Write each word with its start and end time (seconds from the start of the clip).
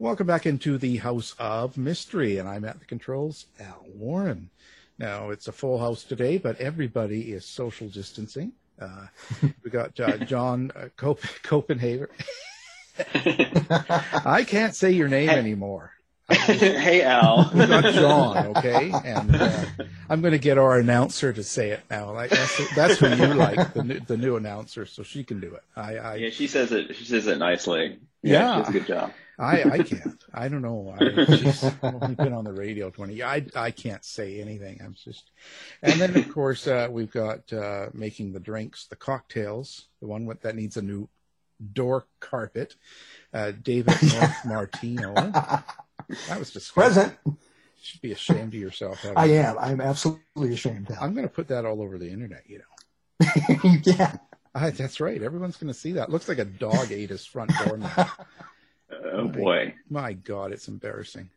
Welcome 0.00 0.28
back 0.28 0.46
into 0.46 0.78
the 0.78 0.98
House 0.98 1.34
of 1.40 1.76
Mystery, 1.76 2.38
and 2.38 2.48
I'm 2.48 2.64
at 2.64 2.78
the 2.78 2.84
controls, 2.84 3.46
Al 3.58 3.84
Warren. 3.96 4.48
Now, 4.96 5.30
it's 5.30 5.48
a 5.48 5.52
full 5.52 5.76
house 5.76 6.04
today, 6.04 6.38
but 6.38 6.60
everybody 6.60 7.32
is 7.32 7.44
social 7.44 7.88
distancing. 7.88 8.52
Uh, 8.80 9.06
we 9.64 9.72
got 9.72 9.98
uh, 9.98 10.18
John 10.18 10.70
uh, 10.76 10.90
Cop- 10.96 11.18
Copenhagen. 11.42 12.06
I 14.24 14.44
can't 14.46 14.72
say 14.72 14.92
your 14.92 15.08
name 15.08 15.30
anymore. 15.30 15.90
hey 16.30 17.02
Al. 17.02 17.50
We 17.52 17.66
got 17.66 17.92
John, 17.92 18.56
okay, 18.56 18.92
and 19.04 19.34
uh, 19.34 19.64
I'm 20.08 20.20
going 20.20 20.30
to 20.30 20.38
get 20.38 20.58
our 20.58 20.78
announcer 20.78 21.32
to 21.32 21.42
say 21.42 21.70
it 21.70 21.80
now. 21.90 22.12
Like 22.12 22.30
that's, 22.30 22.74
that's 22.76 22.98
who 22.98 23.08
you 23.08 23.34
like, 23.34 23.74
the 23.74 23.82
new, 23.82 23.98
the 23.98 24.16
new 24.16 24.36
announcer, 24.36 24.86
so 24.86 25.02
she 25.02 25.24
can 25.24 25.40
do 25.40 25.54
it. 25.54 25.64
I, 25.74 25.96
I 25.96 26.14
Yeah, 26.16 26.30
she 26.30 26.46
says 26.46 26.70
it. 26.70 26.94
She 26.94 27.04
says 27.04 27.26
it 27.26 27.38
nicely. 27.38 27.98
Yeah. 28.22 28.58
she 28.58 28.60
does 28.60 28.68
a 28.68 28.72
good 28.72 28.86
job. 28.86 29.12
I, 29.38 29.62
I 29.62 29.78
can't. 29.82 30.24
I 30.34 30.48
don't 30.48 30.62
know. 30.62 30.94
I, 30.98 31.36
she's 31.36 31.64
only 31.82 32.14
been 32.14 32.32
on 32.32 32.44
the 32.44 32.52
radio 32.52 32.90
20 32.90 33.22
I, 33.22 33.44
I 33.54 33.70
can't 33.70 34.04
say 34.04 34.40
anything. 34.40 34.80
I'm 34.84 34.94
just, 34.94 35.30
and 35.82 36.00
then 36.00 36.16
of 36.16 36.32
course, 36.32 36.66
uh, 36.66 36.88
we've 36.90 37.12
got, 37.12 37.52
uh, 37.52 37.86
making 37.92 38.32
the 38.32 38.40
drinks, 38.40 38.86
the 38.86 38.96
cocktails, 38.96 39.86
the 40.00 40.06
one 40.06 40.26
with, 40.26 40.42
that 40.42 40.56
needs 40.56 40.76
a 40.76 40.82
new 40.82 41.08
door 41.72 42.06
carpet, 42.20 42.74
uh, 43.32 43.52
David 43.62 43.94
Martino. 44.44 45.14
That 45.14 46.38
was 46.38 46.50
disgusting. 46.52 46.72
Present. 46.82 47.18
You 47.26 47.36
should 47.82 48.00
be 48.00 48.12
ashamed 48.12 48.54
of 48.54 48.60
yourself. 48.60 49.04
I 49.16 49.26
am. 49.26 49.56
I'm 49.58 49.80
absolutely 49.80 50.52
ashamed. 50.52 50.88
I'm 51.00 51.14
going 51.14 51.26
to 51.26 51.32
put 51.32 51.48
that 51.48 51.64
all 51.64 51.80
over 51.80 51.98
the 51.98 52.10
internet, 52.10 52.42
you 52.46 52.58
know. 52.58 53.28
you 53.64 53.80
can. 53.80 54.18
I, 54.54 54.70
that's 54.70 55.00
right. 55.00 55.22
Everyone's 55.22 55.56
going 55.56 55.72
to 55.72 55.78
see 55.78 55.92
that. 55.92 56.10
Looks 56.10 56.28
like 56.28 56.38
a 56.38 56.44
dog 56.44 56.90
ate 56.90 57.10
his 57.10 57.24
front 57.24 57.52
door. 57.64 57.78
now. 58.90 58.96
Oh 59.12 59.28
boy. 59.28 59.74
My 59.88 60.12
God, 60.12 60.52
it's 60.52 60.68
embarrassing. 60.68 61.30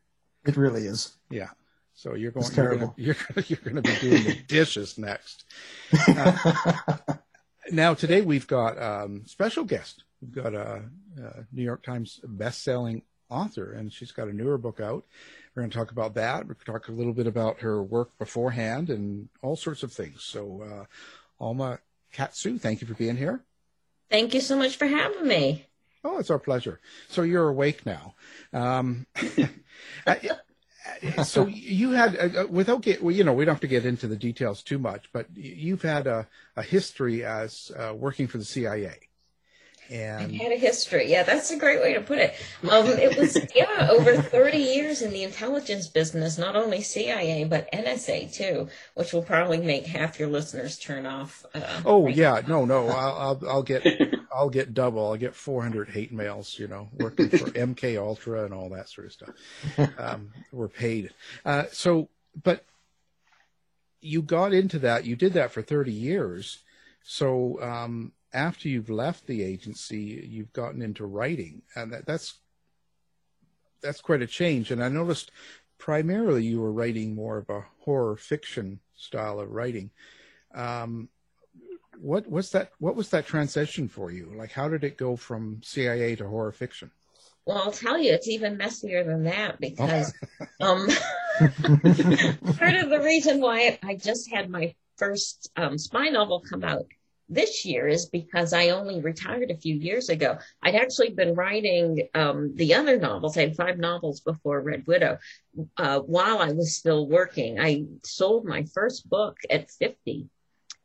It 0.46 0.58
really 0.58 0.86
is. 0.86 1.14
Yeah. 1.30 1.50
So 1.94 2.16
you're 2.16 2.32
going. 2.32 2.46
It's 2.46 2.56
You're 2.56 2.68
going, 2.68 2.80
terrible. 2.80 2.94
to, 2.96 3.02
you're, 3.02 3.16
gonna- 3.16 3.46
you're 3.48 3.60
going 3.60 3.76
to 3.76 3.82
be 3.82 4.00
doing 4.10 4.24
the 4.24 4.36
dishes 4.48 4.98
next. 4.98 5.44
Uh, 6.08 6.96
now 7.72 7.94
today 7.94 8.22
we've 8.22 8.48
got 8.48 8.82
um, 8.82 9.24
special 9.26 9.64
guest. 9.64 10.04
We've 10.22 10.32
got 10.44 10.54
a, 10.56 10.84
a 11.22 11.46
New 11.52 11.64
York 11.64 11.84
Times 11.84 12.20
best-selling 12.24 13.04
author, 13.30 13.74
and 13.74 13.92
she's 13.92 14.12
got 14.12 14.28
a 14.30 14.34
newer 14.34 14.58
book 14.58 14.80
out. 14.80 15.04
We're 15.56 15.64
going 15.64 15.70
to 15.72 15.78
talk 15.78 15.92
about 15.92 16.14
that. 16.16 16.48
We're 16.48 16.54
going 16.54 16.66
to 16.66 16.72
talk 16.72 16.88
a 16.88 16.92
little 16.92 17.14
bit 17.14 17.28
about 17.28 17.60
her 17.62 17.82
work 17.84 18.18
beforehand 18.18 18.90
and 18.90 19.30
all 19.42 19.56
sorts 19.56 19.84
of 19.84 19.92
things. 19.92 20.24
So, 20.24 20.64
uh, 20.64 20.86
Alma 21.44 21.80
Katsu, 22.14 22.58
thank 22.58 22.82
you 22.82 22.88
for 22.88 22.94
being 22.94 23.18
here. 23.18 23.44
Thank 24.10 24.34
you 24.34 24.42
so 24.42 24.56
much 24.58 24.78
for 24.78 24.86
having 24.88 25.28
me. 25.28 25.68
Oh, 26.04 26.18
it's 26.18 26.30
our 26.30 26.40
pleasure. 26.40 26.80
So 27.10 27.22
you're 27.22 27.50
awake 27.50 27.86
now. 27.86 28.16
Um, 28.54 29.06
so 31.24 31.48
you 31.48 31.92
had, 31.92 32.18
uh, 32.18 32.42
uh, 32.42 32.48
without 32.48 32.82
get, 32.82 33.04
well, 33.04 33.16
you 33.16 33.24
know, 33.24 33.34
we 33.34 33.46
don't 33.46 33.56
have 33.56 33.62
to 33.62 33.68
get 33.68 33.86
into 33.86 34.08
the 34.08 34.16
details 34.16 34.64
too 34.64 34.80
much, 34.80 35.10
but 35.14 35.28
you've 35.36 35.84
had 35.84 36.08
a, 36.08 36.28
a 36.56 36.64
history 36.64 37.24
as 37.24 37.72
uh, 37.78 37.94
working 37.94 38.28
for 38.28 38.38
the 38.38 38.46
CIA. 38.46 38.98
I've 40.20 40.32
had 40.32 40.52
a 40.52 40.58
history. 40.58 41.10
Yeah, 41.12 41.24
that's 41.24 41.52
a 41.52 41.58
great 41.58 41.82
way 41.82 41.94
to 41.94 42.02
put 42.02 42.18
it. 42.18 42.34
Um, 42.72 42.88
it 42.88 43.18
was 43.18 43.38
yeah 43.54 43.90
over 43.92 44.16
thirty 44.16 44.60
years 44.60 45.02
in 45.02 45.12
the 45.12 45.24
intelligence 45.24 45.88
business, 45.88 46.38
not 46.38 46.56
only 46.56 46.82
CIA 46.82 47.44
but 47.44 47.70
NSA 47.74 48.32
too, 48.34 48.70
which 48.94 49.12
will 49.12 49.24
probably 49.24 49.58
make 49.58 49.88
half 49.88 50.20
your 50.20 50.30
listeners 50.30 50.78
turn 50.78 51.06
off. 51.06 51.46
Uh, 51.54 51.82
oh 51.86 52.06
right 52.06 52.16
yeah, 52.16 52.42
no, 52.48 52.64
no, 52.64 52.88
I'll, 52.90 53.18
I'll, 53.18 53.50
I'll 53.50 53.64
get, 53.64 53.86
I'll 54.34 54.50
get 54.50 54.74
double. 54.74 55.06
I'll 55.06 55.18
get 55.18 55.36
400 55.36 55.90
hate 55.90 56.14
mails. 56.14 56.58
You 56.58 56.68
know, 56.68 56.88
working 56.94 57.30
for 57.30 57.50
MK 57.50 58.00
Ultra 58.00 58.46
and 58.46 58.54
all 58.54 58.70
that 58.70 58.88
sort 58.88 59.08
of 59.08 59.14
stuff. 59.14 59.30
Um, 59.98 60.30
we're 60.52 60.70
paid. 60.70 61.12
Uh, 61.44 61.64
so, 61.72 62.10
but 62.42 62.64
you 64.02 64.22
got 64.22 64.54
into 64.54 64.80
that. 64.80 65.06
You 65.06 65.16
did 65.16 65.34
that 65.34 65.52
for 65.52 65.62
30 65.62 65.92
years. 65.92 66.60
So 67.04 67.62
um, 67.62 68.12
after 68.34 68.70
you've 68.70 68.90
left 68.90 69.28
the 69.28 69.44
agency, 69.44 70.28
you've 70.30 70.54
gotten 70.54 70.82
into 70.82 71.06
writing, 71.06 71.62
and 71.76 71.92
that, 71.94 72.06
that's 72.06 72.36
that's 73.82 74.02
quite 74.02 74.22
a 74.22 74.28
change. 74.28 74.72
And 74.72 74.84
I 74.84 74.90
noticed 74.90 75.32
primarily 75.78 76.44
you 76.44 76.62
were 76.62 76.72
writing 76.72 77.16
more 77.16 77.38
of 77.38 77.50
a 77.50 77.66
horror 77.80 78.16
fiction 78.16 78.80
style 78.96 79.40
of 79.40 79.52
writing. 79.52 79.90
Um, 80.54 81.10
what 82.00 82.30
was 82.30 82.52
that? 82.52 82.72
What 82.80 82.96
was 82.96 83.10
that 83.10 83.26
transition 83.26 83.88
for 83.88 84.12
you? 84.12 84.32
Like, 84.36 84.52
how 84.52 84.70
did 84.70 84.84
it 84.84 84.98
go 84.98 85.16
from 85.16 85.62
CIA 85.64 86.16
to 86.16 86.28
horror 86.28 86.52
fiction? 86.52 86.92
Well, 87.46 87.58
I'll 87.58 87.72
tell 87.72 87.98
you, 87.98 88.14
it's 88.14 88.28
even 88.28 88.58
messier 88.58 89.04
than 89.04 89.24
that 89.24 89.60
because 89.60 90.14
um, 90.62 90.88
part 91.40 92.76
of 92.76 92.90
the 92.90 93.02
reason 93.04 93.42
why 93.42 93.80
I 93.84 93.96
just 93.96 94.30
had 94.32 94.50
my 94.50 94.76
first 94.98 95.50
um, 95.58 95.78
spy 95.80 96.10
novel 96.10 96.44
come 96.48 96.64
out 96.64 96.86
this 97.32 97.66
year 97.66 97.88
is 97.88 98.08
because 98.08 98.52
I 98.52 98.70
only 98.70 99.00
retired 99.00 99.50
a 99.50 99.58
few 99.58 99.74
years 99.74 100.10
ago. 100.10 100.38
I'd 100.62 100.76
actually 100.76 101.12
been 101.12 101.34
writing 101.34 102.10
um, 102.14 102.54
the 102.56 102.74
other 102.74 103.00
novels. 103.00 103.38
I 103.38 103.42
had 103.42 103.56
five 103.56 103.78
novels 103.78 104.20
before 104.20 104.60
Red 104.60 104.86
Widow 104.86 105.18
uh, 105.78 106.00
while 106.02 106.40
I 106.40 106.52
was 106.52 106.76
still 106.76 107.08
working. 107.08 107.60
I 107.60 107.86
sold 108.04 108.46
my 108.46 108.64
first 108.74 109.10
book 109.10 109.38
at 109.50 109.72
50 109.72 110.28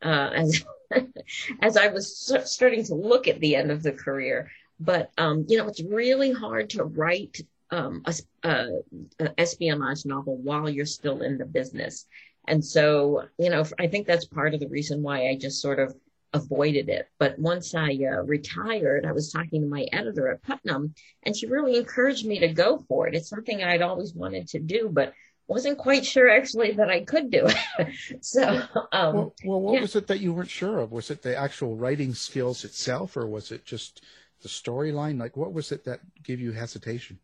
uh, 0.03 0.31
as, 0.35 0.65
as 1.61 1.77
I 1.77 1.89
was 1.89 2.33
starting 2.45 2.85
to 2.85 2.95
look 2.95 3.27
at 3.27 3.41
the 3.41 3.57
end 3.57 3.73
of 3.73 3.83
the 3.83 3.93
career. 3.93 4.51
But, 4.79 5.11
um, 5.19 5.47
you 5.49 5.59
know, 5.59 5.67
it's 5.67 5.83
really 5.83 6.33
hard 6.33 6.71
to 6.71 6.85
write 6.85 7.41
um, 7.71 8.03
a, 8.05 8.15
a, 8.45 9.41
espionage 9.41 10.05
novel 10.05 10.37
while 10.37 10.71
you're 10.71 10.87
still 10.87 11.23
in 11.23 11.39
the 11.39 11.45
business. 11.45 12.07
And 12.47 12.65
so, 12.65 13.25
you 13.39 13.51
know, 13.51 13.65
I 13.81 13.89
think 13.89 14.07
that's 14.07 14.27
part 14.27 14.55
of 14.55 14.61
the 14.61 14.69
reason 14.69 15.03
why 15.03 15.29
I 15.29 15.37
just 15.37 15.61
sort 15.61 15.81
of 15.81 15.97
avoided 16.37 16.89
it. 16.89 17.09
But 17.19 17.39
once 17.39 17.75
I 17.75 17.91
uh, 17.91 18.23
retired, 18.23 19.05
I 19.05 19.13
was 19.13 19.33
talking 19.33 19.63
to 19.63 19.69
my 19.69 19.87
editor 19.93 20.29
at 20.29 20.43
Putnam, 20.43 20.95
and 21.25 21.37
she 21.37 21.47
really 21.47 21.77
encouraged 21.77 22.27
me 22.27 22.39
to 22.41 22.49
go 22.49 22.85
for 22.89 23.09
it. 23.09 23.15
It's 23.15 23.29
something 23.29 23.63
I'd 23.63 23.83
always 23.83 24.15
wanted 24.15 24.49
to 24.49 24.61
do, 24.61 24.89
but 24.91 25.13
wasn't 25.49 25.79
quite 25.79 26.05
sure 26.05 26.29
actually 26.29 26.73
that 26.73 26.91
I 26.91 27.05
could 27.05 27.31
do 27.31 27.47
it. 27.47 27.95
so, 28.21 28.63
um, 28.93 29.15
well, 29.15 29.35
well, 29.45 29.61
what 29.61 29.75
yeah. 29.75 29.81
was 29.81 29.97
it 29.97 30.07
that 30.09 30.21
you 30.21 30.33
weren't 30.33 30.51
sure 30.51 30.79
of? 30.79 30.93
Was 30.93 31.11
it 31.11 31.23
the 31.23 31.37
actual 31.37 31.77
writing 31.77 32.15
skills 32.15 32.65
itself, 32.65 33.17
or 33.17 33.27
was 33.27 33.53
it 33.53 33.65
just 33.65 34.03
the 34.43 34.49
storyline? 34.49 35.19
Like, 35.19 35.37
what 35.37 35.53
was 35.53 35.73
it 35.73 35.85
that 35.85 36.01
gave 36.23 36.41
you 36.41 36.53
hesitation? 36.53 37.19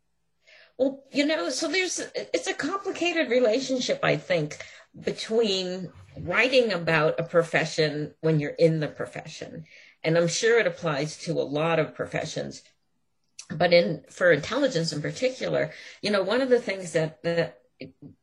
Well, 0.78 1.04
you 1.12 1.26
know, 1.26 1.50
so 1.50 1.68
there's 1.68 2.00
it's 2.14 2.46
a 2.46 2.54
complicated 2.54 3.30
relationship, 3.30 4.00
I 4.02 4.16
think, 4.16 4.58
between 4.98 5.90
writing 6.18 6.72
about 6.72 7.18
a 7.18 7.24
profession 7.24 8.14
when 8.20 8.40
you're 8.40 8.50
in 8.50 8.80
the 8.80 8.88
profession. 8.88 9.64
And 10.04 10.18
I'm 10.18 10.28
sure 10.28 10.58
it 10.58 10.66
applies 10.66 11.16
to 11.18 11.32
a 11.32 11.42
lot 11.42 11.78
of 11.78 11.94
professions. 11.94 12.62
But 13.50 13.72
in 13.72 14.04
for 14.10 14.32
intelligence 14.32 14.92
in 14.92 15.02
particular, 15.02 15.72
you 16.00 16.10
know, 16.10 16.22
one 16.22 16.40
of 16.40 16.48
the 16.48 16.60
things 16.60 16.92
that, 16.92 17.22
that 17.22 17.61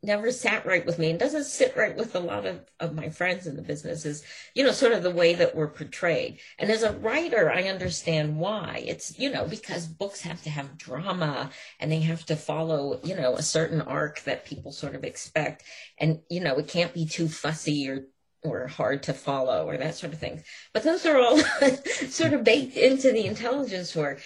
never 0.04 0.32
sat 0.32 0.66
right 0.66 0.86
with 0.86 1.00
me 1.00 1.10
and 1.10 1.20
doesn't 1.20 1.46
sit 1.46 1.76
right 1.76 1.96
with 1.96 2.16
a 2.16 2.20
lot 2.20 2.46
of, 2.46 2.60
of 2.80 2.96
my 2.96 3.10
friends 3.10 3.48
in 3.48 3.56
the 3.56 3.62
business 3.62 4.06
is, 4.06 4.24
you 4.54 4.64
know, 4.64 4.72
sort 4.72 4.94
of 4.94 5.04
the 5.04 5.12
way 5.12 5.34
that 5.36 5.56
we're 5.56 5.68
portrayed. 5.68 6.40
And 6.58 6.70
as 6.70 6.84
a 6.84 6.94
writer, 6.94 7.52
I 7.52 7.64
understand 7.64 8.38
why. 8.38 8.84
It's, 8.86 9.18
you 9.20 9.32
know, 9.32 9.46
because 9.46 9.88
books 9.88 10.22
have 10.22 10.42
to 10.44 10.50
have 10.50 10.78
drama 10.78 11.50
and 11.80 11.92
they 11.92 12.02
have 12.02 12.26
to 12.28 12.36
follow, 12.36 13.00
you 13.04 13.16
know, 13.16 13.36
a 13.36 13.42
certain 13.42 13.82
arc 13.82 14.22
that 14.22 14.46
people 14.46 14.72
sort 14.72 14.96
of 14.96 15.04
expect. 15.04 15.64
And, 15.98 16.22
you 16.30 16.42
know, 16.42 16.56
it 16.58 16.68
can't 16.68 16.94
be 16.94 17.06
too 17.06 17.28
fussy 17.28 17.90
or 17.90 18.06
or 18.44 18.68
hard 18.68 19.04
to 19.04 19.14
follow 19.14 19.68
or 19.68 19.78
that 19.78 19.96
sort 19.96 20.14
of 20.14 20.20
thing. 20.20 20.44
But 20.74 20.84
those 20.84 21.06
are 21.06 21.18
all 21.18 21.40
sort 22.10 22.34
of 22.34 22.44
baked 22.44 22.78
into 22.78 23.12
the 23.12 23.26
intelligence 23.26 23.96
work 23.96 24.22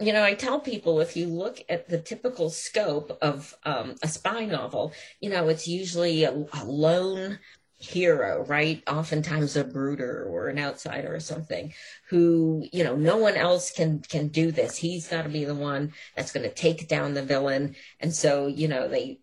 you 0.00 0.12
know, 0.12 0.24
I 0.24 0.34
tell 0.34 0.60
people 0.60 1.00
if 1.00 1.16
you 1.16 1.26
look 1.26 1.62
at 1.68 1.88
the 1.88 1.98
typical 1.98 2.50
scope 2.50 3.16
of 3.22 3.54
um, 3.64 3.94
a 4.02 4.08
spy 4.08 4.44
novel, 4.44 4.92
you 5.20 5.30
know, 5.30 5.48
it's 5.48 5.68
usually 5.68 6.24
a, 6.24 6.32
a, 6.32 6.64
lone 6.64 7.38
hero, 7.78 8.44
right? 8.46 8.82
Oftentimes 8.88 9.56
a 9.56 9.64
brooder 9.64 10.24
or 10.24 10.48
an 10.48 10.58
outsider 10.58 11.14
or 11.14 11.20
something 11.20 11.74
who, 12.08 12.66
you 12.72 12.82
know, 12.82 12.96
no 12.96 13.18
one 13.18 13.36
else 13.36 13.70
can 13.70 14.00
can 14.00 14.28
do 14.28 14.50
this. 14.50 14.76
He's 14.76 15.08
got 15.08 15.22
to 15.22 15.28
be 15.28 15.44
the 15.44 15.54
one 15.54 15.92
that's 16.16 16.32
going 16.32 16.48
to 16.48 16.54
take 16.54 16.88
down 16.88 17.14
the 17.14 17.22
villain. 17.22 17.76
And 18.00 18.12
so, 18.12 18.48
you 18.48 18.66
know, 18.68 18.88
they 18.88 19.20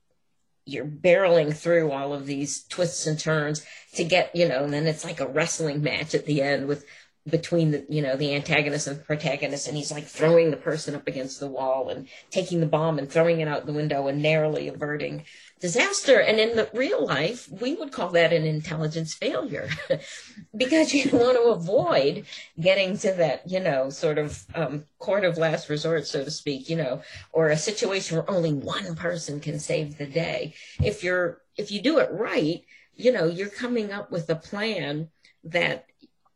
you're 0.65 0.85
barreling 0.85 1.55
through 1.55 1.91
all 1.91 2.13
of 2.13 2.25
these 2.25 2.63
twists 2.63 3.07
and 3.07 3.19
turns 3.19 3.65
to 3.95 4.03
get, 4.03 4.35
you 4.35 4.47
know, 4.47 4.63
and 4.63 4.73
then 4.73 4.87
it's 4.87 5.03
like 5.03 5.19
a 5.19 5.27
wrestling 5.27 5.81
match 5.81 6.13
at 6.13 6.25
the 6.25 6.41
end 6.41 6.67
with 6.67 6.85
between 7.29 7.69
the 7.69 7.85
you 7.87 8.01
know 8.01 8.15
the 8.15 8.33
antagonist 8.33 8.87
and 8.87 8.97
the 8.97 9.03
protagonist 9.03 9.67
and 9.67 9.77
he's 9.77 9.91
like 9.91 10.05
throwing 10.05 10.49
the 10.49 10.57
person 10.57 10.95
up 10.95 11.07
against 11.07 11.39
the 11.39 11.47
wall 11.47 11.89
and 11.89 12.07
taking 12.31 12.59
the 12.59 12.65
bomb 12.65 12.97
and 12.97 13.11
throwing 13.11 13.39
it 13.39 13.47
out 13.47 13.67
the 13.67 13.73
window 13.73 14.07
and 14.07 14.23
narrowly 14.23 14.67
averting 14.67 15.23
disaster. 15.59 16.19
And 16.19 16.39
in 16.39 16.55
the 16.55 16.67
real 16.73 17.05
life 17.05 17.47
we 17.51 17.75
would 17.75 17.91
call 17.91 18.09
that 18.11 18.33
an 18.33 18.45
intelligence 18.45 19.13
failure 19.13 19.69
because 20.57 20.95
you 20.95 21.11
want 21.13 21.37
to 21.37 21.43
avoid 21.43 22.25
getting 22.59 22.97
to 22.99 23.11
that 23.11 23.47
you 23.47 23.59
know 23.59 23.91
sort 23.91 24.17
of 24.17 24.43
um, 24.55 24.85
court 24.97 25.23
of 25.23 25.37
last 25.37 25.69
resort 25.69 26.07
so 26.07 26.23
to 26.23 26.31
speak 26.31 26.69
you 26.69 26.75
know 26.75 27.03
or 27.33 27.49
a 27.49 27.57
situation 27.57 28.17
where 28.17 28.29
only 28.31 28.53
one 28.53 28.95
person 28.95 29.39
can 29.39 29.59
save 29.59 29.99
the 29.99 30.07
day. 30.07 30.55
If 30.81 31.03
you're 31.03 31.41
if 31.55 31.71
you 31.71 31.83
do 31.83 31.99
it 31.99 32.09
right 32.11 32.63
you 32.95 33.11
know 33.11 33.25
you're 33.25 33.49
coming 33.49 33.91
up 33.91 34.11
with 34.11 34.27
a 34.29 34.35
plan 34.35 35.09
that 35.43 35.85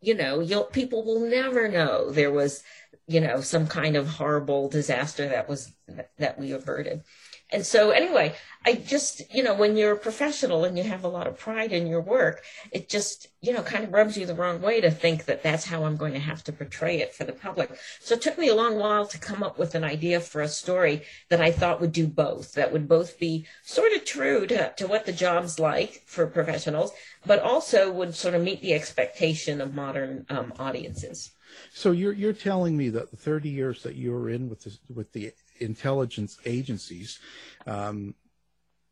you 0.02 0.14
know, 0.14 0.40
you'll, 0.40 0.66
people 0.66 1.04
will 1.04 1.20
never 1.20 1.68
know 1.68 2.12
there 2.12 2.32
was, 2.32 2.64
you 3.08 3.22
know, 3.22 3.42
some 3.42 3.68
kind 3.68 3.96
of 3.96 4.08
horrible 4.08 4.70
disaster 4.70 5.30
that 5.30 5.48
was 5.48 5.72
that 6.18 6.40
we 6.40 6.52
averted. 6.52 7.04
And 7.52 7.66
so, 7.66 7.92
anyway, 7.92 8.36
I 8.66 8.74
just, 8.74 9.22
you 9.32 9.44
know, 9.44 9.54
when 9.54 9.78
you're 9.78 9.94
a 9.94 9.98
professional 9.98 10.66
and 10.66 10.76
you 10.76 10.84
have 10.84 11.04
a 11.04 11.08
lot 11.08 11.28
of 11.28 11.38
pride 11.38 11.72
in 11.72 11.86
your 11.86 12.02
work, 12.02 12.42
it 12.72 12.90
just, 12.90 13.28
you 13.40 13.54
know, 13.54 13.62
kind 13.62 13.84
of 13.84 13.94
rubs 13.94 14.18
you 14.18 14.26
the 14.26 14.34
wrong 14.34 14.60
way 14.62 14.82
to 14.82 14.90
think 14.90 15.26
that 15.26 15.44
that's 15.44 15.66
how 15.66 15.84
I'm 15.84 15.96
going 15.96 16.14
to 16.14 16.20
have 16.20 16.44
to 16.46 16.52
portray 16.52 17.02
it 17.02 17.14
for 17.14 17.24
the 17.24 17.34
public. 17.34 17.78
So 18.00 18.16
it 18.16 18.24
took 18.24 18.40
me 18.40 18.48
a 18.48 18.56
long 18.56 18.78
while 18.78 19.06
to 19.06 19.20
come 19.20 19.44
up 19.44 19.60
with 19.60 19.76
an 19.76 19.84
idea 19.84 20.20
for 20.20 20.42
a 20.42 20.48
story 20.48 21.04
that 21.30 21.40
I 21.40 21.52
thought 21.52 21.80
would 21.80 21.92
do 21.92 22.08
both, 22.08 22.54
that 22.54 22.74
would 22.74 22.88
both 22.88 23.20
be 23.20 23.46
sort 23.64 23.94
of 23.94 24.04
true 24.04 24.48
to, 24.48 24.74
to 24.78 24.88
what 24.88 25.06
the 25.06 25.14
job's 25.14 25.60
like 25.60 26.02
for 26.08 26.26
professionals, 26.26 26.92
but 27.28 27.40
also 27.40 27.92
would 27.92 28.16
sort 28.16 28.34
of 28.34 28.42
meet 28.42 28.62
the 28.62 28.74
expectation 28.74 29.62
of 29.62 29.76
modern 29.76 30.26
um, 30.30 30.52
audiences. 30.58 31.30
So 31.72 31.92
you're 31.92 32.14
you're 32.14 32.34
telling 32.34 32.76
me 32.76 32.90
that 32.90 33.12
the 33.12 33.18
30 33.18 33.50
years 33.50 33.84
that 33.84 33.96
you 33.96 34.12
were 34.12 34.30
in 34.30 34.50
with 34.50 34.68
with 34.94 35.12
the 35.14 35.32
intelligence 35.60 36.38
agencies, 36.46 37.20
um, 37.66 38.16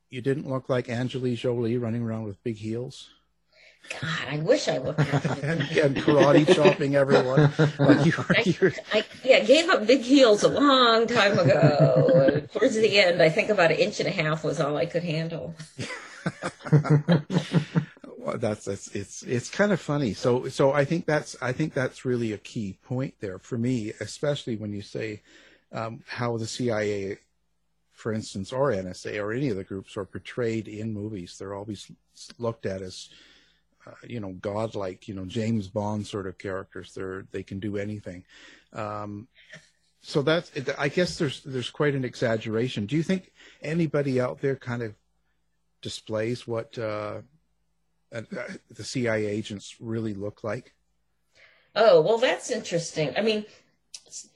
you 0.09 0.21
didn't 0.21 0.49
look 0.49 0.69
like 0.69 0.89
Angelina 0.89 1.35
Jolie 1.35 1.77
running 1.77 2.03
around 2.03 2.23
with 2.23 2.43
big 2.43 2.57
heels. 2.57 3.09
God, 3.89 4.27
I 4.29 4.37
wish 4.37 4.67
I 4.67 4.77
looked 4.77 4.99
like 4.99 5.25
and, 5.43 5.61
and 5.61 5.95
karate 5.97 6.53
chopping 6.55 6.95
everyone. 6.95 7.51
Like 7.77 8.05
you 8.05 8.13
were, 8.17 8.73
I, 8.93 8.99
I, 8.99 9.05
yeah, 9.23 9.39
gave 9.41 9.69
up 9.69 9.85
big 9.85 10.01
heels 10.01 10.43
a 10.43 10.47
long 10.47 11.05
time 11.05 11.37
ago. 11.37 12.43
Towards 12.53 12.75
the 12.75 12.99
end, 12.99 13.21
I 13.21 13.29
think 13.29 13.49
about 13.49 13.71
an 13.71 13.77
inch 13.77 13.99
and 13.99 14.07
a 14.07 14.11
half 14.11 14.43
was 14.43 14.59
all 14.59 14.77
I 14.77 14.85
could 14.85 15.03
handle. 15.03 15.53
well, 18.17 18.37
that's 18.37 18.65
that's 18.65 18.95
it's 18.95 19.23
it's 19.23 19.49
kind 19.49 19.71
of 19.73 19.81
funny. 19.81 20.13
So 20.13 20.47
so 20.47 20.71
I 20.71 20.85
think 20.85 21.05
that's 21.05 21.35
I 21.41 21.51
think 21.51 21.73
that's 21.73 22.05
really 22.05 22.31
a 22.31 22.37
key 22.37 22.77
point 22.83 23.15
there 23.19 23.37
for 23.37 23.57
me, 23.57 23.91
especially 23.99 24.55
when 24.55 24.71
you 24.71 24.81
say 24.81 25.21
um, 25.73 26.03
how 26.07 26.37
the 26.37 26.47
CIA, 26.47 27.17
for 27.91 28.13
instance, 28.13 28.53
or 28.53 28.71
NSA 28.71 29.21
or 29.21 29.33
any 29.33 29.49
of 29.49 29.57
the 29.57 29.63
groups 29.63 29.97
are 29.97 30.05
portrayed 30.05 30.67
in 30.67 30.93
movies. 30.93 31.35
They're 31.37 31.55
always 31.55 31.91
looked 32.37 32.65
at 32.65 32.81
as, 32.81 33.09
uh, 33.85 33.91
you 34.07 34.19
know, 34.19 34.33
godlike, 34.33 35.07
you 35.07 35.15
know, 35.15 35.25
James 35.25 35.67
Bond 35.67 36.05
sort 36.07 36.27
of 36.27 36.37
characters. 36.37 36.93
They're 36.93 37.25
they 37.31 37.43
can 37.43 37.59
do 37.59 37.77
anything. 37.77 38.23
Um, 38.71 39.27
so 40.01 40.21
that's 40.21 40.51
I 40.77 40.89
guess 40.89 41.17
there's 41.17 41.41
there's 41.41 41.69
quite 41.69 41.95
an 41.95 42.05
exaggeration. 42.05 42.85
Do 42.85 42.95
you 42.95 43.03
think 43.03 43.31
anybody 43.61 44.19
out 44.19 44.41
there 44.41 44.55
kind 44.55 44.83
of 44.83 44.93
displays 45.81 46.45
what 46.45 46.77
uh, 46.77 47.21
uh, 48.13 48.21
the 48.69 48.83
CIA 48.83 49.25
agents 49.25 49.75
really 49.79 50.13
look 50.13 50.43
like? 50.43 50.73
Oh 51.75 52.01
well, 52.01 52.17
that's 52.17 52.51
interesting. 52.51 53.13
I 53.17 53.21
mean, 53.21 53.45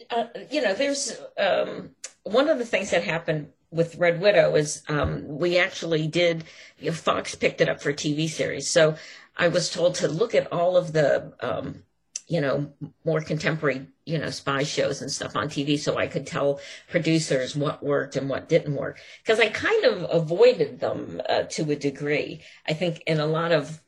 uh, 0.10 0.25
you 0.50 0.62
know, 0.62 0.74
there's 0.74 1.19
um, 1.38 1.91
one 2.24 2.50
of 2.50 2.57
the 2.57 2.65
things 2.65 2.91
that 2.91 3.03
happened 3.03 3.50
with 3.72 3.96
Red 3.96 4.22
Widow 4.22 4.55
is 4.55 4.84
um, 4.88 5.27
we 5.27 5.57
actually 5.57 6.07
did. 6.07 6.43
You 6.79 6.88
know, 6.88 6.96
Fox 6.96 7.36
picked 7.36 7.62
it 7.62 7.69
up 7.69 7.81
for 7.81 7.89
a 7.89 7.93
TV 7.93 8.29
series, 8.29 8.69
so 8.69 8.96
I 9.36 9.50
was 9.50 9.69
told 9.69 9.96
to 9.96 10.07
look 10.07 10.34
at 10.34 10.51
all 10.51 10.77
of 10.77 10.93
the, 10.93 11.34
um, 11.41 11.84
you 12.27 12.41
know, 12.41 12.72
more 13.05 13.22
contemporary, 13.22 13.88
you 14.05 14.17
know, 14.17 14.29
spy 14.29 14.63
shows 14.63 15.01
and 15.01 15.12
stuff 15.12 15.36
on 15.36 15.48
TV, 15.48 15.77
so 15.77 15.98
I 15.98 16.07
could 16.07 16.25
tell 16.25 16.60
producers 16.89 17.55
what 17.55 17.84
worked 17.84 18.15
and 18.15 18.29
what 18.29 18.50
didn't 18.50 18.75
work. 18.75 19.00
Because 19.24 19.39
I 19.39 19.50
kind 19.50 19.86
of 19.86 20.07
avoided 20.10 20.79
them 20.79 21.22
uh, 21.29 21.43
to 21.43 21.72
a 21.72 21.75
degree. 21.75 22.41
I 22.67 22.74
think 22.74 23.03
in 23.05 23.19
a 23.19 23.27
lot 23.27 23.51
of 23.51 23.81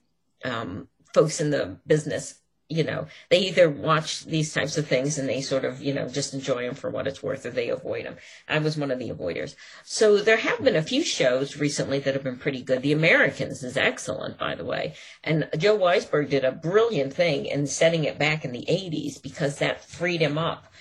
um, 0.45 0.87
folks 1.13 1.41
in 1.41 1.49
the 1.49 1.79
business 1.87 2.39
you 2.69 2.83
know, 2.83 3.07
they 3.29 3.39
either 3.39 3.67
watch 3.67 4.25
these 4.25 4.53
types 4.53 4.77
of 4.77 4.87
things 4.87 5.17
and 5.17 5.27
they 5.27 5.41
sort 5.41 5.65
of, 5.65 5.81
you 5.81 5.91
know, 5.91 6.07
just 6.07 6.35
enjoy 6.35 6.67
them 6.67 6.75
for 6.75 6.91
what 6.91 7.07
it's 7.07 7.23
worth 7.23 7.43
or 7.45 7.49
they 7.49 7.69
avoid 7.69 8.05
them. 8.05 8.17
I 8.47 8.59
was 8.59 8.77
one 8.77 8.91
of 8.91 8.99
the 8.99 9.09
avoiders. 9.09 9.55
So 9.83 10.17
there 10.17 10.37
have 10.37 10.63
been 10.63 10.75
a 10.75 10.83
few 10.83 11.03
shows 11.03 11.57
recently 11.57 11.97
that 11.99 12.13
have 12.13 12.23
been 12.23 12.37
pretty 12.37 12.61
good. 12.61 12.83
The 12.83 12.93
Americans 12.93 13.63
is 13.63 13.75
excellent, 13.75 14.37
by 14.37 14.53
the 14.53 14.65
way. 14.65 14.93
And 15.23 15.49
Joe 15.57 15.79
Weisberg 15.79 16.29
did 16.29 16.45
a 16.45 16.51
brilliant 16.51 17.11
thing 17.11 17.47
in 17.47 17.65
setting 17.65 18.03
it 18.03 18.19
back 18.19 18.45
in 18.45 18.51
the 18.51 18.65
80s 18.69 19.19
because 19.19 19.57
that 19.57 19.83
freed 19.83 20.21
him 20.21 20.37
up 20.37 20.71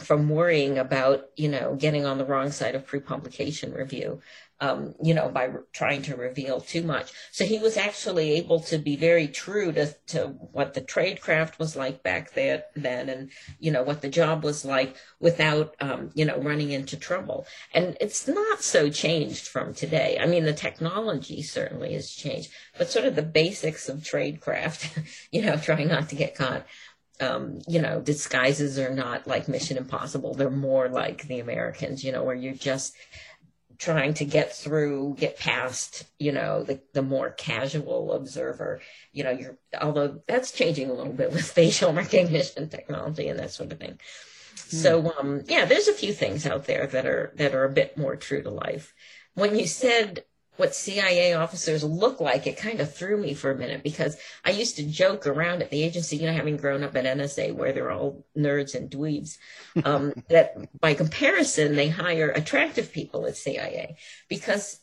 from 0.00 0.28
worrying 0.28 0.78
about, 0.78 1.30
you 1.36 1.48
know, 1.48 1.74
getting 1.74 2.04
on 2.04 2.18
the 2.18 2.24
wrong 2.24 2.50
side 2.50 2.74
of 2.74 2.86
pre-publication 2.86 3.72
review. 3.72 4.20
Um, 4.60 4.94
you 5.02 5.12
know, 5.12 5.28
by 5.28 5.44
re- 5.44 5.62
trying 5.72 6.02
to 6.02 6.16
reveal 6.16 6.60
too 6.60 6.82
much. 6.82 7.12
So 7.30 7.44
he 7.44 7.58
was 7.58 7.76
actually 7.76 8.32
able 8.32 8.60
to 8.60 8.78
be 8.78 8.96
very 8.96 9.28
true 9.28 9.72
to, 9.72 9.94
to 10.08 10.28
what 10.28 10.74
the 10.74 10.80
tradecraft 10.80 11.58
was 11.58 11.76
like 11.76 12.02
back 12.02 12.32
there, 12.32 12.64
then 12.74 13.08
and, 13.08 13.30
you 13.58 13.70
know, 13.70 13.82
what 13.82 14.00
the 14.00 14.08
job 14.08 14.44
was 14.44 14.64
like 14.64 14.96
without, 15.20 15.74
um, 15.80 16.10
you 16.14 16.24
know, 16.24 16.38
running 16.38 16.70
into 16.70 16.96
trouble. 16.96 17.46
And 17.74 17.96
it's 18.00 18.26
not 18.26 18.62
so 18.62 18.88
changed 18.88 19.46
from 19.46 19.74
today. 19.74 20.18
I 20.20 20.26
mean, 20.26 20.44
the 20.44 20.52
technology 20.52 21.42
certainly 21.42 21.92
has 21.92 22.10
changed, 22.10 22.50
but 22.78 22.90
sort 22.90 23.04
of 23.04 23.14
the 23.14 23.22
basics 23.22 23.88
of 23.88 23.98
tradecraft, 23.98 25.04
you 25.30 25.42
know, 25.42 25.56
trying 25.56 25.88
not 25.88 26.08
to 26.10 26.16
get 26.16 26.34
caught 26.34 26.66
um, 27.20 27.60
you 27.66 27.80
know, 27.80 28.00
disguises 28.00 28.78
are 28.78 28.94
not 28.94 29.26
like 29.26 29.48
Mission 29.48 29.78
Impossible. 29.78 30.34
They're 30.34 30.50
more 30.50 30.88
like 30.88 31.22
the 31.22 31.40
Americans, 31.40 32.04
you 32.04 32.12
know, 32.12 32.22
where 32.22 32.34
you're 32.34 32.52
just 32.52 32.94
trying 33.78 34.14
to 34.14 34.24
get 34.24 34.54
through, 34.54 35.16
get 35.18 35.38
past, 35.38 36.04
you 36.18 36.32
know, 36.32 36.62
the, 36.62 36.80
the 36.94 37.02
more 37.02 37.30
casual 37.30 38.12
observer. 38.12 38.80
You 39.12 39.24
know, 39.24 39.30
you're, 39.30 39.58
although 39.80 40.22
that's 40.26 40.52
changing 40.52 40.90
a 40.90 40.94
little 40.94 41.12
bit 41.12 41.32
with 41.32 41.50
facial 41.50 41.92
recognition 41.92 42.68
technology 42.68 43.28
and 43.28 43.38
that 43.38 43.50
sort 43.50 43.72
of 43.72 43.78
thing. 43.78 43.98
Mm. 44.54 44.74
So, 44.74 45.12
um, 45.18 45.42
yeah, 45.46 45.64
there's 45.64 45.88
a 45.88 45.92
few 45.92 46.12
things 46.12 46.46
out 46.46 46.64
there 46.64 46.86
that 46.86 47.06
are, 47.06 47.32
that 47.36 47.54
are 47.54 47.64
a 47.64 47.72
bit 47.72 47.96
more 47.98 48.16
true 48.16 48.42
to 48.42 48.50
life. 48.50 48.94
When 49.34 49.58
you 49.58 49.66
said 49.66 50.24
what 50.56 50.74
CIA 50.74 51.34
officers 51.34 51.84
look 51.84 52.20
like, 52.20 52.46
it 52.46 52.56
kind 52.56 52.80
of 52.80 52.94
threw 52.94 53.16
me 53.16 53.34
for 53.34 53.50
a 53.50 53.56
minute 53.56 53.82
because 53.82 54.16
I 54.44 54.50
used 54.50 54.76
to 54.76 54.82
joke 54.84 55.26
around 55.26 55.62
at 55.62 55.70
the 55.70 55.82
agency, 55.82 56.16
you 56.16 56.26
know, 56.26 56.32
having 56.32 56.56
grown 56.56 56.82
up 56.82 56.96
at 56.96 57.04
NSA 57.04 57.54
where 57.54 57.72
they're 57.72 57.90
all 57.90 58.24
nerds 58.36 58.74
and 58.74 58.90
dweebs, 58.90 59.38
um, 59.84 60.12
that 60.28 60.80
by 60.80 60.94
comparison, 60.94 61.76
they 61.76 61.88
hire 61.88 62.30
attractive 62.30 62.92
people 62.92 63.26
at 63.26 63.36
CIA 63.36 63.96
because, 64.28 64.80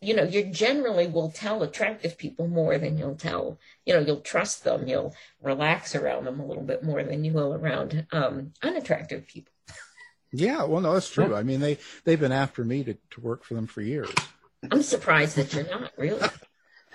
you 0.00 0.14
know, 0.14 0.24
you 0.24 0.44
generally 0.44 1.06
will 1.06 1.30
tell 1.30 1.62
attractive 1.62 2.18
people 2.18 2.46
more 2.46 2.78
than 2.78 2.98
you'll 2.98 3.16
tell, 3.16 3.58
you 3.84 3.94
know, 3.94 4.00
you'll 4.00 4.20
trust 4.20 4.64
them, 4.64 4.86
you'll 4.86 5.14
relax 5.42 5.94
around 5.94 6.24
them 6.24 6.40
a 6.40 6.46
little 6.46 6.62
bit 6.62 6.82
more 6.82 7.02
than 7.02 7.24
you 7.24 7.32
will 7.32 7.54
around 7.54 8.06
um, 8.12 8.52
unattractive 8.62 9.26
people. 9.26 9.52
Yeah, 10.32 10.64
well, 10.64 10.80
no, 10.80 10.92
that's 10.92 11.08
true. 11.08 11.34
I 11.34 11.42
mean, 11.42 11.60
they 11.60 11.78
they've 12.04 12.20
been 12.20 12.32
after 12.32 12.64
me 12.64 12.84
to, 12.84 12.94
to 13.12 13.20
work 13.20 13.44
for 13.44 13.54
them 13.54 13.66
for 13.66 13.80
years. 13.80 14.10
I'm 14.70 14.82
surprised 14.82 15.36
that 15.36 15.52
you're 15.54 15.64
not 15.64 15.92
really. 15.96 16.28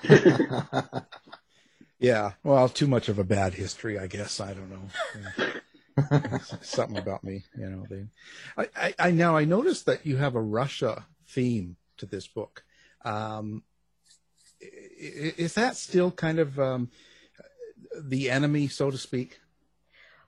yeah, 1.99 2.33
well, 2.43 2.69
too 2.69 2.87
much 2.87 3.09
of 3.09 3.19
a 3.19 3.23
bad 3.23 3.53
history, 3.53 3.99
I 3.99 4.07
guess. 4.07 4.39
I 4.39 4.53
don't 4.53 4.69
know. 4.69 4.89
Yeah. 5.37 6.37
Something 6.61 6.97
about 6.97 7.23
me, 7.23 7.43
you 7.57 7.69
know. 7.69 7.85
They, 7.89 8.05
I, 8.57 8.67
I, 8.75 8.93
I, 8.99 9.11
now 9.11 9.35
I 9.35 9.45
noticed 9.45 9.85
that 9.85 10.05
you 10.05 10.17
have 10.17 10.35
a 10.35 10.41
Russia 10.41 11.05
theme 11.27 11.77
to 11.97 12.05
this 12.05 12.27
book. 12.27 12.63
Um, 13.03 13.63
is 14.59 15.53
that 15.55 15.75
still 15.75 16.11
kind 16.11 16.39
of 16.39 16.59
um, 16.59 16.89
the 17.99 18.29
enemy, 18.29 18.67
so 18.67 18.91
to 18.91 18.97
speak? 18.97 19.39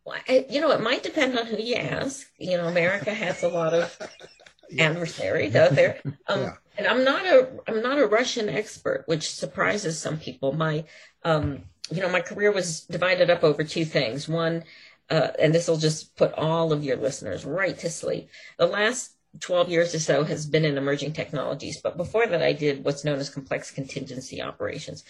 Well, 0.05 0.17
I, 0.27 0.45
you 0.49 0.59
know, 0.59 0.71
it 0.71 0.81
might 0.81 1.03
depend 1.03 1.37
on 1.37 1.45
who 1.45 1.57
you 1.57 1.75
ask. 1.75 2.27
You 2.37 2.57
know, 2.57 2.67
America 2.67 3.13
has 3.13 3.43
a 3.43 3.47
lot 3.47 3.73
of 3.73 3.97
adversaries 4.79 5.55
out 5.55 5.71
there. 5.71 6.01
Um, 6.27 6.41
yeah. 6.41 6.53
And 6.77 6.87
I'm 6.87 7.03
not 7.03 7.25
a 7.25 7.49
I'm 7.67 7.81
not 7.81 7.99
a 7.99 8.07
Russian 8.07 8.49
expert, 8.49 9.03
which 9.05 9.31
surprises 9.31 9.99
some 9.99 10.17
people. 10.17 10.53
My 10.53 10.85
um, 11.23 11.63
you 11.91 12.01
know 12.01 12.09
my 12.09 12.21
career 12.21 12.51
was 12.51 12.81
divided 12.81 13.29
up 13.29 13.43
over 13.43 13.63
two 13.63 13.85
things. 13.85 14.27
One, 14.27 14.63
uh, 15.09 15.29
and 15.39 15.53
this 15.53 15.67
will 15.67 15.77
just 15.77 16.15
put 16.15 16.33
all 16.33 16.73
of 16.73 16.83
your 16.83 16.97
listeners 16.97 17.45
right 17.45 17.77
to 17.79 17.89
sleep. 17.89 18.29
The 18.57 18.65
last 18.65 19.15
12 19.39 19.69
years 19.69 19.95
or 19.95 19.99
so 19.99 20.23
has 20.23 20.45
been 20.45 20.65
in 20.65 20.77
emerging 20.77 21.13
technologies, 21.13 21.81
but 21.81 21.97
before 21.97 22.27
that, 22.27 22.41
I 22.41 22.53
did 22.53 22.83
what's 22.83 23.03
known 23.03 23.19
as 23.19 23.29
complex 23.29 23.71
contingency 23.71 24.41
operations. 24.41 25.03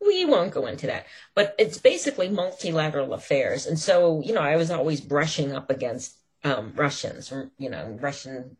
We 0.00 0.24
won't 0.24 0.52
go 0.52 0.66
into 0.66 0.86
that, 0.86 1.06
but 1.34 1.54
it's 1.58 1.78
basically 1.78 2.28
multilateral 2.28 3.12
affairs. 3.14 3.66
And 3.66 3.78
so, 3.78 4.22
you 4.22 4.32
know, 4.32 4.40
I 4.40 4.56
was 4.56 4.70
always 4.70 5.00
brushing 5.00 5.52
up 5.52 5.70
against 5.70 6.16
um, 6.44 6.72
Russians, 6.74 7.32
you 7.58 7.68
know, 7.68 7.98
Russian 8.00 8.56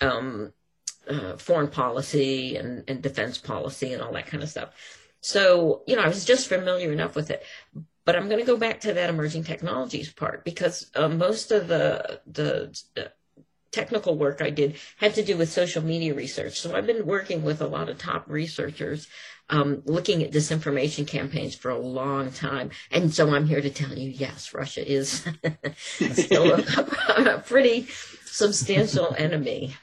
um, 0.00 0.52
uh, 1.08 1.36
foreign 1.36 1.68
policy 1.68 2.56
and, 2.56 2.84
and 2.88 3.02
defense 3.02 3.38
policy 3.38 3.92
and 3.92 4.02
all 4.02 4.12
that 4.12 4.26
kind 4.26 4.42
of 4.42 4.48
stuff. 4.48 4.70
So, 5.20 5.82
you 5.86 5.96
know, 5.96 6.02
I 6.02 6.08
was 6.08 6.24
just 6.24 6.48
familiar 6.48 6.92
enough 6.92 7.14
with 7.14 7.30
it. 7.30 7.42
But 8.04 8.16
I'm 8.16 8.28
going 8.28 8.40
to 8.40 8.46
go 8.46 8.56
back 8.56 8.80
to 8.80 8.94
that 8.94 9.10
emerging 9.10 9.44
technologies 9.44 10.10
part 10.10 10.44
because 10.44 10.90
uh, 10.94 11.08
most 11.08 11.52
of 11.52 11.68
the 11.68 12.20
the 12.26 12.76
uh, 12.96 13.02
technical 13.70 14.16
work 14.16 14.42
I 14.42 14.50
did 14.50 14.76
had 14.96 15.14
to 15.14 15.24
do 15.24 15.36
with 15.36 15.52
social 15.52 15.84
media 15.84 16.14
research. 16.14 16.58
So 16.58 16.74
I've 16.74 16.86
been 16.86 17.06
working 17.06 17.44
with 17.44 17.60
a 17.60 17.66
lot 17.66 17.88
of 17.88 17.98
top 17.98 18.24
researchers 18.26 19.06
um, 19.50 19.82
looking 19.84 20.22
at 20.22 20.32
disinformation 20.32 21.06
campaigns 21.06 21.54
for 21.54 21.70
a 21.70 21.78
long 21.78 22.30
time. 22.32 22.70
And 22.90 23.12
so 23.12 23.34
I'm 23.34 23.46
here 23.46 23.60
to 23.60 23.70
tell 23.70 23.96
you, 23.96 24.08
yes, 24.10 24.54
Russia 24.54 24.90
is 24.90 25.26
still 26.12 26.54
a, 26.54 27.34
a 27.36 27.38
pretty 27.46 27.88
substantial 28.24 29.14
enemy. 29.18 29.76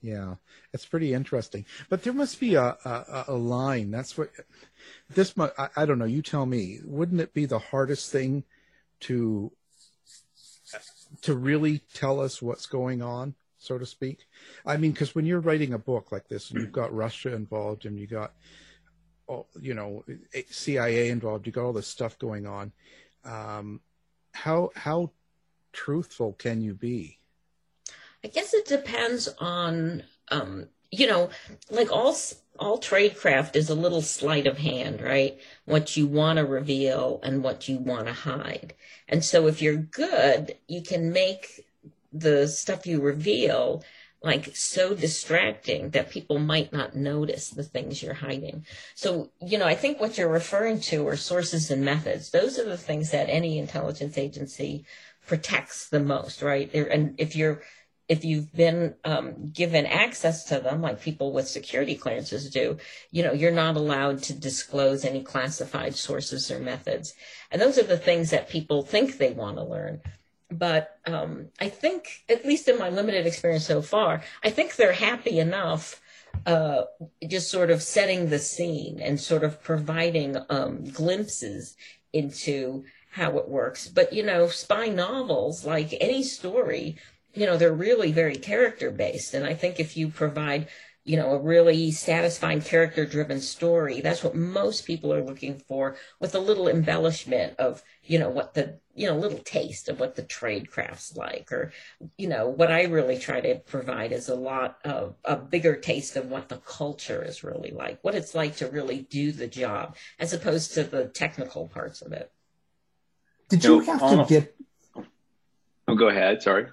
Yeah, 0.00 0.36
it's 0.72 0.86
pretty 0.86 1.12
interesting. 1.12 1.64
But 1.88 2.02
there 2.04 2.12
must 2.12 2.38
be 2.38 2.54
a, 2.54 2.76
a, 2.84 3.24
a 3.28 3.34
line. 3.34 3.90
That's 3.90 4.16
what 4.16 4.30
this. 5.10 5.34
I, 5.38 5.68
I 5.76 5.86
don't 5.86 5.98
know. 5.98 6.04
You 6.04 6.22
tell 6.22 6.46
me. 6.46 6.78
Wouldn't 6.84 7.20
it 7.20 7.34
be 7.34 7.46
the 7.46 7.58
hardest 7.58 8.12
thing 8.12 8.44
to 9.00 9.50
to 11.22 11.36
really 11.36 11.80
tell 11.94 12.20
us 12.20 12.40
what's 12.40 12.66
going 12.66 13.02
on, 13.02 13.34
so 13.58 13.76
to 13.76 13.86
speak? 13.86 14.26
I 14.64 14.76
mean, 14.76 14.92
because 14.92 15.14
when 15.16 15.26
you're 15.26 15.40
writing 15.40 15.74
a 15.74 15.78
book 15.78 16.12
like 16.12 16.28
this, 16.28 16.50
and 16.50 16.60
you've 16.60 16.72
got 16.72 16.94
Russia 16.94 17.34
involved, 17.34 17.84
and 17.84 17.98
you 17.98 18.06
got, 18.06 18.34
you 19.60 19.74
know, 19.74 20.04
CIA 20.48 21.08
involved, 21.08 21.46
you 21.46 21.52
got 21.52 21.64
all 21.64 21.72
this 21.72 21.88
stuff 21.88 22.16
going 22.20 22.46
on. 22.46 22.72
Um, 23.24 23.80
how 24.32 24.70
how 24.76 25.10
truthful 25.72 26.34
can 26.34 26.60
you 26.60 26.74
be? 26.74 27.17
I 28.24 28.28
guess 28.28 28.54
it 28.54 28.66
depends 28.66 29.28
on, 29.38 30.02
um, 30.30 30.68
you 30.90 31.06
know, 31.06 31.30
like 31.70 31.92
all 31.92 32.16
all 32.58 32.78
tradecraft 32.78 33.54
is 33.54 33.70
a 33.70 33.74
little 33.74 34.02
sleight 34.02 34.46
of 34.46 34.58
hand, 34.58 35.00
right? 35.00 35.38
What 35.64 35.96
you 35.96 36.06
want 36.06 36.38
to 36.38 36.44
reveal 36.44 37.20
and 37.22 37.44
what 37.44 37.68
you 37.68 37.78
want 37.78 38.06
to 38.06 38.12
hide. 38.12 38.74
And 39.08 39.24
so 39.24 39.46
if 39.46 39.62
you're 39.62 39.76
good, 39.76 40.56
you 40.66 40.82
can 40.82 41.12
make 41.12 41.66
the 42.12 42.48
stuff 42.48 42.86
you 42.86 43.00
reveal 43.00 43.84
like 44.22 44.56
so 44.56 44.94
distracting 44.94 45.90
that 45.90 46.10
people 46.10 46.38
might 46.38 46.72
not 46.72 46.96
notice 46.96 47.50
the 47.50 47.62
things 47.62 48.02
you're 48.02 48.14
hiding. 48.14 48.66
So, 48.96 49.30
you 49.40 49.58
know, 49.58 49.66
I 49.66 49.76
think 49.76 50.00
what 50.00 50.18
you're 50.18 50.28
referring 50.28 50.80
to 50.80 51.06
are 51.06 51.16
sources 51.16 51.70
and 51.70 51.84
methods. 51.84 52.30
Those 52.30 52.58
are 52.58 52.64
the 52.64 52.76
things 52.76 53.12
that 53.12 53.30
any 53.30 53.58
intelligence 53.58 54.18
agency 54.18 54.84
protects 55.26 55.88
the 55.88 56.00
most, 56.00 56.42
right? 56.42 56.72
and 56.74 57.14
if 57.18 57.36
you're 57.36 57.62
if 58.08 58.24
you've 58.24 58.52
been 58.54 58.94
um, 59.04 59.50
given 59.50 59.84
access 59.84 60.44
to 60.44 60.58
them, 60.60 60.80
like 60.80 61.00
people 61.00 61.32
with 61.32 61.46
security 61.46 61.94
clearances 61.94 62.48
do, 62.50 62.78
you 63.10 63.22
know, 63.22 63.32
you're 63.32 63.50
not 63.50 63.76
allowed 63.76 64.22
to 64.24 64.32
disclose 64.32 65.04
any 65.04 65.22
classified 65.22 65.94
sources 65.94 66.50
or 66.50 66.58
methods. 66.58 67.14
And 67.50 67.60
those 67.60 67.78
are 67.78 67.84
the 67.84 67.98
things 67.98 68.30
that 68.30 68.48
people 68.48 68.82
think 68.82 69.18
they 69.18 69.32
want 69.32 69.58
to 69.58 69.64
learn. 69.64 70.00
But 70.50 70.98
um, 71.06 71.48
I 71.60 71.68
think, 71.68 72.24
at 72.30 72.46
least 72.46 72.68
in 72.68 72.78
my 72.78 72.88
limited 72.88 73.26
experience 73.26 73.66
so 73.66 73.82
far, 73.82 74.22
I 74.42 74.48
think 74.48 74.76
they're 74.76 74.92
happy 74.92 75.38
enough 75.38 76.00
uh, 76.46 76.84
just 77.26 77.50
sort 77.50 77.70
of 77.70 77.82
setting 77.82 78.30
the 78.30 78.38
scene 78.38 79.00
and 79.00 79.20
sort 79.20 79.44
of 79.44 79.62
providing 79.62 80.36
um, 80.48 80.84
glimpses 80.84 81.76
into 82.14 82.84
how 83.10 83.36
it 83.36 83.48
works. 83.48 83.88
But, 83.88 84.14
you 84.14 84.22
know, 84.22 84.48
spy 84.48 84.86
novels, 84.86 85.66
like 85.66 85.94
any 86.00 86.22
story, 86.22 86.96
you 87.34 87.46
know, 87.46 87.56
they're 87.56 87.72
really 87.72 88.12
very 88.12 88.36
character 88.36 88.90
based. 88.90 89.34
And 89.34 89.46
I 89.46 89.54
think 89.54 89.78
if 89.78 89.96
you 89.96 90.08
provide, 90.08 90.68
you 91.04 91.16
know, 91.16 91.32
a 91.32 91.38
really 91.38 91.90
satisfying 91.90 92.60
character 92.60 93.06
driven 93.06 93.40
story, 93.40 94.00
that's 94.00 94.22
what 94.22 94.34
most 94.34 94.86
people 94.86 95.12
are 95.12 95.24
looking 95.24 95.58
for 95.58 95.96
with 96.20 96.34
a 96.34 96.40
little 96.40 96.68
embellishment 96.68 97.58
of, 97.58 97.82
you 98.04 98.18
know, 98.18 98.28
what 98.28 98.54
the, 98.54 98.78
you 98.94 99.06
know, 99.06 99.16
little 99.16 99.38
taste 99.38 99.88
of 99.88 100.00
what 100.00 100.16
the 100.16 100.22
trade 100.22 100.70
crafts 100.70 101.16
like. 101.16 101.52
Or, 101.52 101.72
you 102.16 102.28
know, 102.28 102.48
what 102.48 102.70
I 102.70 102.84
really 102.84 103.18
try 103.18 103.40
to 103.40 103.56
provide 103.56 104.12
is 104.12 104.28
a 104.28 104.34
lot 104.34 104.78
of 104.84 105.14
a 105.24 105.36
bigger 105.36 105.76
taste 105.76 106.16
of 106.16 106.26
what 106.26 106.48
the 106.48 106.58
culture 106.58 107.22
is 107.22 107.44
really 107.44 107.70
like, 107.70 108.00
what 108.02 108.14
it's 108.14 108.34
like 108.34 108.56
to 108.56 108.66
really 108.68 109.06
do 109.08 109.32
the 109.32 109.46
job, 109.46 109.96
as 110.18 110.32
opposed 110.32 110.74
to 110.74 110.84
the 110.84 111.06
technical 111.06 111.68
parts 111.68 112.02
of 112.02 112.12
it. 112.12 112.32
Did 113.48 113.64
you 113.64 113.80
have 113.80 114.00
to 114.00 114.26
get 114.28 114.54
Oh, 115.88 115.94
go 115.94 116.08
ahead. 116.08 116.42
Sorry. 116.42 116.66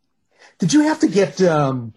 Did 0.58 0.72
you 0.72 0.82
have 0.82 1.00
to 1.00 1.08
get 1.08 1.42
um, 1.42 1.94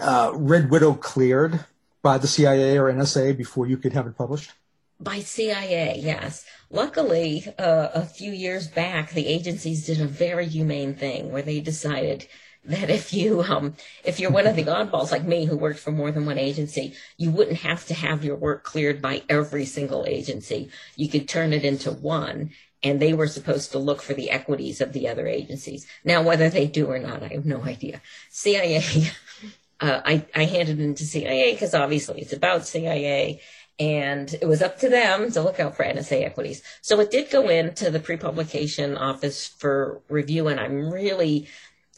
uh, 0.00 0.30
Red 0.32 0.70
Widow 0.70 0.94
cleared 0.94 1.64
by 2.02 2.18
the 2.18 2.28
CIA 2.28 2.78
or 2.78 2.90
NSA 2.92 3.36
before 3.36 3.66
you 3.66 3.76
could 3.76 3.92
have 3.92 4.06
it 4.06 4.16
published? 4.16 4.52
By 5.00 5.20
CIA, 5.20 5.98
yes. 5.98 6.44
Luckily, 6.70 7.44
uh, 7.58 7.88
a 7.94 8.04
few 8.04 8.30
years 8.30 8.68
back, 8.68 9.10
the 9.10 9.26
agencies 9.26 9.86
did 9.86 10.00
a 10.00 10.06
very 10.06 10.46
humane 10.46 10.94
thing 10.94 11.32
where 11.32 11.42
they 11.42 11.60
decided 11.60 12.28
that 12.64 12.90
if 12.90 13.14
you 13.14 13.42
um 13.42 13.74
if 14.04 14.18
you're 14.18 14.30
one 14.30 14.46
of 14.46 14.56
the 14.56 14.64
oddballs 14.64 15.12
like 15.12 15.24
me 15.24 15.46
who 15.46 15.56
worked 15.56 15.78
for 15.78 15.92
more 15.92 16.10
than 16.10 16.26
one 16.26 16.38
agency, 16.38 16.94
you 17.16 17.30
wouldn't 17.30 17.58
have 17.58 17.86
to 17.86 17.94
have 17.94 18.24
your 18.24 18.36
work 18.36 18.64
cleared 18.64 19.00
by 19.00 19.22
every 19.28 19.64
single 19.64 20.04
agency. 20.06 20.68
You 20.96 21.08
could 21.08 21.28
turn 21.28 21.52
it 21.52 21.64
into 21.64 21.90
one 21.92 22.50
and 22.82 23.00
they 23.00 23.12
were 23.12 23.26
supposed 23.26 23.72
to 23.72 23.78
look 23.78 24.02
for 24.02 24.14
the 24.14 24.30
equities 24.30 24.80
of 24.80 24.92
the 24.92 25.08
other 25.08 25.26
agencies. 25.26 25.86
Now, 26.04 26.22
whether 26.22 26.48
they 26.48 26.66
do 26.66 26.86
or 26.86 26.98
not, 26.98 27.22
I 27.22 27.28
have 27.28 27.46
no 27.46 27.62
idea. 27.62 28.00
CIA, 28.30 28.82
uh, 29.80 30.00
I, 30.04 30.26
I 30.34 30.44
handed 30.44 30.80
it 30.80 30.84
into 30.84 31.04
CIA 31.04 31.52
because 31.52 31.74
obviously 31.74 32.20
it's 32.20 32.32
about 32.32 32.66
CIA 32.66 33.40
and 33.78 34.32
it 34.34 34.46
was 34.46 34.62
up 34.62 34.78
to 34.80 34.88
them 34.88 35.30
to 35.32 35.42
look 35.42 35.60
out 35.60 35.76
for 35.76 35.84
NSA 35.84 36.24
equities. 36.24 36.62
So 36.82 36.98
it 37.00 37.10
did 37.10 37.30
go 37.30 37.48
into 37.48 37.90
the 37.90 38.00
pre-publication 38.00 38.96
office 38.96 39.46
for 39.46 40.02
review, 40.08 40.48
and 40.48 40.58
I'm 40.58 40.90
really 40.90 41.48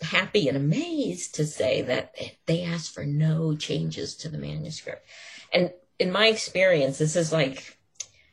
happy 0.02 0.48
and 0.48 0.56
amazed 0.56 1.34
to 1.36 1.46
say 1.46 1.82
that 1.82 2.14
they 2.46 2.64
asked 2.64 2.92
for 2.92 3.04
no 3.04 3.56
changes 3.56 4.14
to 4.16 4.28
the 4.28 4.38
manuscript. 4.38 5.06
And 5.52 5.72
in 5.98 6.12
my 6.12 6.26
experience, 6.26 6.98
this 6.98 7.16
is 7.16 7.32
like 7.32 7.78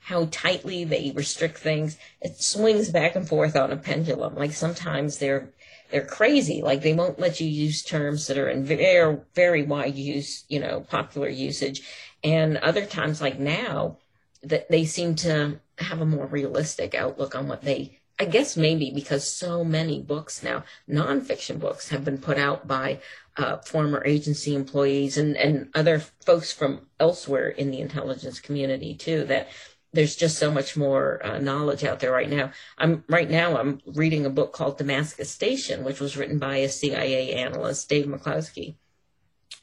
how 0.08 0.26
tightly 0.32 0.86
they 0.86 1.12
restrict 1.14 1.58
things. 1.58 1.98
It 2.22 2.42
swings 2.42 2.90
back 2.90 3.18
and 3.18 3.28
forth 3.28 3.58
on 3.58 3.74
a 3.74 3.76
pendulum. 3.76 4.36
Like 4.36 4.54
sometimes 4.54 5.18
they're 5.18 5.50
they're 5.92 6.06
crazy. 6.06 6.62
Like 6.62 6.82
they 6.82 6.94
won't 6.94 7.20
let 7.20 7.42
you 7.42 7.48
use 7.50 7.84
terms 7.84 8.28
that 8.28 8.38
are 8.38 8.48
in 8.48 8.64
very 8.64 9.18
very 9.36 9.64
wide 9.64 9.96
use, 9.96 10.46
you 10.48 10.62
know, 10.62 10.80
popular 10.80 11.28
usage. 11.28 11.82
And 12.24 12.56
other 12.56 12.86
times, 12.86 13.20
like 13.20 13.38
now, 13.38 13.98
that 14.44 14.70
they 14.70 14.86
seem 14.86 15.16
to 15.16 15.60
have 15.80 16.00
a 16.00 16.06
more 16.06 16.26
realistic 16.26 16.96
outlook 16.96 17.36
on 17.36 17.50
what 17.50 17.64
they 17.64 18.00
I 18.18 18.26
guess 18.26 18.56
maybe 18.56 18.90
because 18.90 19.30
so 19.30 19.64
many 19.64 20.02
books 20.02 20.42
now, 20.42 20.64
nonfiction 20.90 21.60
books, 21.60 21.90
have 21.90 22.06
been 22.06 22.18
put 22.18 22.38
out 22.38 22.66
by 22.66 23.00
uh, 23.36 23.58
former 23.58 24.04
agency 24.06 24.56
employees 24.56 25.18
and, 25.18 25.36
and 25.36 25.70
other 25.76 26.00
folks 26.00 26.52
from 26.52 26.88
elsewhere 27.00 27.50
in 27.50 27.72
the 27.72 27.80
intelligence 27.80 28.40
community 28.40 28.96
too, 28.96 29.26
that 29.26 29.50
there's 29.94 30.15
just 30.15 30.38
so 30.38 30.51
much 30.51 30.75
more 30.75 31.25
uh, 31.25 31.39
knowledge 31.39 31.84
out 31.84 32.00
there 32.00 32.12
right 32.12 32.29
now. 32.29 32.51
I'm 32.77 33.03
right 33.08 33.29
now 33.29 33.58
I'm 33.58 33.82
reading 33.86 34.25
a 34.25 34.29
book 34.29 34.53
called 34.53 34.77
Damascus 34.77 35.32
Station, 35.32 35.84
which 35.84 36.00
was 36.00 36.17
written 36.17 36.39
by 36.39 36.58
a 36.58 36.70
CIA 36.70 37.34
analyst, 37.34 37.89
Dave 37.89 38.06
McCloskey, 38.06 38.75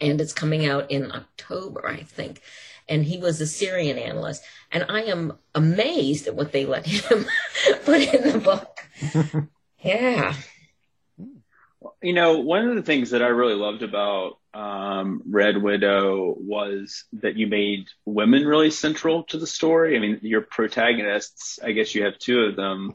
and 0.01 0.21
it's 0.21 0.33
coming 0.33 0.67
out 0.67 0.91
in 0.91 1.13
October, 1.13 1.87
I 1.87 2.03
think. 2.03 2.41
And 2.89 3.05
he 3.05 3.17
was 3.17 3.41
a 3.41 3.47
Syrian 3.47 3.99
analyst, 3.99 4.43
and 4.71 4.85
I 4.89 5.03
am 5.03 5.39
amazed 5.55 6.27
at 6.27 6.35
what 6.35 6.53
they 6.53 6.67
let 6.67 6.87
him 6.87 7.27
put 7.85 8.03
in 8.03 8.33
the 8.33 8.39
book. 8.39 9.49
yeah. 9.83 10.35
You 12.03 12.13
know, 12.13 12.41
one 12.41 12.69
of 12.69 12.77
the 12.77 12.83
things 12.83 13.11
that 13.11 13.23
I 13.23 13.29
really 13.29 13.55
loved 13.55 13.83
about 13.83 14.39
um, 14.55 15.23
Red 15.29 15.61
Widow 15.61 16.37
was 16.39 17.05
that 17.15 17.37
you 17.37 17.49
made 17.49 17.89
women 18.05 18.47
really 18.47 18.71
central 18.71 19.25
to 19.25 19.39
the 19.39 19.47
story. 19.47 19.97
I 19.97 19.99
mean, 19.99 20.21
your 20.23 20.43
protagonists, 20.43 21.59
I 21.63 21.73
guess 21.73 21.95
you 21.95 22.05
have 22.05 22.19
two 22.19 22.43
of 22.43 22.57
them, 22.57 22.93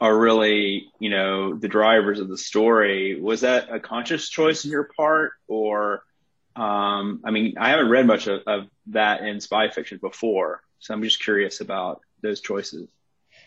are 0.00 0.16
really, 0.16 0.90
you 0.98 1.10
know, 1.10 1.54
the 1.54 1.68
drivers 1.68 2.20
of 2.20 2.28
the 2.28 2.38
story. 2.38 3.20
Was 3.20 3.42
that 3.42 3.70
a 3.70 3.78
conscious 3.78 4.28
choice 4.28 4.64
on 4.64 4.70
your 4.70 4.88
part, 4.96 5.32
or, 5.46 6.04
um, 6.56 7.20
I 7.24 7.32
mean, 7.32 7.56
I 7.58 7.70
haven't 7.70 7.90
read 7.90 8.06
much 8.06 8.26
of, 8.26 8.42
of 8.46 8.68
that 8.86 9.22
in 9.22 9.40
spy 9.40 9.68
fiction 9.68 9.98
before, 9.98 10.62
so 10.78 10.94
I'm 10.94 11.02
just 11.02 11.22
curious 11.22 11.60
about 11.60 12.00
those 12.22 12.40
choices. 12.40 12.88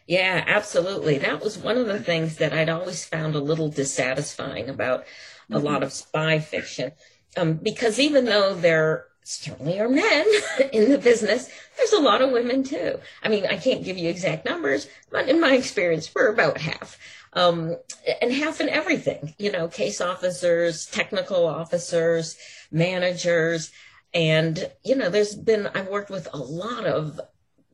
Yeah, 0.06 0.44
absolutely. 0.46 1.20
That 1.20 1.44
was 1.44 1.58
one 1.58 1.78
of 1.78 1.88
the 1.88 2.00
things 2.00 2.38
that 2.38 2.54
I'd 2.54 2.70
always 2.70 3.06
found 3.06 3.34
a 3.34 3.40
little 3.40 3.70
dissatisfying 3.70 4.70
about 4.70 5.06
a 5.50 5.56
mm-hmm. 5.56 5.66
lot 5.66 5.84
of 5.84 5.94
spy 5.94 6.40
fiction 6.40 6.92
um, 7.38 7.54
because 7.54 8.00
even 8.00 8.26
though 8.26 8.54
there 8.54 9.06
certainly 9.24 9.80
are 9.80 9.90
men 9.90 10.26
in 10.74 10.92
the 10.92 10.98
business, 10.98 11.50
there's 11.78 11.94
a 11.94 12.00
lot 12.00 12.22
of 12.22 12.32
women 12.32 12.64
too. 12.64 13.00
I 13.24 13.30
mean, 13.30 13.46
I 13.46 13.58
can't 13.58 13.84
give 13.84 13.98
you 13.98 14.10
exact 14.10 14.46
numbers, 14.46 14.88
but 15.10 15.30
in 15.30 15.40
my 15.40 15.54
experience, 15.54 16.14
we're 16.14 16.32
about 16.32 16.58
half. 16.58 16.98
Um, 17.34 17.78
and 18.22 18.34
half 18.34 18.60
in 18.60 18.68
everything, 18.68 19.34
you 19.38 19.52
know, 19.52 19.70
case 19.70 20.02
officers, 20.02 20.86
technical 20.88 21.48
officers, 21.48 22.38
managers. 22.72 23.72
And, 24.14 24.70
you 24.84 24.96
know, 24.96 25.10
there's 25.10 25.34
been, 25.34 25.68
I've 25.68 25.88
worked 25.88 26.10
with 26.10 26.28
a 26.34 26.38
lot 26.38 26.86
of 26.86 27.22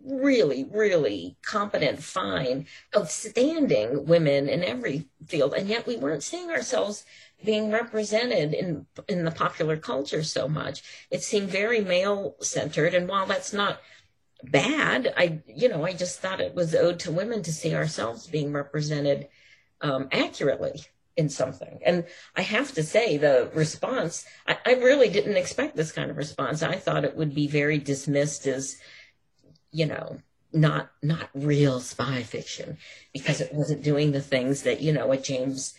really, 0.07 0.63
really 0.63 1.35
competent, 1.41 2.01
fine, 2.01 2.65
outstanding 2.95 4.05
women 4.05 4.47
in 4.49 4.63
every 4.63 5.07
field. 5.27 5.53
And 5.53 5.67
yet 5.67 5.85
we 5.85 5.97
weren't 5.97 6.23
seeing 6.23 6.49
ourselves 6.49 7.05
being 7.43 7.71
represented 7.71 8.53
in 8.53 8.85
in 9.07 9.23
the 9.23 9.31
popular 9.31 9.77
culture 9.77 10.23
so 10.23 10.47
much. 10.47 10.81
It 11.11 11.21
seemed 11.21 11.49
very 11.49 11.81
male 11.81 12.35
centered, 12.41 12.93
and 12.93 13.07
while 13.07 13.27
that's 13.27 13.53
not 13.53 13.79
bad, 14.43 15.13
I 15.15 15.41
you 15.45 15.69
know 15.69 15.85
I 15.85 15.93
just 15.93 16.19
thought 16.19 16.41
it 16.41 16.55
was 16.55 16.73
owed 16.73 16.99
to 17.01 17.11
women 17.11 17.43
to 17.43 17.53
see 17.53 17.75
ourselves 17.75 18.27
being 18.27 18.51
represented 18.53 19.27
um, 19.81 20.09
accurately 20.11 20.81
in 21.15 21.29
something. 21.29 21.79
And 21.83 22.05
I 22.35 22.41
have 22.41 22.73
to 22.73 22.83
say, 22.83 23.17
the 23.17 23.51
response 23.53 24.25
I, 24.47 24.57
I 24.65 24.73
really 24.73 25.09
didn't 25.09 25.37
expect 25.37 25.75
this 25.75 25.91
kind 25.91 26.09
of 26.09 26.17
response. 26.17 26.63
I 26.63 26.75
thought 26.75 27.05
it 27.05 27.15
would 27.15 27.35
be 27.35 27.47
very 27.47 27.77
dismissed 27.77 28.47
as 28.47 28.77
you 29.77 29.85
know 29.85 30.17
not 30.51 30.89
not 31.03 31.29
real 31.35 31.79
spy 31.79 32.23
fiction 32.23 32.77
because 33.13 33.39
it 33.41 33.53
wasn't 33.53 33.83
doing 33.83 34.11
the 34.11 34.21
things 34.21 34.63
that 34.63 34.81
you 34.81 34.91
know 34.91 35.11
a 35.11 35.17
James 35.17 35.75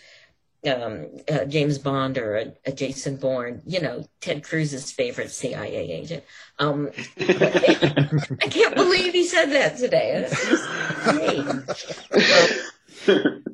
um, 0.66 1.06
uh, 1.30 1.44
James 1.44 1.78
Bond 1.78 2.18
or 2.18 2.36
a, 2.36 2.52
a, 2.66 2.72
Jason 2.72 3.16
Bourne, 3.16 3.62
you 3.64 3.80
know, 3.80 4.04
Ted 4.20 4.42
Cruz's 4.42 4.90
favorite 4.90 5.30
CIA 5.30 5.88
agent. 5.92 6.24
Um, 6.58 6.90
I 7.20 8.48
can't 8.50 8.74
believe 8.74 9.12
he 9.12 9.24
said 9.24 9.46
that 9.52 9.76
today. 9.76 10.28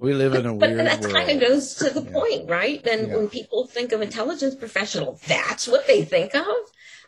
we 0.01 0.15
live 0.15 0.33
in 0.33 0.47
a 0.47 0.55
but 0.55 0.71
weird 0.71 0.87
that 0.87 1.03
kind 1.03 1.31
of 1.31 1.41
goes 1.41 1.75
to 1.75 1.91
the 1.91 2.03
yeah. 2.03 2.11
point, 2.11 2.49
right? 2.49 2.87
And 2.87 3.09
yeah. 3.09 3.17
when 3.17 3.29
people 3.29 3.67
think 3.67 3.93
of 3.93 4.01
intelligence 4.01 4.55
professional, 4.55 5.21
that's 5.27 5.69
what 5.69 5.87
they 5.87 6.05
think 6.05 6.35
of. 6.35 6.47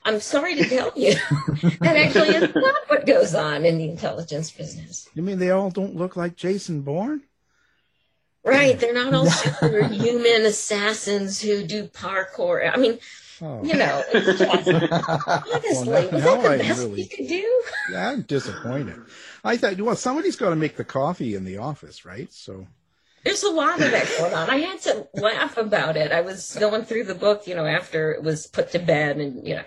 I'm 0.06 0.20
sorry 0.20 0.54
to 0.54 0.64
tell 0.68 0.92
you, 0.94 1.14
that 1.80 1.96
actually 1.96 2.28
is 2.28 2.54
not 2.54 2.82
what 2.86 3.06
goes 3.06 3.34
on 3.34 3.64
in 3.64 3.76
the 3.76 3.88
intelligence 3.88 4.52
business. 4.52 5.08
You 5.14 5.22
mean 5.22 5.40
they 5.40 5.50
all 5.50 5.68
don't 5.68 5.96
look 5.96 6.14
like 6.14 6.36
Jason 6.36 6.82
Bourne? 6.82 7.22
Right. 8.44 8.78
They're 8.78 8.94
not 8.94 9.12
all 9.12 9.26
superhuman 9.26 10.46
assassins 10.46 11.42
who 11.42 11.64
do 11.64 11.88
parkour. 11.88 12.72
I 12.72 12.76
mean, 12.76 13.00
oh. 13.42 13.64
you 13.64 13.74
know, 13.74 14.04
it's 14.12 14.38
just, 14.38 14.68
honestly, 14.68 15.88
well, 15.88 16.12
was 16.12 16.22
that 16.22 16.42
the 16.42 16.58
best 16.58 16.80
really, 16.82 17.06
could 17.06 17.26
do? 17.26 17.62
Yeah, 17.90 18.10
I'm 18.10 18.22
disappointed. 18.22 19.00
I 19.42 19.56
thought, 19.56 19.80
well, 19.80 19.96
somebody's 19.96 20.36
got 20.36 20.50
to 20.50 20.56
make 20.56 20.76
the 20.76 20.84
coffee 20.84 21.34
in 21.34 21.44
the 21.44 21.58
office, 21.58 22.04
right? 22.04 22.32
So 22.32 22.68
there's 23.24 23.42
a 23.42 23.50
lot 23.50 23.80
of 23.80 23.90
that 23.90 24.06
going 24.18 24.34
on. 24.34 24.48
I 24.48 24.58
had 24.58 24.80
to 24.82 25.08
laugh 25.14 25.56
about 25.56 25.96
it. 25.96 26.12
I 26.12 26.20
was 26.20 26.54
going 26.54 26.84
through 26.84 27.04
the 27.04 27.16
book, 27.16 27.48
you 27.48 27.56
know, 27.56 27.66
after 27.66 28.12
it 28.12 28.22
was 28.22 28.46
put 28.46 28.70
to 28.70 28.78
bed 28.78 29.16
and, 29.16 29.44
you 29.44 29.56
know, 29.56 29.64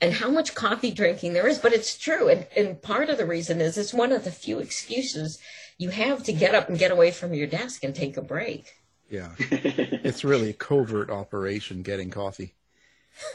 and 0.00 0.14
how 0.14 0.30
much 0.30 0.54
coffee 0.54 0.90
drinking 0.90 1.32
there 1.32 1.46
is, 1.46 1.58
but 1.58 1.72
it's 1.72 1.96
true. 1.98 2.28
And, 2.28 2.46
and 2.56 2.80
part 2.80 3.10
of 3.10 3.18
the 3.18 3.26
reason 3.26 3.60
is 3.60 3.76
it's 3.76 3.94
one 3.94 4.12
of 4.12 4.24
the 4.24 4.30
few 4.30 4.58
excuses 4.58 5.38
you 5.78 5.90
have 5.90 6.22
to 6.24 6.32
get 6.32 6.54
up 6.54 6.68
and 6.68 6.78
get 6.78 6.90
away 6.90 7.10
from 7.10 7.34
your 7.34 7.46
desk 7.46 7.84
and 7.84 7.94
take 7.94 8.16
a 8.16 8.22
break. 8.22 8.74
Yeah, 9.08 9.30
it's 9.38 10.24
really 10.24 10.50
a 10.50 10.54
covert 10.54 11.10
operation 11.10 11.82
getting 11.82 12.10
coffee. 12.10 12.54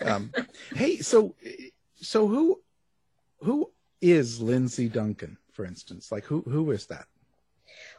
Um, 0.01 0.32
hey, 0.73 0.97
so 0.97 1.36
so 1.95 2.28
who 2.28 2.62
who 3.41 3.71
is 4.01 4.39
Lyndsey 4.39 4.91
Duncan, 4.91 5.38
for 5.51 5.65
instance? 5.65 6.12
Like 6.12 6.23
who 6.25 6.41
who 6.41 6.71
is 6.71 6.86
that? 6.88 7.08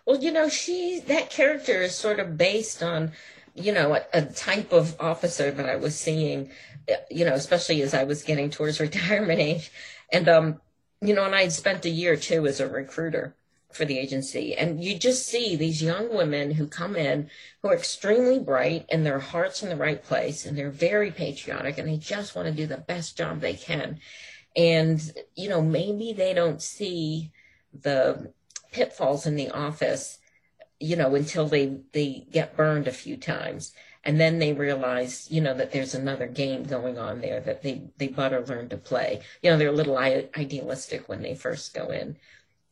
Well, 0.07 0.22
you 0.22 0.33
know, 0.33 0.48
she 0.48 1.00
that 1.07 1.31
character 1.31 1.83
is 1.83 1.94
sort 1.94 2.20
of 2.20 2.38
based 2.38 2.83
on, 2.83 3.12
you 3.57 3.73
know, 3.73 3.95
a, 3.95 4.03
a 4.12 4.23
type 4.23 4.73
of 4.73 4.97
officer 5.01 5.51
that 5.51 5.69
I 5.69 5.77
was 5.77 5.99
seeing, 5.99 6.51
you 7.11 7.25
know, 7.25 7.35
especially 7.35 7.83
as 7.83 7.95
I 7.95 8.05
was 8.05 8.23
getting 8.23 8.51
towards 8.51 8.81
retirement 8.88 9.40
age, 9.40 9.71
and 10.12 10.29
um, 10.29 10.61
you 11.01 11.14
know, 11.14 11.25
and 11.25 11.35
I'd 11.35 11.53
spent 11.53 11.85
a 11.85 11.90
year 11.90 12.16
too 12.16 12.47
as 12.47 12.61
a 12.61 12.69
recruiter 12.69 13.35
for 13.77 13.85
the 13.85 13.99
agency. 13.99 14.55
And 14.55 14.83
you 14.83 14.99
just 14.99 15.27
see 15.27 15.55
these 15.55 15.83
young 15.83 16.14
women 16.14 16.53
who 16.53 16.66
come 16.66 16.97
in 16.97 17.31
who 17.62 17.69
are 17.69 17.75
extremely 17.75 18.38
bright 18.38 18.87
and 18.88 19.05
their 19.05 19.19
heart's 19.19 19.62
in 19.62 19.69
the 19.69 19.77
right 19.77 20.03
place 20.03 20.47
and 20.47 20.57
they're 20.57 20.71
very 20.71 21.11
patriotic 21.11 21.79
and 21.79 21.88
they 21.88 21.99
just 21.99 22.35
want 22.35 22.49
to 22.49 22.55
do 22.55 22.66
the 22.66 22.79
best 22.79 23.16
job 23.16 23.40
they 23.40 23.55
can. 23.55 24.01
And, 24.57 25.01
you 25.35 25.51
know, 25.51 25.61
maybe 25.61 26.14
they 26.14 26.33
don't 26.33 26.62
see 26.62 27.31
the 27.83 28.33
pitfalls 28.73 29.27
in 29.27 29.37
the 29.37 29.51
office, 29.51 30.19
you 30.81 30.97
know, 30.97 31.15
until 31.15 31.47
they, 31.47 31.79
they 31.93 32.27
get 32.31 32.57
burned 32.57 32.89
a 32.89 32.93
few 32.93 33.17
times. 33.17 33.73
And 34.05 34.21
then 34.21 34.39
they 34.39 34.53
realize, 34.53 35.27
you 35.31 35.41
know, 35.41 35.55
that 35.55 35.73
there's 35.73 35.95
another 35.95 36.29
game 36.29 36.62
going 36.62 36.97
on 36.97 37.21
there 37.21 37.41
that 37.41 37.62
they, 37.62 37.83
they 37.99 38.07
better 38.07 38.45
learn 38.47 38.69
to 38.69 38.77
play. 38.77 39.23
You 39.43 39.51
know, 39.51 39.57
they're 39.57 39.69
a 39.69 39.73
little 39.73 39.99
idealistic 39.99 41.09
when 41.09 41.23
they 41.23 41.35
first 41.35 41.75
go 41.75 41.89
in 41.91 42.17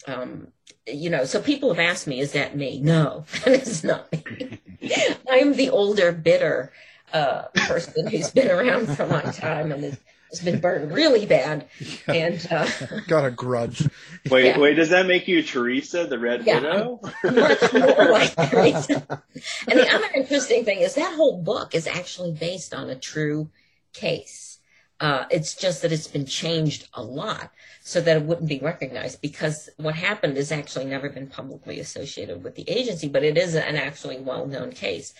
um, 0.07 0.49
you 0.87 1.11
know, 1.11 1.25
so 1.25 1.41
people 1.41 1.73
have 1.73 1.79
asked 1.79 2.07
me, 2.07 2.21
is 2.21 2.33
that 2.33 2.57
me? 2.57 2.81
No, 2.81 3.25
that 3.45 3.63
is 3.63 3.85
not 3.85 4.11
me. 4.13 4.61
I'm 5.31 5.55
the 5.55 5.71
older, 5.71 6.13
bitter 6.13 6.73
uh, 7.13 7.45
person 7.55 8.07
who's 8.07 8.31
been 8.31 8.51
around 8.51 8.95
for 8.95 9.05
a 9.05 9.07
long 9.07 9.33
time 9.33 9.73
and 9.73 9.85
has, 9.85 9.99
has 10.39 10.45
been 10.45 10.61
burned 10.61 10.93
really 10.93 11.27
bad. 11.27 11.67
And 12.09 12.47
uh, 12.51 12.69
got 13.09 13.25
a 13.25 13.31
grudge. 13.31 13.89
Wait, 14.31 14.45
Yeah. 14.47 14.59
wait, 14.59 14.75
does 14.75 14.91
that 14.91 15.07
make 15.07 15.27
you 15.29 15.43
Teresa, 15.43 16.07
the 16.07 16.19
Red 16.19 16.45
Yeah. 16.45 16.61
Widow? 16.61 17.01
much 17.25 17.73
more 17.73 18.11
like 18.11 18.35
Teresa. 18.51 19.23
And 19.69 19.79
the 19.81 19.89
other 19.95 20.09
interesting 20.15 20.65
thing 20.65 20.81
is 20.81 20.95
that 20.95 21.15
whole 21.15 21.43
book 21.43 21.75
is 21.75 21.87
actually 21.87 22.33
based 22.33 22.75
on 22.75 22.91
a 22.91 22.95
true 22.97 23.51
case. 23.93 24.59
Uh, 25.01 25.25
it's 25.31 25.55
just 25.55 25.83
that 25.83 25.93
it's 25.93 26.07
been 26.07 26.25
changed 26.25 26.89
a 26.95 27.03
lot 27.03 27.51
so 27.83 28.01
that 28.01 28.17
it 28.17 28.23
wouldn't 28.23 28.49
be 28.49 28.61
recognized 28.61 29.21
because 29.21 29.69
what 29.77 29.95
happened 29.95 30.37
has 30.37 30.53
actually 30.53 30.85
never 30.85 31.09
been 31.11 31.27
publicly 31.27 31.81
associated 31.81 32.43
with 32.45 32.55
the 32.55 32.69
agency, 32.71 33.09
but 33.09 33.25
it 33.25 33.37
is 33.37 33.55
an 33.55 33.77
actually 33.77 34.19
well-known 34.21 34.71
case. 34.73 35.13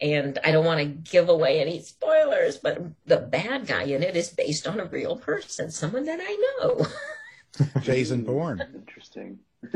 And 0.00 0.38
I 0.44 0.50
don't 0.50 0.66
want 0.66 0.80
to 0.80 0.86
give 0.86 1.28
away 1.28 1.60
any 1.60 1.80
spoilers, 1.80 2.58
but 2.58 2.82
the 3.06 3.16
bad 3.16 3.66
guy 3.66 3.84
in 3.84 4.02
it 4.02 4.14
is 4.14 4.28
based 4.28 4.66
on 4.66 4.78
a 4.78 4.84
real 4.84 5.16
person, 5.16 5.70
someone 5.70 6.04
that 6.04 6.20
I 6.22 6.56
know. 6.60 6.86
Jason 7.80 8.22
Bourne. 8.24 8.62
Interesting. 8.74 9.38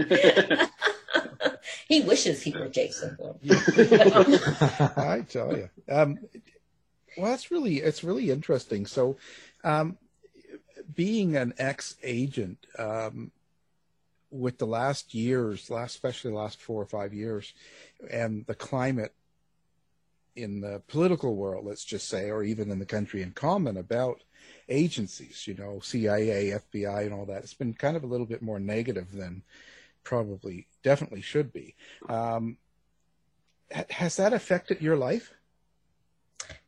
he 1.89 2.03
wishes 2.03 2.43
he 2.43 2.53
were 2.53 2.69
Jason 2.69 3.17
Bourne. 3.19 3.39
I 4.97 5.25
tell 5.29 5.57
you. 5.57 5.71
Um, 5.89 6.19
well, 7.17 7.31
that's 7.31 7.51
really 7.51 7.79
it's 7.79 8.05
really 8.05 8.31
interesting. 8.31 8.87
So, 8.87 9.17
um, 9.65 9.97
being 10.95 11.37
an 11.37 11.55
ex-agent 11.59 12.59
um, 12.79 13.31
with 14.31 14.59
the 14.59 14.67
last 14.67 15.15
years, 15.15 15.71
last 15.71 15.95
especially 15.95 16.31
the 16.31 16.37
last 16.37 16.61
four 16.61 16.81
or 16.81 16.87
five 16.87 17.13
years, 17.13 17.53
and 18.11 18.47
the 18.47 18.55
climate 18.55 19.15
in 20.37 20.61
the 20.61 20.83
political 20.89 21.35
world, 21.37 21.67
let's 21.67 21.85
just 21.85 22.09
say, 22.09 22.31
or 22.31 22.43
even 22.43 22.71
in 22.71 22.79
the 22.79 22.87
country 22.87 23.23
in 23.23 23.33
common 23.33 23.77
about 23.77 24.23
agencies, 24.69 25.47
you 25.47 25.55
know, 25.55 25.81
CIA, 25.81 26.59
FBI, 26.73 27.05
and 27.05 27.13
all 27.13 27.27
that, 27.27 27.43
it's 27.43 27.55
been 27.55 27.75
kind 27.75 27.97
of 27.97 28.05
a 28.05 28.07
little 28.07 28.27
bit 28.27 28.43
more 28.43 28.61
negative 28.61 29.13
than 29.13 29.43
probably 30.05 30.67
definitely 30.83 31.21
should 31.21 31.53
be. 31.53 31.75
Um, 32.09 32.57
has 33.91 34.17
that 34.17 34.33
affected 34.33 34.81
your 34.81 34.97
life? 34.97 35.33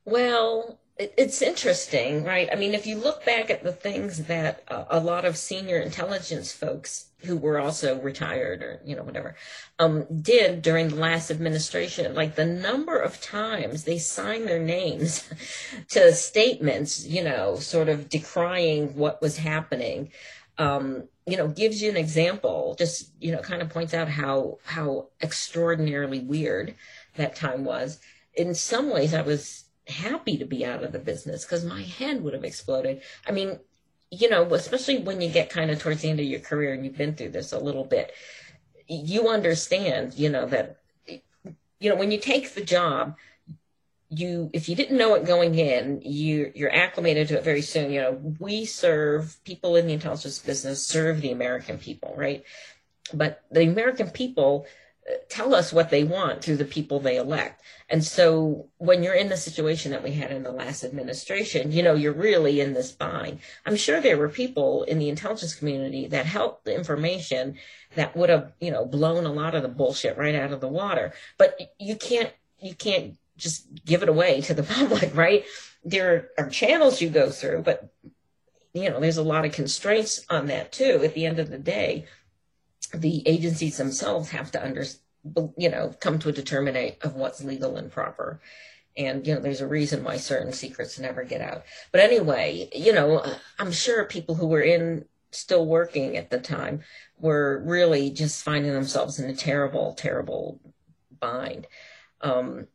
Well, 0.05 0.79
it's 0.99 1.43
interesting, 1.43 2.25
right? 2.25 2.49
I 2.53 2.57
mean, 2.57 2.75
if 2.75 2.87
you 2.87 2.99
look 2.99 3.25
back 3.25 3.51
at 3.51 3.65
the 3.65 3.73
things 3.73 4.25
that 4.27 4.63
a 4.69 5.01
lot 5.01 5.25
of 5.25 5.37
senior 5.37 5.79
intelligence 5.79 6.53
folks 6.53 7.07
who 7.25 7.37
were 7.37 7.59
also 7.59 8.01
retired 8.01 8.63
or, 8.63 8.81
you 8.85 8.97
know, 8.97 9.03
whatever, 9.03 9.37
um, 9.79 10.07
did 10.23 10.63
during 10.63 10.89
the 10.89 10.97
last 10.97 11.31
administration, 11.31 12.15
like 12.15 12.35
the 12.35 12.47
number 12.47 12.99
of 12.99 13.21
times 13.21 13.85
they 13.85 13.99
signed 13.99 14.47
their 14.47 14.59
names 14.59 15.29
to 15.89 16.13
statements, 16.13 17.07
you 17.07 17.23
know, 17.23 17.57
sort 17.57 17.89
of 17.89 18.09
decrying 18.09 18.95
what 18.97 19.21
was 19.23 19.39
happening. 19.39 20.11
Um, 20.59 21.09
you 21.27 21.37
know, 21.37 21.49
gives 21.49 21.81
you 21.81 21.89
an 21.89 21.97
example, 21.97 22.75
just, 22.79 23.11
you 23.21 23.33
know, 23.33 23.39
kind 23.39 23.63
of 23.63 23.71
points 23.71 23.95
out 23.95 24.09
how, 24.09 24.59
how 24.65 25.09
extraordinarily 25.23 26.21
weird 26.21 26.75
that 27.17 27.37
time 27.37 27.65
was. 27.65 28.01
In 28.35 28.55
some 28.55 28.91
ways, 28.91 29.15
I 29.15 29.23
was 29.23 29.65
happy 29.87 30.37
to 30.39 30.45
be 30.45 30.65
out 30.65 30.83
of 30.85 30.93
the 30.93 30.99
business 30.99 31.45
because 31.45 31.65
my 31.65 31.83
head 31.83 32.23
would 32.23 32.35
have 32.35 32.45
exploded. 32.45 33.03
I 33.27 33.33
mean, 33.33 33.59
you 34.13 34.29
know, 34.29 34.45
especially 34.53 34.99
when 34.99 35.23
you 35.23 35.31
get 35.31 35.49
kind 35.49 35.71
of 35.71 35.81
towards 35.81 36.03
the 36.03 36.11
end 36.11 36.21
of 36.21 36.27
your 36.27 36.39
career 36.39 36.75
and 36.75 36.85
you've 36.85 36.99
been 36.99 37.15
through 37.15 37.31
this 37.31 37.53
a 37.53 37.59
little 37.59 37.85
bit, 37.85 38.13
you 38.87 39.29
understand, 39.29 40.13
you 40.15 40.29
know, 40.29 40.45
that, 40.45 40.81
you 41.81 41.89
know, 41.89 41.97
when 41.97 42.11
you 42.11 42.19
take 42.19 42.53
the 42.53 42.63
job, 42.63 43.17
you, 44.11 44.51
if 44.53 44.69
you 44.69 44.77
didn't 44.77 44.99
know 44.99 45.15
it 45.15 45.25
going 45.25 45.55
in, 45.55 46.03
you, 46.03 46.53
you're 46.55 46.75
acclimated 46.75 47.29
to 47.29 47.39
it 47.39 47.45
very 47.45 47.63
soon. 47.63 47.91
You 47.91 48.03
know, 48.03 48.35
we 48.39 48.67
serve 48.67 49.43
people 49.45 49.77
in 49.77 49.87
the 49.87 49.95
intelligence 49.95 50.39
business, 50.39 50.85
serve 50.85 51.23
the 51.23 51.33
American 51.33 51.79
people, 51.79 52.13
right? 52.15 52.45
But 53.15 53.43
the 53.51 53.63
American 53.63 54.11
people 54.11 54.67
tell 55.29 55.55
us 55.55 55.73
what 55.73 55.91
they 55.91 56.05
want 56.05 56.43
through 56.43 56.57
the 56.57 56.65
people 56.65 57.01
they 57.01 57.17
elect. 57.17 57.63
And 57.89 58.05
so 58.05 58.69
when 58.79 59.03
you're 59.03 59.15
in 59.15 59.29
the 59.29 59.37
situation 59.37 59.91
that 59.91 60.03
we 60.03 60.13
had 60.13 60.31
in 60.31 60.43
the 60.43 60.53
last 60.53 60.85
administration, 60.85 61.73
you 61.73 61.83
know, 61.83 61.95
you're 61.95 62.13
really 62.13 62.61
in 62.61 62.73
this 62.73 62.93
bind. 62.93 63.41
I'm 63.67 63.77
sure 63.77 64.01
there 64.01 64.17
were 64.17 64.29
people 64.29 64.85
in 64.85 64.99
the 64.99 65.09
intelligence 65.09 65.55
community 65.55 66.07
that 66.09 66.27
helped 66.27 66.65
the 66.65 66.75
information 66.75 67.57
that 67.97 68.17
would 68.17 68.31
have, 68.31 68.53
you 68.61 68.71
know, 68.71 68.85
blown 68.85 69.27
a 69.27 69.33
lot 69.33 69.55
of 69.55 69.63
the 69.63 69.69
bullshit 69.69 70.17
right 70.17 70.35
out 70.35 70.53
of 70.53 70.61
the 70.61 70.69
water. 70.69 71.13
But 71.37 71.59
you 71.79 71.97
can't, 71.97 72.33
you 72.61 72.75
can't 72.75 73.17
just 73.37 73.67
give 73.85 74.03
it 74.03 74.09
away 74.09 74.41
to 74.43 74.55
the 74.55 74.63
public, 74.63 75.17
right? 75.17 75.45
There 75.85 76.29
are 76.39 76.49
channels 76.49 77.01
you 77.01 77.11
go 77.11 77.31
through, 77.31 77.63
but 77.63 77.93
you 78.73 78.89
know, 78.89 79.01
there's 79.01 79.19
a 79.19 79.23
lot 79.23 79.45
of 79.45 79.53
constraints 79.53 80.25
on 80.31 80.47
that 80.47 80.73
too. 80.73 81.03
At 81.05 81.15
the 81.15 81.27
end 81.27 81.39
of 81.39 81.51
the 81.51 81.59
day, 81.59 82.07
the 82.95 83.27
agencies 83.27 83.77
themselves 83.77 84.31
have 84.31 84.51
to 84.53 84.65
under, 84.65 84.85
you 85.57 85.69
know, 85.69 85.95
come 86.01 86.19
to 86.21 86.29
a 86.29 86.33
determinate 86.33 86.99
of 87.03 87.15
what's 87.15 87.45
legal 87.45 87.77
and 87.77 87.91
proper. 87.91 88.41
And, 88.97 89.27
you 89.27 89.35
know, 89.35 89.41
there's 89.41 89.63
a 89.63 89.67
reason 89.67 90.05
why 90.05 90.19
certain 90.19 90.53
secrets 90.53 90.99
never 90.99 91.25
get 91.25 91.41
out. 91.41 91.65
But 91.93 92.03
anyway, 92.03 92.69
you 92.75 92.93
know, 92.93 93.25
I'm 93.59 93.73
sure 93.73 94.05
people 94.05 94.35
who 94.35 94.47
were 94.47 94.61
in 94.61 95.07
still 95.31 95.65
working 95.65 96.17
at 96.17 96.31
the 96.31 96.39
time 96.39 96.83
were 97.19 97.63
really 97.65 98.11
just 98.11 98.45
finding 98.45 98.73
themselves 98.73 99.19
in 99.19 99.31
a 99.31 99.35
terrible, 99.35 99.95
terrible 99.95 100.61
bind. 101.19 101.67
Um, 102.21 102.67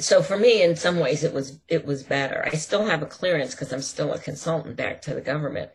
so 0.00 0.22
for 0.22 0.36
me, 0.36 0.62
in 0.62 0.76
some 0.76 0.98
ways, 0.98 1.24
it 1.24 1.32
was 1.32 1.60
it 1.68 1.86
was 1.86 2.02
better. 2.02 2.44
I 2.44 2.56
still 2.56 2.84
have 2.84 3.02
a 3.02 3.06
clearance 3.06 3.52
because 3.54 3.72
I'm 3.72 3.82
still 3.82 4.12
a 4.12 4.18
consultant 4.18 4.76
back 4.76 5.00
to 5.02 5.14
the 5.14 5.20
government, 5.20 5.70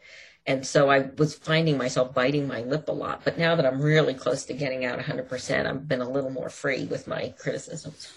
and 0.46 0.66
so 0.66 0.90
I 0.90 1.10
was 1.18 1.36
finding 1.36 1.78
myself 1.78 2.14
biting 2.14 2.48
my 2.48 2.62
lip 2.62 2.88
a 2.90 2.92
lot. 2.92 3.24
But 3.24 3.38
now 3.38 3.56
that 3.56 3.66
I'm 3.66 3.82
really 3.82 4.14
close 4.14 4.46
to 4.46 4.54
getting 4.54 4.86
out 4.86 5.00
100%, 5.00 5.66
I've 5.66 5.88
been 5.88 6.02
a 6.02 6.10
little 6.10 6.30
more 6.30 6.50
free 6.50 6.86
with 6.86 7.08
my 7.08 7.34
criticisms. 7.40 8.12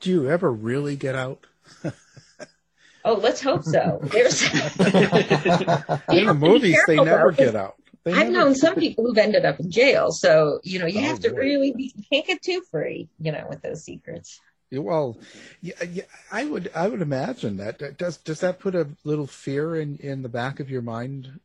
Do 0.00 0.10
you 0.10 0.28
ever 0.28 0.52
really 0.52 0.96
get 0.96 1.14
out? 1.14 1.46
Oh, 3.04 3.14
let's 3.14 3.40
hope 3.40 3.64
so. 3.64 4.00
There's 4.02 4.42
In 6.10 6.26
the 6.26 6.34
movies, 6.34 6.84
they 6.86 7.00
never 7.00 7.30
though, 7.30 7.36
get 7.36 7.54
out. 7.56 7.76
They 8.04 8.12
I've 8.14 8.28
never 8.28 8.32
known 8.32 8.54
some 8.54 8.74
people 8.76 9.04
who've 9.06 9.18
ended 9.18 9.44
up 9.44 9.60
in 9.60 9.70
jail, 9.70 10.10
so 10.12 10.60
you 10.62 10.78
know 10.78 10.86
you 10.86 11.00
Oh, 11.00 11.02
have 11.02 11.20
to 11.20 11.30
boy. 11.30 11.36
really 11.36 11.72
be 11.72 11.92
you 11.96 12.04
can't 12.10 12.26
get 12.26 12.42
too 12.42 12.62
free, 12.70 13.08
you 13.18 13.32
know, 13.32 13.46
with 13.48 13.62
those 13.62 13.84
secrets. 13.84 14.40
Well, 14.70 15.18
yeah, 15.62 15.82
yeah, 15.90 16.02
I 16.30 16.44
would, 16.44 16.70
I 16.74 16.88
would 16.88 17.00
imagine 17.00 17.56
that. 17.56 17.96
Does 17.96 18.18
does 18.18 18.40
that 18.40 18.58
put 18.58 18.74
a 18.74 18.88
little 19.04 19.26
fear 19.26 19.76
in 19.76 19.96
in 19.98 20.22
the 20.22 20.28
back 20.28 20.60
of 20.60 20.70
your 20.70 20.82
mind, 20.82 21.40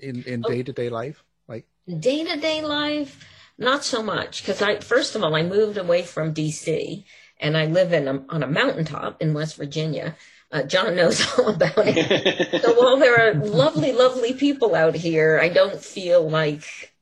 in 0.00 0.22
in 0.24 0.42
day 0.42 0.62
to 0.62 0.72
day 0.72 0.88
life? 0.88 1.24
Like, 1.48 1.66
day 1.86 2.24
to 2.24 2.36
day 2.36 2.62
life, 2.62 3.24
not 3.58 3.84
so 3.84 4.02
much 4.02 4.42
because 4.42 4.62
I 4.62 4.80
first 4.80 5.14
of 5.14 5.22
all 5.22 5.34
I 5.34 5.42
moved 5.42 5.78
away 5.78 6.02
from 6.02 6.32
D.C. 6.32 7.04
and 7.40 7.56
I 7.56 7.66
live 7.66 7.92
in 7.92 8.08
a, 8.08 8.24
on 8.28 8.42
a 8.42 8.46
mountaintop 8.46 9.20
in 9.20 9.34
West 9.34 9.56
Virginia. 9.56 10.16
Uh, 10.50 10.62
John 10.62 10.96
knows 10.96 11.26
all 11.38 11.48
about 11.48 11.72
it. 11.76 12.62
so 12.62 12.72
while 12.74 12.96
there 12.96 13.28
are 13.28 13.34
lovely, 13.34 13.92
lovely 13.92 14.32
people 14.32 14.74
out 14.74 14.94
here, 14.94 15.38
I 15.42 15.48
don't 15.48 15.80
feel 15.80 16.28
like, 16.28 16.94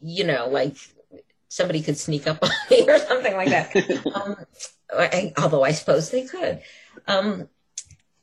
you 0.00 0.24
know, 0.24 0.48
like 0.48 0.76
somebody 1.48 1.82
could 1.82 1.96
sneak 1.96 2.26
up 2.26 2.42
on 2.42 2.50
me 2.70 2.82
or 2.88 2.98
something 2.98 3.34
like 3.34 3.50
that. 3.50 3.74
Um, 4.14 4.36
I, 4.92 5.32
although 5.38 5.64
I 5.64 5.72
suppose 5.72 6.10
they 6.10 6.24
could. 6.24 6.60
Um, 7.06 7.48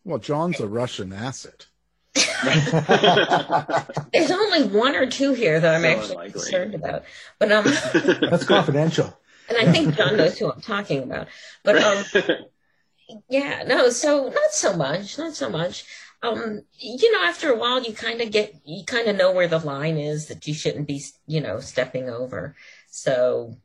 well, 0.04 0.20
John's 0.20 0.60
a 0.60 0.68
Russian 0.68 1.14
asset. 1.14 1.68
there's 4.14 4.32
only 4.32 4.64
one 4.68 4.96
or 4.96 5.06
two 5.06 5.34
here 5.34 5.60
that 5.60 5.76
I'm 5.76 5.82
So 5.82 5.88
actually 5.88 6.12
unlikely. 6.12 6.32
concerned 6.32 6.76
about, 6.76 7.04
but 7.40 7.52
um. 7.52 7.66
That's 8.30 8.46
confidential. 8.46 9.18
and 9.50 9.58
I 9.58 9.72
think 9.72 9.96
John 9.96 10.18
knows 10.18 10.38
who 10.38 10.52
I'm 10.52 10.62
talking 10.62 11.04
about. 11.04 11.28
But 11.64 11.78
um, 11.84 12.06
yeah, 13.30 13.64
no, 13.66 13.90
so 13.90 14.30
not 14.30 14.52
so 14.52 14.76
much, 14.76 15.18
not 15.18 15.36
so 15.36 15.50
much. 15.50 15.86
Um, 16.24 16.64
you 16.80 17.12
know, 17.12 17.24
after 17.24 17.52
a 17.52 17.58
while, 17.58 17.84
you 17.84 17.94
kind 17.94 18.22
of 18.22 18.32
get, 18.32 18.56
you 18.66 18.84
kind 18.86 19.08
of 19.08 19.16
know 19.16 19.32
where 19.32 19.48
the 19.48 19.60
line 19.60 19.98
is 19.98 20.28
that 20.28 20.48
you 20.48 20.54
shouldn't 20.54 20.88
be, 20.88 21.04
you 21.28 21.40
know, 21.42 21.60
stepping 21.60 22.10
over. 22.10 22.56
So, 22.90 23.58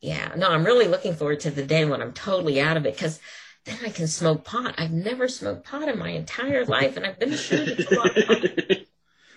yeah, 0.00 0.32
no, 0.36 0.48
I'm 0.50 0.64
really 0.64 0.86
looking 0.86 1.14
forward 1.14 1.40
to 1.40 1.50
the 1.50 1.64
day 1.64 1.84
when 1.84 2.00
I'm 2.02 2.12
totally 2.12 2.60
out 2.60 2.76
of 2.76 2.86
it 2.86 2.94
because 2.94 3.18
then 3.64 3.78
I 3.84 3.88
can 3.88 4.06
smoke 4.06 4.44
pot. 4.44 4.74
I've 4.78 4.92
never 4.92 5.28
smoked 5.28 5.64
pot 5.64 5.88
in 5.88 5.98
my 5.98 6.10
entire 6.10 6.64
life, 6.64 6.96
and 6.96 7.06
I've 7.06 7.18
been 7.18 7.32
assured 7.32 7.68
it's 7.68 7.90
a 7.90 7.94
lot 7.94 8.16
of 8.16 8.24
fun. 8.24 8.86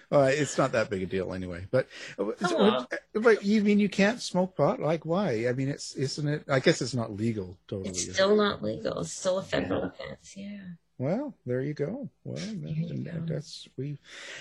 Uh, 0.10 0.30
it's 0.32 0.58
not 0.58 0.72
that 0.72 0.90
big 0.90 1.04
a 1.04 1.06
deal 1.06 1.34
anyway. 1.34 1.68
But, 1.70 1.88
but 2.18 3.44
you 3.44 3.62
mean 3.62 3.80
you 3.80 3.90
can't 3.90 4.22
smoke 4.22 4.56
pot? 4.56 4.80
Like, 4.80 5.06
why? 5.06 5.48
I 5.50 5.54
mean, 5.54 5.68
it's 5.68 5.96
isn't 5.96 6.28
it? 6.28 6.44
I 6.48 6.60
guess 6.60 6.82
it's 6.82 6.94
not 6.94 7.16
legal 7.16 7.58
totally. 7.68 7.90
It's 7.90 8.14
still 8.14 8.36
not 8.36 8.64
legal. 8.64 9.02
It's 9.02 9.12
still 9.12 9.40
a 9.40 9.44
federal 9.44 9.84
offense. 9.84 10.36
Yeah. 10.38 10.62
Well, 10.98 11.36
there 11.46 11.62
you 11.62 11.74
go. 11.74 12.10
Well, 12.24 12.40
you 12.40 13.04
go. 13.04 13.22
that's 13.26 13.68
we. 13.78 13.98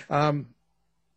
Um, 0.09 0.55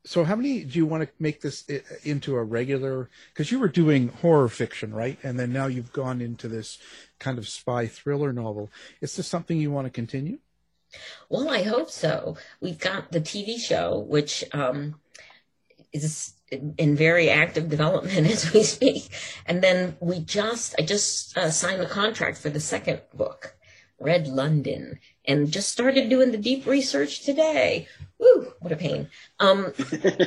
so 0.06 0.24
how 0.24 0.36
many 0.36 0.64
do 0.64 0.78
you 0.78 0.86
want 0.86 1.04
to 1.04 1.10
make 1.20 1.42
this 1.42 1.68
into 2.04 2.36
a 2.36 2.44
regular 2.44 3.10
because 3.34 3.52
you 3.52 3.60
were 3.60 3.68
doing 3.68 4.08
horror 4.08 4.48
fiction 4.48 4.94
right? 4.94 5.18
And 5.24 5.38
then 5.38 5.52
now 5.52 5.68
you've 5.68 5.94
gone 5.94 6.22
into 6.22 6.48
this 6.48 6.80
kind 7.20 7.38
of 7.38 7.48
spy 7.48 7.88
thriller 7.88 8.32
novel. 8.32 8.70
Is 9.02 9.16
this 9.16 9.28
something 9.28 9.58
you 9.58 9.72
want 9.72 9.86
to 9.86 9.92
continue? 9.92 10.40
Well 11.28 11.50
i 11.50 11.64
hope 11.64 11.90
so. 11.90 12.38
We've 12.62 12.80
got 12.80 13.12
the 13.12 13.22
tv 13.22 13.60
show 13.60 14.00
which 14.00 14.44
um, 14.54 14.96
is 15.92 16.34
in 16.52 16.96
very 16.96 17.30
active 17.30 17.70
development 17.70 18.26
as 18.32 18.52
we 18.54 18.64
speak. 18.64 19.10
And 19.46 19.62
then 19.62 19.98
we 20.00 20.20
just 20.20 20.76
i 20.80 20.82
just 20.82 21.38
uh, 21.38 21.52
signed 21.52 21.82
the 21.82 21.86
contract 21.86 22.38
for 22.38 22.50
the 22.50 22.60
second 22.60 23.02
book 23.14 23.56
red 24.00 24.28
london 24.28 24.98
and 25.26 25.52
just 25.52 25.70
started 25.70 26.10
doing 26.10 26.32
the 26.32 26.38
deep 26.38 26.66
research 26.66 27.24
today. 27.24 27.88
Woo, 28.18 28.54
what 28.60 28.72
a 28.72 28.76
pain. 28.76 29.10
Um, 29.40 29.74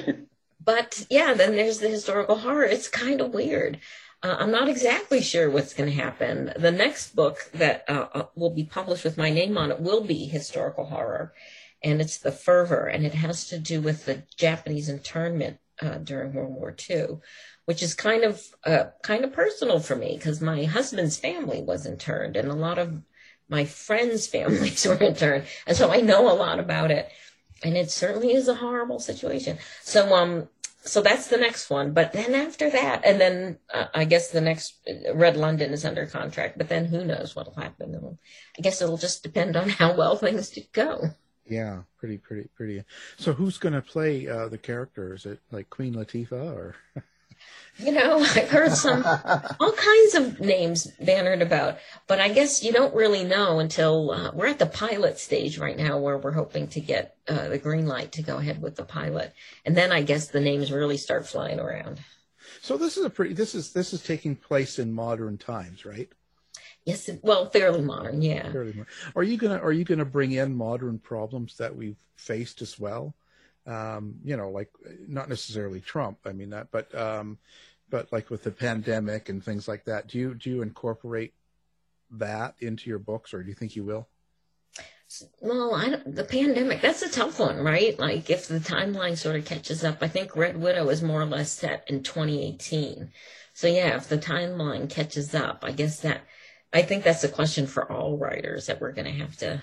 but 0.65 1.07
yeah, 1.11 1.35
then 1.35 1.57
there's 1.57 1.79
the 1.79 1.89
historical 1.89 2.37
horror. 2.37 2.65
It's 2.65 2.89
kind 2.89 3.21
of 3.21 3.35
weird. 3.35 3.81
Uh, 4.23 4.37
I'm 4.39 4.53
not 4.53 4.69
exactly 4.69 5.21
sure 5.21 5.51
what's 5.51 5.75
going 5.75 5.91
to 5.91 5.97
happen. 5.97 6.53
The 6.57 6.71
next 6.71 7.17
book 7.17 7.51
that 7.55 7.85
uh, 7.89 8.07
uh, 8.15 8.27
will 8.37 8.55
be 8.55 8.65
published 8.65 9.03
with 9.05 9.19
my 9.19 9.31
name 9.31 9.59
on 9.59 9.73
it 9.73 9.81
will 9.81 10.05
be 10.05 10.27
historical 10.27 10.87
horror, 10.87 11.35
and 11.83 12.01
it's 12.01 12.19
The 12.19 12.31
Fervor, 12.31 12.87
and 12.87 13.05
it 13.05 13.15
has 13.15 13.49
to 13.49 13.59
do 13.59 13.81
with 13.81 14.05
the 14.05 14.23
Japanese 14.37 14.89
internment 14.89 15.59
uh, 15.81 15.99
during 15.99 16.33
World 16.33 16.55
War 16.55 16.75
II, 16.89 17.19
which 17.65 17.83
is 17.83 17.95
kind 17.95 18.23
of 18.23 18.43
uh, 18.65 18.85
kind 19.03 19.25
of 19.25 19.33
personal 19.33 19.81
for 19.81 19.97
me 19.97 20.17
because 20.17 20.41
my 20.41 20.65
husband's 20.65 21.19
family 21.19 21.61
was 21.61 21.85
interned, 21.85 22.37
and 22.37 22.49
a 22.49 22.55
lot 22.55 22.79
of 22.79 23.03
my 23.53 23.67
friends' 23.67 24.27
families 24.27 24.85
were 24.89 25.01
interned, 25.01 25.45
and 25.67 25.77
so 25.77 25.93
I 25.93 26.01
know 26.01 26.33
a 26.33 26.35
lot 26.35 26.59
about 26.59 26.91
it. 26.91 27.09
And 27.65 27.77
it 27.77 27.93
certainly 27.93 28.33
is 28.33 28.49
a 28.49 28.57
horrible 28.57 28.99
situation. 28.99 29.59
So, 29.83 30.13
um, 30.17 30.49
so 30.81 31.01
that's 31.01 31.29
the 31.29 31.37
next 31.37 31.71
one. 31.71 31.93
But 31.93 32.13
then 32.13 32.35
after 32.35 32.69
that, 32.71 33.03
and 33.05 33.21
then 33.21 33.59
uh, 33.73 33.87
I 33.95 34.05
guess 34.05 34.31
the 34.31 34.41
next 34.41 34.81
Red 35.15 35.37
London 35.37 35.73
is 35.73 35.85
under 35.85 36.07
contract. 36.07 36.59
But 36.59 36.69
then 36.69 36.87
who 36.87 37.05
knows 37.05 37.37
what'll 37.37 37.55
happen? 37.55 37.95
It'll, 37.95 38.19
I 38.59 38.63
guess 38.63 38.83
it'll 38.83 38.97
just 38.97 39.23
depend 39.23 39.57
on 39.57 39.69
how 39.69 39.95
well 39.95 40.17
things 40.17 40.59
go. 40.73 41.11
Yeah, 41.47 41.83
pretty, 41.99 42.19
pretty, 42.19 42.49
pretty. 42.57 42.83
So 43.17 43.33
who's 43.33 43.59
going 43.59 43.75
to 43.75 43.83
play 43.83 44.27
uh, 44.27 44.49
the 44.49 44.59
character? 44.59 45.15
Is 45.15 45.27
it 45.27 45.39
like 45.53 45.71
Queen 45.71 45.95
Latifah 45.95 46.57
or? 46.57 46.75
You 47.79 47.93
know, 47.93 48.19
I've 48.37 48.51
heard 48.51 48.73
some 48.73 49.05
all 49.61 49.73
kinds 49.73 50.15
of 50.15 50.41
names 50.41 50.87
bannered 51.01 51.43
about, 51.43 51.79
but 52.07 52.21
I 52.21 52.29
guess 52.29 52.63
you 52.63 52.73
don't 52.73 52.95
really 52.95 53.25
know 53.25 53.59
until 53.59 54.11
uh, 54.11 54.31
we're 54.33 54.47
at 54.47 54.59
the 54.59 54.67
pilot 54.67 55.19
stage 55.19 55.59
right 55.59 55.77
now, 55.77 55.99
where 55.99 56.19
we're 56.19 56.33
hoping 56.33 56.69
to 56.69 56.81
get 56.81 57.17
uh, 57.29 57.49
the 57.49 57.59
green 57.59 57.87
light 57.87 58.13
to 58.13 58.23
go 58.23 58.39
ahead 58.39 58.61
with 58.61 58.77
the 58.77 58.85
pilot, 58.85 59.33
and 59.65 59.77
then 59.77 59.93
I 59.93 60.03
guess 60.03 60.29
the 60.29 60.41
names 60.41 60.73
really 60.73 60.97
start 60.97 61.27
flying 61.27 61.59
around. 61.59 62.01
So 62.61 62.77
this 62.77 62.97
is 62.97 63.05
a 63.05 63.11
pretty. 63.11 63.35
This 63.35 63.55
is 63.55 63.73
this 63.73 63.93
is 63.93 64.03
taking 64.03 64.37
place 64.37 64.79
in 64.79 64.93
modern 64.93 65.39
times, 65.39 65.85
right? 65.85 66.09
Yes, 66.85 67.09
well, 67.23 67.49
fairly 67.49 67.81
modern, 67.81 68.23
yeah. 68.23 68.51
Fairly 68.51 68.73
modern. 68.73 68.87
Are 69.15 69.23
you 69.23 69.37
gonna 69.37 69.59
Are 69.59 69.73
you 69.73 69.85
gonna 69.85 70.05
bring 70.05 70.33
in 70.33 70.55
modern 70.55 70.99
problems 70.99 71.57
that 71.57 71.75
we've 71.75 71.99
faced 72.17 72.61
as 72.61 72.79
well? 72.79 73.15
Um, 73.67 74.17
you 74.25 74.37
know, 74.37 74.51
like 74.51 74.71
not 75.07 75.29
necessarily 75.29 75.81
Trump. 75.81 76.19
I 76.25 76.33
mean 76.33 76.51
that, 76.51 76.69
but 76.71 76.95
um, 76.95 77.39
but 77.91 78.13
like 78.13 78.31
with 78.31 78.43
the 78.43 78.51
pandemic 78.51 79.29
and 79.29 79.45
things 79.45 79.69
like 79.69 79.85
that. 79.85 80.09
Do 80.09 80.19
you 80.19 80.35
do 80.35 80.51
you 80.51 80.63
incorporate 80.63 81.35
that 82.11 82.55
into 82.61 82.91
your 82.91 82.99
books, 82.99 83.33
or 83.33 83.43
do 83.43 83.49
you 83.49 83.55
think 83.55 83.77
you 83.77 83.85
will? 83.85 84.09
Well, 85.41 85.75
I 85.75 85.91
don't, 85.91 86.15
the 86.15 86.25
pandemic, 86.25 86.81
that's 86.81 87.03
a 87.03 87.11
tough 87.11 87.39
one, 87.39 87.59
right? 87.59 87.99
Like 87.99 88.31
if 88.31 88.49
the 88.49 88.59
timeline 88.59 89.19
sort 89.19 89.37
of 89.37 89.45
catches 89.45 89.85
up, 89.85 89.99
I 90.01 90.09
think 90.09 90.37
Red 90.37 90.57
Widow 90.57 90.89
is 90.89 91.03
more 91.03 91.21
or 91.21 91.27
less 91.27 91.53
set 91.53 91.85
in 91.87 92.03
2018. 92.03 93.11
So 93.53 93.67
yeah, 93.67 93.97
if 93.97 94.09
the 94.09 94.17
timeline 94.17 94.89
catches 94.89 95.35
up, 95.35 95.65
I 95.65 95.73
guess 95.73 96.01
that, 96.01 96.23
I 96.73 96.81
think 96.81 97.05
that's 97.05 97.25
a 97.25 97.29
question 97.29 97.67
for 97.67 97.91
all 97.93 98.17
writers 98.17 98.67
that 98.67 98.81
we're 98.81 98.93
going 98.93 99.05
to 99.05 99.23
have 99.23 99.37
to 99.39 99.61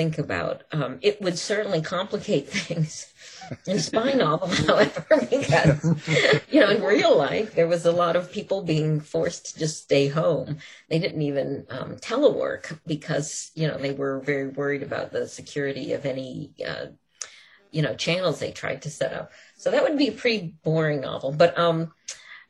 think 0.00 0.16
about. 0.16 0.62
Um, 0.72 0.98
it 1.02 1.20
would 1.20 1.36
certainly 1.36 1.82
complicate 1.82 2.48
things 2.58 3.12
in 3.66 3.78
spy 3.78 4.12
novel, 4.12 4.48
however, 4.48 5.04
because 5.28 5.84
you 6.50 6.58
know 6.60 6.70
in 6.70 6.82
real 6.82 7.18
life 7.18 7.54
there 7.54 7.68
was 7.68 7.84
a 7.84 7.92
lot 7.92 8.16
of 8.16 8.32
people 8.32 8.62
being 8.62 9.00
forced 9.00 9.52
to 9.52 9.58
just 9.58 9.82
stay 9.82 10.08
home. 10.08 10.56
They 10.88 10.98
didn't 10.98 11.20
even 11.20 11.66
um, 11.68 11.96
telework 11.96 12.78
because 12.86 13.50
you 13.54 13.68
know 13.68 13.76
they 13.76 13.92
were 13.92 14.20
very 14.20 14.48
worried 14.48 14.82
about 14.82 15.12
the 15.12 15.28
security 15.28 15.92
of 15.92 16.06
any 16.06 16.52
uh, 16.66 16.86
you 17.70 17.82
know 17.82 17.94
channels 17.94 18.38
they 18.38 18.52
tried 18.52 18.80
to 18.82 18.90
set 18.90 19.12
up. 19.12 19.32
So 19.58 19.70
that 19.70 19.82
would 19.82 19.98
be 19.98 20.08
a 20.08 20.12
pretty 20.12 20.54
boring 20.64 21.02
novel, 21.02 21.30
but 21.32 21.58
um, 21.58 21.92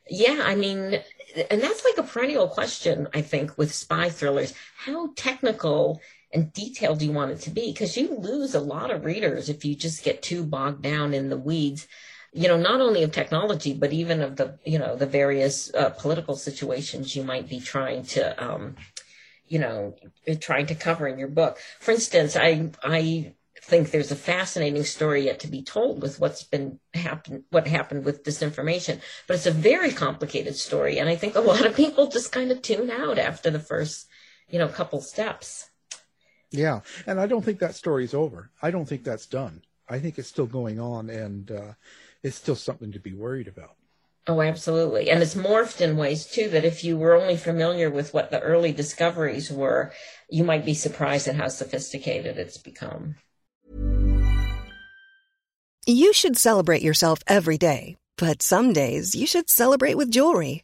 yeah, 0.09 0.39
I 0.45 0.55
mean. 0.55 1.01
And 1.49 1.61
that's 1.61 1.85
like 1.85 1.97
a 1.97 2.03
perennial 2.03 2.49
question, 2.49 3.07
I 3.13 3.21
think, 3.21 3.57
with 3.57 3.73
spy 3.73 4.09
thrillers. 4.09 4.53
How 4.75 5.11
technical 5.15 6.01
and 6.33 6.53
detailed 6.53 7.01
you 7.01 7.11
want 7.11 7.31
it 7.31 7.41
to 7.41 7.49
be? 7.49 7.71
Because 7.71 7.97
you 7.97 8.15
lose 8.15 8.55
a 8.55 8.59
lot 8.59 8.91
of 8.91 9.05
readers 9.05 9.49
if 9.49 9.65
you 9.65 9.75
just 9.75 10.03
get 10.03 10.21
too 10.21 10.43
bogged 10.43 10.81
down 10.81 11.13
in 11.13 11.29
the 11.29 11.37
weeds 11.37 11.87
you 12.33 12.47
know 12.47 12.57
not 12.57 12.81
only 12.81 13.03
of 13.03 13.11
technology 13.11 13.73
but 13.73 13.91
even 13.91 14.21
of 14.21 14.35
the 14.37 14.57
you 14.65 14.79
know 14.79 14.95
the 14.95 15.05
various 15.05 15.73
uh, 15.73 15.89
political 15.89 16.35
situations 16.35 17.15
you 17.15 17.23
might 17.23 17.49
be 17.49 17.59
trying 17.59 18.03
to 18.03 18.43
um, 18.43 18.75
you 19.47 19.59
know 19.59 19.95
trying 20.39 20.65
to 20.65 20.75
cover 20.75 21.07
in 21.07 21.19
your 21.19 21.27
book 21.27 21.57
for 21.79 21.91
instance 21.91 22.35
i 22.35 22.69
i 22.83 23.33
think 23.63 23.91
there's 23.91 24.11
a 24.11 24.15
fascinating 24.15 24.83
story 24.83 25.25
yet 25.25 25.39
to 25.39 25.47
be 25.47 25.61
told 25.61 26.01
with 26.01 26.19
what's 26.19 26.43
been 26.43 26.79
happened 26.93 27.43
what 27.49 27.67
happened 27.67 28.05
with 28.05 28.23
disinformation 28.23 28.99
but 29.27 29.35
it's 29.35 29.45
a 29.45 29.51
very 29.51 29.91
complicated 29.91 30.55
story 30.55 30.99
and 30.99 31.09
i 31.09 31.15
think 31.15 31.35
a 31.35 31.41
lot 31.41 31.65
of 31.65 31.75
people 31.75 32.07
just 32.07 32.31
kind 32.31 32.51
of 32.51 32.61
tune 32.61 32.89
out 32.89 33.19
after 33.19 33.49
the 33.51 33.59
first 33.59 34.07
you 34.49 34.57
know 34.57 34.67
couple 34.67 35.01
steps 35.01 35.69
yeah, 36.51 36.81
and 37.07 37.19
I 37.19 37.27
don't 37.27 37.43
think 37.43 37.59
that 37.59 37.75
story's 37.75 38.13
over. 38.13 38.51
I 38.61 38.71
don't 38.71 38.85
think 38.85 39.03
that's 39.03 39.25
done. 39.25 39.61
I 39.89 39.99
think 39.99 40.19
it's 40.19 40.27
still 40.27 40.45
going 40.45 40.79
on, 40.79 41.09
and 41.09 41.51
uh, 41.51 41.73
it's 42.23 42.35
still 42.35 42.55
something 42.55 42.91
to 42.91 42.99
be 42.99 43.13
worried 43.13 43.47
about. 43.47 43.75
Oh, 44.27 44.41
absolutely. 44.41 45.09
And 45.09 45.23
it's 45.23 45.33
morphed 45.33 45.81
in 45.81 45.97
ways 45.97 46.25
too 46.27 46.47
that 46.49 46.63
if 46.63 46.83
you 46.83 46.95
were 46.95 47.15
only 47.15 47.37
familiar 47.37 47.89
with 47.89 48.13
what 48.13 48.29
the 48.29 48.39
early 48.39 48.71
discoveries 48.71 49.51
were, 49.51 49.91
you 50.29 50.43
might 50.43 50.63
be 50.63 50.75
surprised 50.75 51.27
at 51.27 51.35
how 51.35 51.47
sophisticated 51.47 52.37
it's 52.37 52.57
become. 52.57 53.15
You 55.87 56.13
should 56.13 56.37
celebrate 56.37 56.83
yourself 56.83 57.19
every 57.25 57.57
day, 57.57 57.97
but 58.17 58.43
some 58.43 58.73
days 58.73 59.15
you 59.15 59.25
should 59.25 59.49
celebrate 59.49 59.95
with 59.95 60.11
jewelry. 60.11 60.63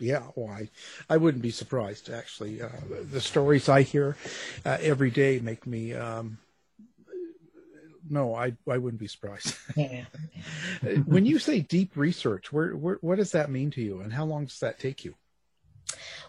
Yeah, 0.00 0.22
well, 0.36 0.52
I, 0.52 0.68
I 1.08 1.16
wouldn't 1.16 1.42
be 1.42 1.50
surprised 1.50 2.10
actually. 2.10 2.62
Uh, 2.62 2.68
the 3.10 3.20
stories 3.20 3.68
I 3.68 3.82
hear 3.82 4.16
uh, 4.64 4.78
every 4.80 5.10
day 5.10 5.40
make 5.40 5.66
me. 5.66 5.94
Um, 5.94 6.38
no, 8.10 8.34
I 8.34 8.54
I 8.68 8.78
wouldn't 8.78 9.00
be 9.00 9.08
surprised. 9.08 9.54
Yeah. 9.76 10.04
when 11.06 11.26
you 11.26 11.38
say 11.38 11.60
deep 11.60 11.96
research, 11.96 12.52
where, 12.52 12.76
where 12.76 12.98
what 13.00 13.16
does 13.16 13.32
that 13.32 13.50
mean 13.50 13.70
to 13.72 13.82
you, 13.82 14.00
and 14.00 14.12
how 14.12 14.24
long 14.24 14.44
does 14.44 14.60
that 14.60 14.78
take 14.78 15.04
you? 15.04 15.14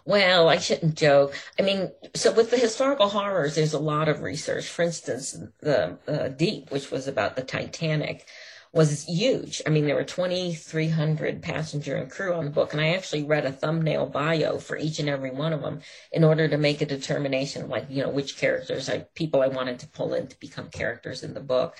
Well, 0.04 0.48
I 0.48 0.58
shouldn't 0.58 0.96
joke. 0.96 1.34
I 1.58 1.62
mean, 1.62 1.90
so 2.14 2.32
with 2.32 2.50
the 2.50 2.56
historical 2.56 3.08
horrors, 3.08 3.54
there's 3.54 3.74
a 3.74 3.78
lot 3.78 4.08
of 4.08 4.22
research. 4.22 4.66
For 4.66 4.82
instance, 4.82 5.36
the 5.60 5.98
uh, 6.08 6.28
Deep, 6.28 6.70
which 6.70 6.90
was 6.90 7.06
about 7.06 7.36
the 7.36 7.42
Titanic, 7.42 8.26
was 8.72 9.04
huge. 9.04 9.60
I 9.66 9.70
mean, 9.70 9.86
there 9.86 9.96
were 9.96 10.04
2,300 10.04 11.42
passenger 11.42 11.96
and 11.96 12.10
crew 12.10 12.34
on 12.34 12.44
the 12.44 12.50
book, 12.52 12.72
and 12.72 12.80
I 12.80 12.94
actually 12.94 13.24
read 13.24 13.44
a 13.44 13.52
thumbnail 13.52 14.06
bio 14.06 14.58
for 14.58 14.76
each 14.76 15.00
and 15.00 15.08
every 15.08 15.30
one 15.30 15.52
of 15.52 15.62
them 15.62 15.80
in 16.12 16.22
order 16.22 16.46
to 16.48 16.56
make 16.56 16.80
a 16.80 16.86
determination, 16.86 17.68
like 17.68 17.86
you 17.90 18.02
know, 18.02 18.10
which 18.10 18.36
characters 18.36 18.88
I 18.88 19.06
people 19.14 19.42
I 19.42 19.48
wanted 19.48 19.80
to 19.80 19.88
pull 19.88 20.14
in 20.14 20.28
to 20.28 20.38
become 20.38 20.68
characters 20.70 21.24
in 21.24 21.34
the 21.34 21.40
book. 21.40 21.76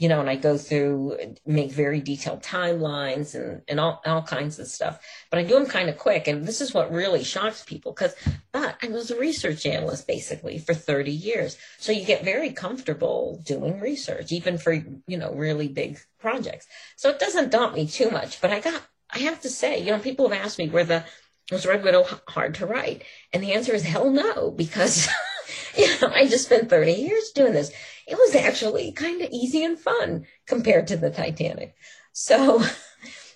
You 0.00 0.08
know, 0.08 0.18
and 0.20 0.28
I 0.30 0.36
go 0.36 0.56
through, 0.56 1.18
make 1.46 1.70
very 1.70 2.00
detailed 2.00 2.42
timelines 2.42 3.34
and, 3.34 3.62
and 3.68 3.78
all, 3.78 4.00
all 4.04 4.22
kinds 4.22 4.58
of 4.58 4.66
stuff. 4.66 4.98
But 5.30 5.38
I 5.38 5.44
do 5.44 5.54
them 5.54 5.66
kind 5.66 5.88
of 5.88 5.98
quick. 5.98 6.26
And 6.26 6.44
this 6.44 6.60
is 6.60 6.74
what 6.74 6.90
really 6.90 7.22
shocks 7.22 7.62
people 7.62 7.92
because 7.92 8.14
but 8.52 8.76
I 8.82 8.88
was 8.88 9.10
a 9.10 9.18
research 9.18 9.64
analyst 9.64 10.06
basically 10.06 10.58
for 10.58 10.74
30 10.74 11.12
years. 11.12 11.56
So 11.78 11.92
you 11.92 12.04
get 12.04 12.24
very 12.24 12.50
comfortable 12.50 13.40
doing 13.44 13.80
research, 13.80 14.32
even 14.32 14.58
for, 14.58 14.72
you 14.72 15.18
know, 15.18 15.32
really 15.32 15.68
big 15.68 15.98
projects. 16.18 16.66
So 16.96 17.10
it 17.10 17.20
doesn't 17.20 17.52
daunt 17.52 17.74
me 17.74 17.86
too 17.86 18.10
much, 18.10 18.40
but 18.40 18.50
I 18.50 18.60
got, 18.60 18.82
I 19.10 19.20
have 19.20 19.40
to 19.42 19.48
say, 19.48 19.80
you 19.80 19.92
know, 19.92 19.98
people 19.98 20.28
have 20.28 20.44
asked 20.44 20.58
me 20.58 20.68
where 20.68 20.84
the, 20.84 21.04
was 21.52 21.66
Red 21.66 21.84
Widow 21.84 22.06
hard 22.28 22.54
to 22.56 22.66
write? 22.66 23.02
And 23.32 23.42
the 23.42 23.52
answer 23.52 23.72
is 23.72 23.82
hell 23.82 24.10
no, 24.10 24.50
because, 24.50 25.08
you 25.76 25.86
know, 26.00 26.08
I 26.12 26.26
just 26.26 26.44
spent 26.46 26.70
30 26.70 26.92
years 26.92 27.30
doing 27.34 27.52
this. 27.52 27.72
It 28.10 28.18
was 28.18 28.34
actually 28.34 28.92
kind 28.92 29.22
of 29.22 29.30
easy 29.30 29.64
and 29.64 29.78
fun 29.78 30.26
compared 30.46 30.88
to 30.88 30.96
the 30.96 31.10
Titanic. 31.10 31.74
So, 32.12 32.62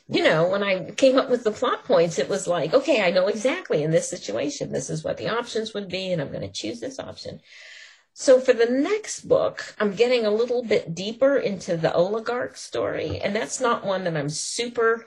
you 0.08 0.22
know, 0.22 0.48
when 0.48 0.62
I 0.62 0.90
came 0.90 1.16
up 1.16 1.30
with 1.30 1.44
the 1.44 1.52
plot 1.52 1.84
points, 1.84 2.18
it 2.18 2.28
was 2.28 2.46
like, 2.46 2.74
okay, 2.74 3.02
I 3.02 3.10
know 3.10 3.28
exactly 3.28 3.82
in 3.82 3.90
this 3.90 4.10
situation, 4.10 4.72
this 4.72 4.90
is 4.90 5.04
what 5.04 5.16
the 5.16 5.28
options 5.28 5.72
would 5.74 5.88
be, 5.88 6.12
and 6.12 6.20
I'm 6.20 6.30
going 6.32 6.42
to 6.42 6.52
choose 6.52 6.80
this 6.80 6.98
option. 6.98 7.40
So 8.12 8.38
for 8.38 8.52
the 8.52 8.66
next 8.66 9.28
book, 9.28 9.74
I'm 9.80 9.94
getting 9.94 10.24
a 10.24 10.30
little 10.30 10.62
bit 10.62 10.94
deeper 10.94 11.37
into 11.37 11.76
the 11.76 11.92
oligarch 11.92 12.56
story, 12.56 13.18
and 13.20 13.34
that's 13.34 13.60
not 13.60 13.84
one 13.84 14.04
that 14.04 14.16
I'm 14.16 14.28
super 14.28 15.06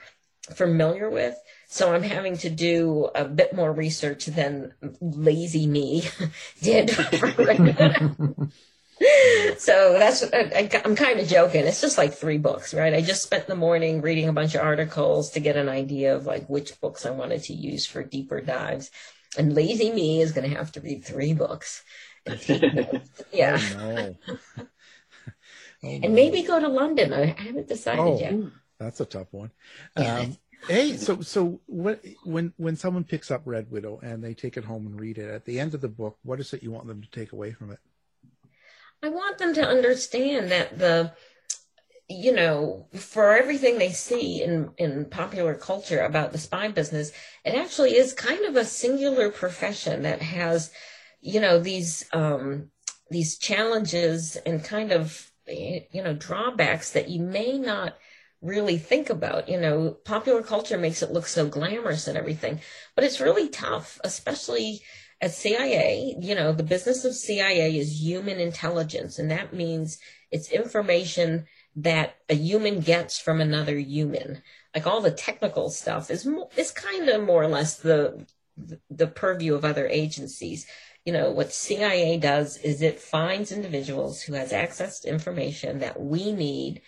familiar 0.54 1.10
with. 1.10 1.36
So 1.70 1.94
I'm 1.94 2.04
having 2.04 2.38
to 2.40 2.50
do 2.50 3.10
a 3.16 3.26
bit 3.26 3.54
more 3.54 3.72
research 3.72 4.26
than 4.26 4.74
lazy 5.02 5.68
me 5.68 6.04
did. 6.62 6.90
so 9.58 9.94
that's 9.94 10.24
I, 10.34 10.70
am 10.86 10.96
kind 10.96 11.20
of 11.20 11.28
joking. 11.28 11.66
It's 11.66 11.82
just 11.82 11.98
like 11.98 12.14
three 12.14 12.38
books, 12.38 12.74
right? 12.74 12.94
I 12.94 13.02
just 13.02 13.24
spent 13.24 13.48
the 13.48 13.56
morning 13.56 14.02
reading 14.02 14.28
a 14.28 14.34
bunch 14.34 14.56
of 14.56 14.62
articles 14.62 15.32
to 15.32 15.40
get 15.40 15.56
an 15.56 15.70
idea 15.70 16.16
of 16.16 16.26
like 16.26 16.48
which 16.50 16.80
books 16.82 17.06
I 17.06 17.12
wanted 17.12 17.44
to 17.44 17.54
use 17.54 17.86
for 17.86 18.04
deeper 18.04 18.42
dives. 18.42 18.90
And 19.38 19.54
lazy 19.54 19.92
me 19.92 20.22
is 20.22 20.32
going 20.32 20.50
to 20.50 20.56
have 20.56 20.72
to 20.74 20.82
read 20.82 21.06
three 21.06 21.34
books. 21.34 21.84
yeah. 23.32 23.60
Oh, 23.78 23.94
no. 23.94 24.16
Oh, 25.84 25.90
and 25.90 26.16
maybe 26.16 26.42
go 26.42 26.60
to 26.60 26.68
London. 26.68 27.14
I 27.14 27.36
haven't 27.38 27.68
decided 27.68 28.02
oh, 28.02 28.20
yet. 28.20 28.34
That's 28.80 29.00
a 29.00 29.06
tough 29.06 29.28
one. 29.30 29.52
Um, 29.96 30.36
hey, 30.68 30.98
so 30.98 31.22
so 31.22 31.62
what 31.68 32.04
when 32.24 32.52
when 32.58 32.76
someone 32.76 33.04
picks 33.04 33.30
up 33.30 33.44
Red 33.46 33.70
Widow 33.70 34.00
and 34.02 34.24
they 34.24 34.34
take 34.34 34.58
it 34.58 34.64
home 34.64 34.88
and 34.88 35.00
read 35.00 35.20
it 35.20 35.30
at 35.30 35.46
the 35.46 35.60
end 35.60 35.76
of 35.76 35.82
the 35.82 35.88
book, 35.88 36.18
what 36.24 36.40
is 36.40 36.52
it 36.54 36.64
you 36.64 36.72
want 36.72 36.88
them 36.88 37.04
to 37.04 37.10
take 37.12 37.32
away 37.32 37.52
from 37.52 37.72
it? 37.72 37.80
I 39.04 39.10
want 39.10 39.38
them 39.38 39.54
to 39.54 39.68
understand 39.68 40.52
that 40.52 40.78
the 40.78 41.14
you 42.10 42.32
know, 42.32 42.88
for 42.94 43.36
everything 43.38 43.78
they 43.78 43.92
see 43.92 44.42
in, 44.42 44.72
in 44.78 45.06
popular 45.06 45.54
culture 45.54 46.00
about 46.00 46.32
the 46.32 46.38
spy 46.38 46.70
business, 46.70 47.12
it 47.44 47.54
actually 47.54 47.98
is 47.98 48.14
kind 48.14 48.46
of 48.46 48.56
a 48.56 48.64
singular 48.64 49.30
profession 49.30 50.04
that 50.04 50.22
has, 50.22 50.72
you 51.20 51.42
know, 51.42 51.60
these 51.60 52.06
um, 52.14 52.72
these 53.10 53.38
challenges 53.38 54.38
and 54.46 54.64
kind 54.64 54.92
of 54.92 55.32
you 55.48 56.04
know 56.04 56.14
drawbacks 56.14 56.92
that 56.92 57.10
you 57.10 57.22
may 57.22 57.58
not 57.58 57.98
really 58.42 58.78
think 58.78 59.10
about. 59.10 59.50
You 59.50 59.60
know, 59.60 59.92
popular 60.06 60.44
culture 60.44 60.78
makes 60.78 61.02
it 61.02 61.12
look 61.12 61.28
so 61.28 61.48
glamorous 61.48 62.08
and 62.08 62.18
everything, 62.18 62.62
but 62.96 63.04
it's 63.04 63.20
really 63.20 63.50
tough, 63.50 64.00
especially 64.06 64.82
at 65.20 65.34
CIA, 65.34 66.16
you 66.20 66.36
know, 66.36 66.52
the 66.52 66.64
business 66.64 67.04
of 67.04 67.16
CIA 67.16 67.78
is 67.78 68.02
human 68.02 68.40
intelligence, 68.40 69.18
and 69.18 69.32
that 69.32 69.54
means 69.54 69.98
it's 70.32 70.52
information 70.52 71.46
that 71.76 72.18
a 72.30 72.36
human 72.36 72.82
gets 72.82 73.20
from 73.20 73.42
another 73.42 73.78
human. 73.78 74.42
Like 74.76 74.86
all 74.86 75.02
the 75.02 75.12
technical 75.12 75.70
stuff 75.70 76.12
is 76.12 76.28
is 76.56 76.72
kind 76.72 77.10
of 77.10 77.24
more 77.24 77.44
or 77.44 77.48
less 77.48 77.78
the 77.78 78.28
the 78.90 79.08
purview 79.08 79.56
of 79.56 79.66
other 79.66 79.88
agencies. 79.88 80.68
You 81.06 81.14
know, 81.14 81.32
what 81.32 81.54
CIA 81.54 82.18
does 82.18 82.58
is 82.58 82.82
it 82.82 83.00
finds 83.00 83.52
individuals 83.52 84.22
who 84.22 84.34
has 84.34 84.52
access 84.52 85.00
to 85.00 85.10
information 85.10 85.80
that 85.80 86.00
we 86.00 86.32
need, 86.32 86.82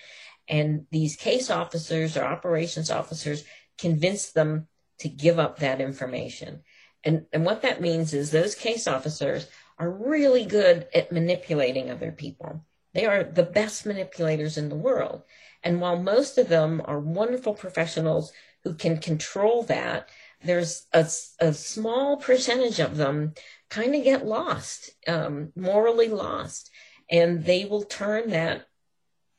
and 0.47 0.85
these 0.91 1.15
case 1.15 1.49
officers 1.49 2.15
or 2.15 2.23
operations 2.25 2.91
officers 2.91 3.43
convince 3.79 4.31
them 4.31 4.67
to 4.99 5.09
give 5.09 5.39
up 5.39 5.59
that 5.59 5.81
information. 5.81 6.61
And, 7.03 7.25
and 7.31 7.45
what 7.45 7.61
that 7.61 7.81
means 7.81 8.13
is 8.13 8.31
those 8.31 8.55
case 8.55 8.87
officers 8.87 9.47
are 9.77 9.89
really 9.89 10.45
good 10.45 10.87
at 10.93 11.11
manipulating 11.11 11.89
other 11.89 12.11
people. 12.11 12.65
They 12.93 13.05
are 13.05 13.23
the 13.23 13.43
best 13.43 13.85
manipulators 13.85 14.57
in 14.57 14.69
the 14.69 14.75
world. 14.75 15.23
And 15.63 15.79
while 15.79 15.97
most 15.97 16.37
of 16.37 16.49
them 16.49 16.81
are 16.85 16.99
wonderful 16.99 17.53
professionals 17.53 18.31
who 18.63 18.73
can 18.73 18.97
control 18.97 19.63
that, 19.63 20.09
there's 20.43 20.87
a, 20.93 21.07
a 21.39 21.53
small 21.53 22.17
percentage 22.17 22.79
of 22.79 22.97
them 22.97 23.33
kind 23.69 23.95
of 23.95 24.03
get 24.03 24.25
lost, 24.25 24.91
um, 25.07 25.51
morally 25.55 26.07
lost. 26.07 26.71
And 27.09 27.45
they 27.45 27.65
will 27.65 27.83
turn 27.83 28.29
that 28.31 28.67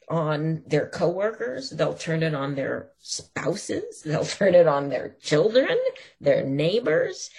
on 0.08 0.62
their 0.66 0.88
coworkers, 0.88 1.70
they'll 1.70 1.94
turn 1.94 2.22
it 2.24 2.34
on 2.34 2.56
their 2.56 2.90
spouses, 2.98 4.02
they'll 4.02 4.24
turn 4.24 4.54
it 4.54 4.66
on 4.66 4.88
their 4.88 5.16
children, 5.20 5.78
their 6.20 6.44
neighbors. 6.44 7.30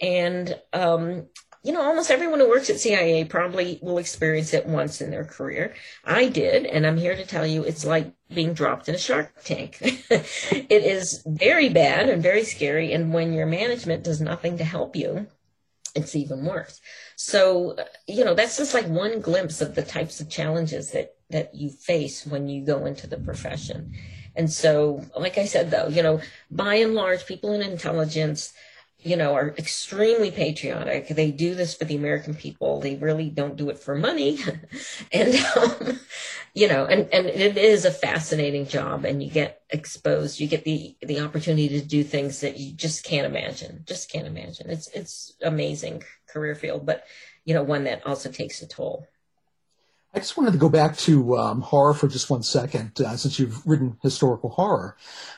And, 0.00 0.58
um, 0.72 1.26
you 1.62 1.72
know, 1.72 1.82
almost 1.82 2.10
everyone 2.10 2.40
who 2.40 2.48
works 2.48 2.70
at 2.70 2.80
CIA 2.80 3.24
probably 3.24 3.78
will 3.82 3.98
experience 3.98 4.54
it 4.54 4.66
once 4.66 5.00
in 5.00 5.10
their 5.10 5.24
career. 5.24 5.74
I 6.04 6.28
did, 6.28 6.64
and 6.64 6.86
I'm 6.86 6.96
here 6.96 7.14
to 7.14 7.26
tell 7.26 7.46
you 7.46 7.64
it's 7.64 7.84
like 7.84 8.12
being 8.32 8.54
dropped 8.54 8.88
in 8.88 8.94
a 8.94 8.98
shark 8.98 9.32
tank. 9.44 9.78
it 10.10 10.70
is 10.70 11.22
very 11.26 11.68
bad 11.68 12.08
and 12.08 12.22
very 12.22 12.44
scary, 12.44 12.92
and 12.94 13.12
when 13.12 13.34
your 13.34 13.46
management 13.46 14.04
does 14.04 14.22
nothing 14.22 14.56
to 14.56 14.64
help 14.64 14.96
you, 14.96 15.26
it's 15.94 16.16
even 16.16 16.44
worse. 16.44 16.80
So, 17.16 17.76
you 18.06 18.24
know, 18.24 18.34
that's 18.34 18.56
just 18.56 18.72
like 18.72 18.86
one 18.86 19.20
glimpse 19.20 19.60
of 19.60 19.74
the 19.74 19.82
types 19.82 20.20
of 20.20 20.30
challenges 20.30 20.92
that 20.92 21.14
that 21.28 21.54
you 21.54 21.70
face 21.70 22.26
when 22.26 22.48
you 22.48 22.64
go 22.64 22.86
into 22.86 23.06
the 23.06 23.18
profession. 23.18 23.94
And 24.34 24.50
so, 24.50 25.04
like 25.16 25.38
I 25.38 25.44
said 25.44 25.70
though, 25.70 25.88
you 25.88 26.02
know, 26.02 26.20
by 26.50 26.76
and 26.76 26.94
large, 26.94 27.26
people 27.26 27.52
in 27.52 27.62
intelligence 27.62 28.52
you 29.02 29.16
know, 29.16 29.34
are 29.34 29.54
extremely 29.58 30.30
patriotic. 30.30 31.08
They 31.08 31.30
do 31.30 31.54
this 31.54 31.74
for 31.74 31.84
the 31.84 31.96
American 31.96 32.34
people. 32.34 32.80
They 32.80 32.96
really 32.96 33.30
don't 33.30 33.56
do 33.56 33.70
it 33.70 33.78
for 33.78 33.94
money. 33.94 34.38
and, 35.12 35.34
um, 35.56 36.00
you 36.54 36.68
know, 36.68 36.84
and, 36.84 37.08
and 37.12 37.26
it 37.26 37.56
is 37.56 37.84
a 37.84 37.90
fascinating 37.90 38.66
job 38.66 39.04
and 39.04 39.22
you 39.22 39.30
get 39.30 39.62
exposed, 39.70 40.40
you 40.40 40.48
get 40.48 40.64
the, 40.64 40.96
the 41.02 41.20
opportunity 41.20 41.68
to 41.68 41.80
do 41.80 42.04
things 42.04 42.40
that 42.40 42.58
you 42.58 42.72
just 42.72 43.04
can't 43.04 43.26
imagine, 43.26 43.84
just 43.86 44.10
can't 44.10 44.26
imagine. 44.26 44.68
It's, 44.70 44.88
it's 44.88 45.34
amazing 45.42 46.02
career 46.28 46.54
field, 46.54 46.84
but, 46.84 47.04
you 47.44 47.54
know, 47.54 47.62
one 47.62 47.84
that 47.84 48.06
also 48.06 48.30
takes 48.30 48.60
a 48.62 48.68
toll. 48.68 49.06
I 50.12 50.18
just 50.18 50.36
wanted 50.36 50.52
to 50.52 50.58
go 50.58 50.68
back 50.68 50.96
to 50.98 51.38
um, 51.38 51.60
horror 51.60 51.94
for 51.94 52.08
just 52.08 52.30
one 52.30 52.42
second, 52.42 53.00
uh, 53.00 53.16
since 53.16 53.38
you've 53.38 53.64
written 53.64 53.96
historical 54.02 54.50
horror. 54.50 54.96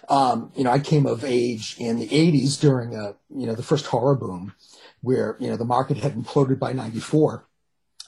Um, 0.09 0.51
you 0.57 0.65
know, 0.65 0.71
I 0.71 0.79
came 0.79 1.05
of 1.07 1.25
age 1.25 1.77
in 1.79 1.99
the 1.99 2.09
'80s 2.09 2.59
during, 2.59 2.97
uh, 2.97 3.13
you 3.35 3.47
know, 3.47 3.55
the 3.55 3.63
first 3.63 3.87
horror 3.87 4.15
boom, 4.15 4.55
where 5.03 5.37
you 5.39 5.49
know 5.49 5.57
the 5.57 5.67
market 5.67 5.99
had 5.99 6.15
imploded 6.15 6.59
by 6.59 6.73
'94, 6.73 7.47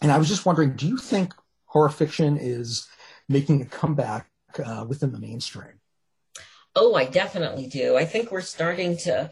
and 0.00 0.10
I 0.10 0.16
was 0.16 0.28
just 0.28 0.46
wondering, 0.46 0.74
do 0.74 0.88
you 0.88 0.96
think 0.96 1.34
horror 1.66 1.90
fiction 1.90 2.38
is 2.38 2.88
making 3.28 3.60
a 3.60 3.66
comeback 3.66 4.28
uh, 4.64 4.86
within 4.88 5.12
the 5.12 5.18
mainstream? 5.18 5.80
Oh, 6.76 6.94
I 6.94 7.04
definitely 7.04 7.66
do. 7.66 7.96
I 7.96 8.04
think 8.04 8.32
we're 8.32 8.40
starting 8.40 8.96
to 8.98 9.30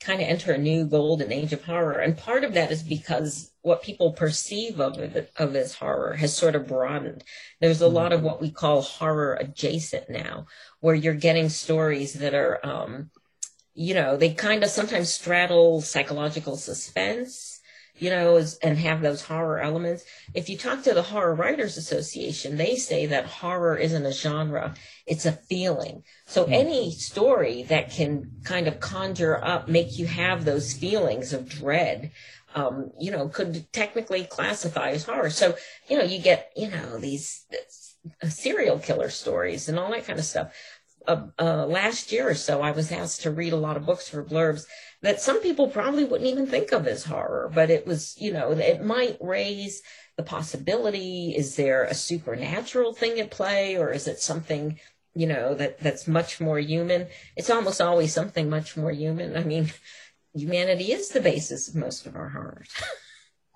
kind 0.00 0.20
of 0.22 0.28
enter 0.28 0.52
a 0.52 0.58
new 0.58 0.86
golden 0.86 1.30
age 1.30 1.52
of 1.52 1.64
horror. 1.64 1.98
And 1.98 2.16
part 2.16 2.44
of 2.44 2.54
that 2.54 2.70
is 2.70 2.82
because 2.82 3.52
what 3.62 3.82
people 3.82 4.12
perceive 4.12 4.80
of 4.80 4.98
it, 4.98 5.30
of 5.36 5.54
as 5.54 5.74
horror 5.74 6.14
has 6.14 6.34
sort 6.34 6.54
of 6.54 6.66
broadened. 6.66 7.22
There's 7.60 7.82
a 7.82 7.84
mm-hmm. 7.84 7.94
lot 7.94 8.12
of 8.12 8.22
what 8.22 8.40
we 8.40 8.50
call 8.50 8.80
horror 8.80 9.34
adjacent 9.34 10.08
now, 10.08 10.46
where 10.80 10.94
you're 10.94 11.14
getting 11.14 11.50
stories 11.50 12.14
that 12.14 12.34
are, 12.34 12.64
um, 12.64 13.10
you 13.74 13.94
know, 13.94 14.16
they 14.16 14.32
kind 14.32 14.64
of 14.64 14.70
sometimes 14.70 15.12
straddle 15.12 15.82
psychological 15.82 16.56
suspense 16.56 17.49
you 18.00 18.08
know, 18.08 18.42
and 18.62 18.78
have 18.78 19.02
those 19.02 19.22
horror 19.22 19.60
elements. 19.60 20.04
If 20.32 20.48
you 20.48 20.56
talk 20.56 20.82
to 20.82 20.94
the 20.94 21.02
Horror 21.02 21.34
Writers 21.34 21.76
Association, 21.76 22.56
they 22.56 22.76
say 22.76 23.04
that 23.06 23.26
horror 23.26 23.76
isn't 23.76 24.06
a 24.06 24.12
genre, 24.12 24.74
it's 25.06 25.26
a 25.26 25.32
feeling. 25.32 26.02
So 26.26 26.44
mm-hmm. 26.44 26.52
any 26.54 26.92
story 26.92 27.62
that 27.64 27.90
can 27.90 28.40
kind 28.42 28.66
of 28.66 28.80
conjure 28.80 29.44
up, 29.44 29.68
make 29.68 29.98
you 29.98 30.06
have 30.06 30.44
those 30.44 30.72
feelings 30.72 31.34
of 31.34 31.48
dread, 31.48 32.10
um, 32.54 32.90
you 32.98 33.10
know, 33.10 33.28
could 33.28 33.70
technically 33.70 34.24
classify 34.24 34.90
as 34.90 35.04
horror. 35.04 35.30
So, 35.30 35.54
you 35.88 35.98
know, 35.98 36.04
you 36.04 36.20
get, 36.20 36.52
you 36.56 36.70
know, 36.70 36.98
these 36.98 37.44
uh, 38.22 38.28
serial 38.28 38.78
killer 38.78 39.10
stories 39.10 39.68
and 39.68 39.78
all 39.78 39.90
that 39.90 40.06
kind 40.06 40.18
of 40.18 40.24
stuff. 40.24 40.54
Uh, 41.06 41.26
uh, 41.38 41.66
last 41.66 42.12
year 42.12 42.28
or 42.28 42.34
so, 42.34 42.62
I 42.62 42.70
was 42.70 42.90
asked 42.92 43.22
to 43.22 43.30
read 43.30 43.52
a 43.52 43.56
lot 43.56 43.76
of 43.76 43.86
books 43.86 44.08
for 44.08 44.24
blurbs 44.24 44.64
that 45.02 45.20
some 45.20 45.40
people 45.40 45.68
probably 45.68 46.04
wouldn't 46.04 46.30
even 46.30 46.46
think 46.46 46.72
of 46.72 46.86
as 46.86 47.04
horror, 47.04 47.50
but 47.54 47.70
it 47.70 47.86
was, 47.86 48.14
you 48.18 48.32
know, 48.32 48.52
it 48.52 48.84
might 48.84 49.16
raise 49.20 49.82
the 50.16 50.22
possibility 50.22 51.34
is 51.34 51.56
there 51.56 51.84
a 51.84 51.94
supernatural 51.94 52.92
thing 52.92 53.18
at 53.18 53.30
play 53.30 53.78
or 53.78 53.90
is 53.90 54.06
it 54.06 54.20
something 54.20 54.78
you 55.14 55.26
know 55.26 55.54
that 55.54 55.80
that's 55.80 56.06
much 56.06 56.40
more 56.40 56.58
human? 56.58 57.06
It's 57.36 57.48
almost 57.48 57.80
always 57.80 58.12
something 58.12 58.50
much 58.50 58.76
more 58.76 58.92
human. 58.92 59.36
I 59.36 59.44
mean 59.44 59.72
humanity 60.34 60.92
is 60.92 61.08
the 61.08 61.22
basis 61.22 61.68
of 61.68 61.74
most 61.74 62.06
of 62.06 62.14
our 62.16 62.28
horrors. 62.28 62.68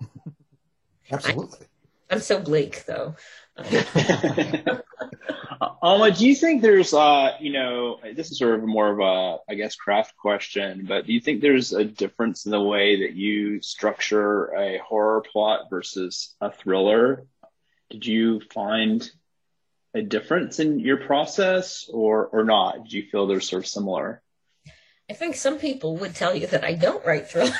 Absolutely. 1.11 1.59
I, 1.61 2.13
i'm 2.13 2.19
so 2.19 2.39
bleak 2.39 2.85
though 2.85 3.15
Alma, 5.81 6.11
do 6.15 6.27
you 6.27 6.35
think 6.35 6.61
there's, 6.61 6.93
uh, 6.93 7.31
you 7.39 7.53
know, 7.53 7.99
this 8.15 8.31
is 8.31 8.37
sort 8.37 8.55
of 8.55 8.63
more 8.65 8.91
of 8.91 8.99
a, 8.99 9.39
I 9.49 9.55
guess, 9.55 9.75
craft 9.75 10.17
question, 10.17 10.85
but 10.87 11.05
do 11.05 11.13
you 11.13 11.21
think 11.21 11.41
there's 11.41 11.73
a 11.73 11.85
difference 11.85 12.45
in 12.45 12.51
the 12.51 12.61
way 12.61 13.01
that 13.01 13.13
you 13.13 13.61
structure 13.61 14.53
a 14.53 14.77
horror 14.79 15.21
plot 15.21 15.69
versus 15.69 16.35
a 16.41 16.51
thriller? 16.51 17.25
Did 17.89 18.05
you 18.05 18.41
find 18.53 19.09
a 19.93 20.01
difference 20.01 20.59
in 20.59 20.79
your 20.79 20.97
process 20.97 21.89
or, 21.91 22.27
or 22.27 22.43
not? 22.43 22.83
Did 22.83 22.93
you 22.93 23.03
feel 23.03 23.27
they're 23.27 23.39
sort 23.39 23.63
of 23.63 23.67
similar? 23.67 24.21
I 25.07 25.13
think 25.13 25.35
some 25.35 25.59
people 25.59 25.97
would 25.97 26.15
tell 26.15 26.35
you 26.35 26.47
that 26.47 26.63
I 26.63 26.73
don't 26.73 27.05
write 27.05 27.29
thrillers 27.29 27.53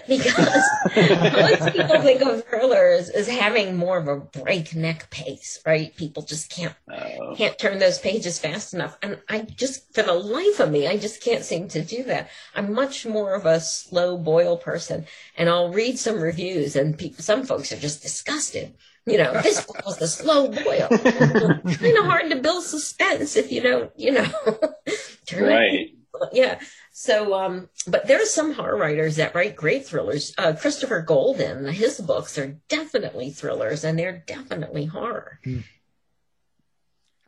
because 0.08 0.64
most 0.96 1.72
people 1.72 2.02
think 2.02 2.22
of 2.22 2.44
thrillers 2.44 3.08
as 3.08 3.28
having 3.28 3.76
more 3.76 3.98
of 3.98 4.08
a 4.08 4.16
breakneck 4.16 5.08
pace, 5.10 5.60
right? 5.64 5.94
People 5.94 6.24
just 6.24 6.50
can't 6.50 6.74
oh. 6.90 7.36
can't 7.36 7.56
turn 7.56 7.78
those 7.78 8.00
pages 8.00 8.40
fast 8.40 8.74
enough, 8.74 8.98
and 9.00 9.20
I 9.28 9.42
just, 9.42 9.94
for 9.94 10.02
the 10.02 10.12
life 10.12 10.58
of 10.58 10.72
me, 10.72 10.88
I 10.88 10.96
just 10.96 11.22
can't 11.22 11.44
seem 11.44 11.68
to 11.68 11.84
do 11.84 12.02
that. 12.04 12.30
I'm 12.52 12.74
much 12.74 13.06
more 13.06 13.34
of 13.34 13.46
a 13.46 13.60
slow 13.60 14.18
boil 14.18 14.56
person, 14.56 15.06
and 15.36 15.48
I'll 15.48 15.72
read 15.72 16.00
some 16.00 16.20
reviews, 16.20 16.74
and 16.74 16.98
people, 16.98 17.22
some 17.22 17.44
folks 17.44 17.70
are 17.70 17.78
just 17.78 18.02
disgusted. 18.02 18.74
You 19.06 19.18
know, 19.18 19.40
this 19.40 19.64
was 19.86 19.98
the 19.98 20.08
slow 20.08 20.48
boil. 20.48 20.88
kind 20.88 21.98
of 21.98 22.06
hard 22.06 22.30
to 22.30 22.40
build 22.40 22.64
suspense 22.64 23.36
if 23.36 23.52
you 23.52 23.60
don't, 23.60 23.92
you 23.96 24.12
know, 24.12 24.30
turn 25.26 25.44
right 25.44 25.94
yeah. 26.32 26.60
So, 26.92 27.34
um, 27.34 27.68
but 27.86 28.06
there's 28.06 28.30
some 28.30 28.52
horror 28.52 28.76
writers 28.76 29.16
that 29.16 29.34
write 29.34 29.56
great 29.56 29.86
thrillers. 29.86 30.34
Uh, 30.38 30.52
Christopher 30.54 31.02
Golden, 31.02 31.66
his 31.66 32.00
books 32.00 32.38
are 32.38 32.58
definitely 32.68 33.30
thrillers 33.30 33.84
and 33.84 33.98
they're 33.98 34.22
definitely 34.26 34.86
horror. 34.86 35.40
Hmm. 35.44 35.60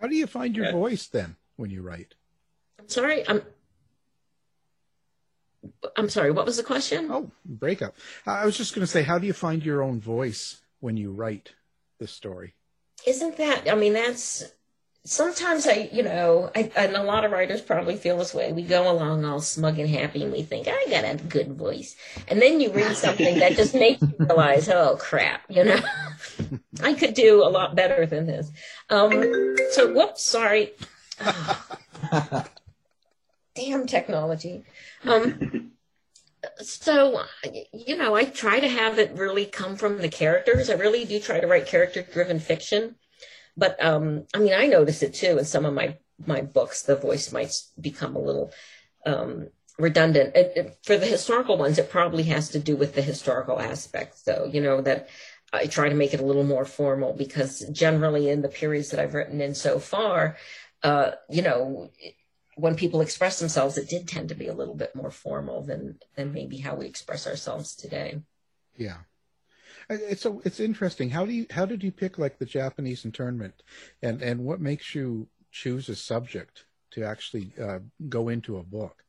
How 0.01 0.09
do 0.09 0.16
you 0.16 0.26
find 0.26 0.57
your 0.57 0.66
yeah. 0.66 0.72
voice 0.72 1.07
then 1.07 1.37
when 1.57 1.70
you 1.70 1.82
write? 1.82 2.14
I'm 2.78 2.89
sorry. 2.89 3.26
I'm, 3.26 3.43
I'm 5.97 6.11
sorry. 6.11 6.30
What 6.30 6.45
was 6.45 6.59
the 6.59 6.62
question? 6.62 7.09
Oh, 7.11 7.30
breakup. 7.45 7.97
I 8.26 8.45
was 8.45 8.57
just 8.57 8.74
going 8.74 8.85
to 8.85 8.91
say, 8.91 9.03
how 9.03 9.18
do 9.18 9.26
you 9.26 9.32
find 9.32 9.64
your 9.64 9.82
own 9.82 10.01
voice 10.01 10.61
when 10.80 10.97
you 10.97 11.11
write 11.11 11.53
the 11.99 12.07
story? 12.07 12.55
Isn't 13.07 13.37
that, 13.39 13.70
I 13.70 13.74
mean, 13.74 13.95
that's, 13.95 14.53
sometimes 15.05 15.67
I, 15.67 15.91
you 15.93 16.03
know, 16.03 16.51
I, 16.55 16.71
and 16.77 16.97
a 16.97 17.03
lot 17.03 17.25
of 17.25 17.31
writers 17.31 17.61
probably 17.61 17.97
feel 17.97 18.19
this 18.19 18.35
way. 18.35 18.53
We 18.53 18.63
go 18.63 18.91
along 18.91 19.25
all 19.25 19.41
smug 19.41 19.79
and 19.79 19.89
happy 19.89 20.23
and 20.23 20.33
we 20.33 20.43
think, 20.43 20.67
I 20.67 20.87
got 20.89 21.05
a 21.05 21.23
good 21.23 21.53
voice. 21.53 21.95
And 22.29 22.41
then 22.41 22.61
you 22.61 22.73
read 22.73 22.97
something 22.97 23.39
that 23.39 23.55
just 23.55 23.75
makes 23.75 24.01
you 24.01 24.15
realize, 24.19 24.69
oh 24.69 24.97
crap, 24.99 25.43
you 25.49 25.65
know, 25.65 25.81
I 26.83 26.95
could 26.95 27.15
do 27.15 27.43
a 27.43 27.51
lot 27.51 27.75
better 27.75 28.07
than 28.07 28.27
this. 28.27 28.51
Um, 28.89 29.57
so, 29.73 29.93
whoops, 29.93 30.25
sorry. 30.25 30.73
Oh. 31.21 31.67
Damn 33.55 33.87
technology. 33.87 34.65
Um, 35.05 35.73
so, 36.59 37.23
you 37.73 37.97
know, 37.97 38.17
I 38.17 38.25
try 38.25 38.59
to 38.59 38.69
have 38.69 38.99
it 38.99 39.13
really 39.15 39.45
come 39.47 39.77
from 39.77 39.99
the 39.99 40.09
characters. 40.09 40.69
I 40.69 40.75
really 40.75 41.05
do 41.05 41.21
try 41.21 41.39
to 41.39 41.47
write 41.47 41.67
character 41.67 42.03
driven 42.03 42.41
fiction. 42.41 42.97
But 43.57 43.83
um, 43.85 44.27
I 44.35 44.39
mean, 44.39 44.55
I 44.55 44.67
notice 44.67 45.03
it 45.03 45.15
too 45.15 45.39
in 45.39 45.45
some 45.45 45.65
of 45.65 45.75
my 45.75 45.97
my 46.27 46.43
books. 46.43 46.83
The 46.83 46.97
voice 46.97 47.33
might 47.33 47.53
become 47.81 48.17
a 48.17 48.21
little 48.21 48.53
um, 49.07 49.49
redundant. 49.79 50.37
It, 50.37 50.53
it, 50.57 50.79
for 50.83 50.97
the 50.97 51.07
historical 51.07 51.57
ones, 51.57 51.79
it 51.79 51.91
probably 51.91 52.25
has 52.25 52.49
to 52.51 52.59
do 52.59 52.77
with 52.77 52.95
the 52.95 53.03
historical 53.03 53.61
aspects, 53.61 54.23
though. 54.23 54.49
You 54.53 54.61
know 54.61 54.81
that 54.83 55.09
I 55.53 55.67
try 55.67 55.89
to 55.89 55.95
make 55.95 56.15
it 56.15 56.21
a 56.21 56.25
little 56.27 56.45
more 56.45 56.65
formal 56.65 57.13
because 57.13 57.61
generally 57.73 58.29
in 58.29 58.43
the 58.43 58.49
periods 58.49 58.91
that 58.91 59.01
I've 59.01 59.15
written 59.15 59.41
in 59.41 59.55
so 59.55 59.79
far, 59.79 60.37
uh, 60.83 61.13
you 61.31 61.43
know. 61.43 61.91
when 62.57 62.77
people 62.77 63.01
express 63.01 63.41
themselves, 63.41 63.77
it 63.77 63.89
did 63.89 64.07
tend 64.07 64.29
to 64.29 64.35
be 64.37 64.47
a 64.47 64.55
little 64.55 64.77
bit 64.77 64.95
more 64.95 65.11
formal 65.11 65.63
than 65.63 65.99
than 66.15 66.33
maybe 66.33 66.59
how 66.59 66.77
we 66.77 66.87
express 66.87 67.27
ourselves 67.27 67.75
today. 67.75 68.23
Yeah. 68.77 68.99
It's 69.89 70.22
so 70.22 70.41
it's 70.45 70.61
interesting. 70.61 71.11
How 71.11 71.26
do 71.26 71.32
you 71.32 71.47
how 71.51 71.66
did 71.66 71.82
you 71.82 71.93
pick 71.93 72.18
like 72.18 72.39
the 72.39 72.47
Japanese 72.47 73.05
internment, 73.05 73.62
and 74.03 74.22
and 74.22 74.45
what 74.45 74.61
makes 74.61 74.95
you 74.95 75.28
choose 75.51 75.89
a 75.89 75.97
subject 75.97 76.64
to 76.93 77.05
actually 77.05 77.53
uh, 77.61 77.80
go 78.09 78.28
into 78.28 78.57
a 78.57 78.62
book? 78.62 79.05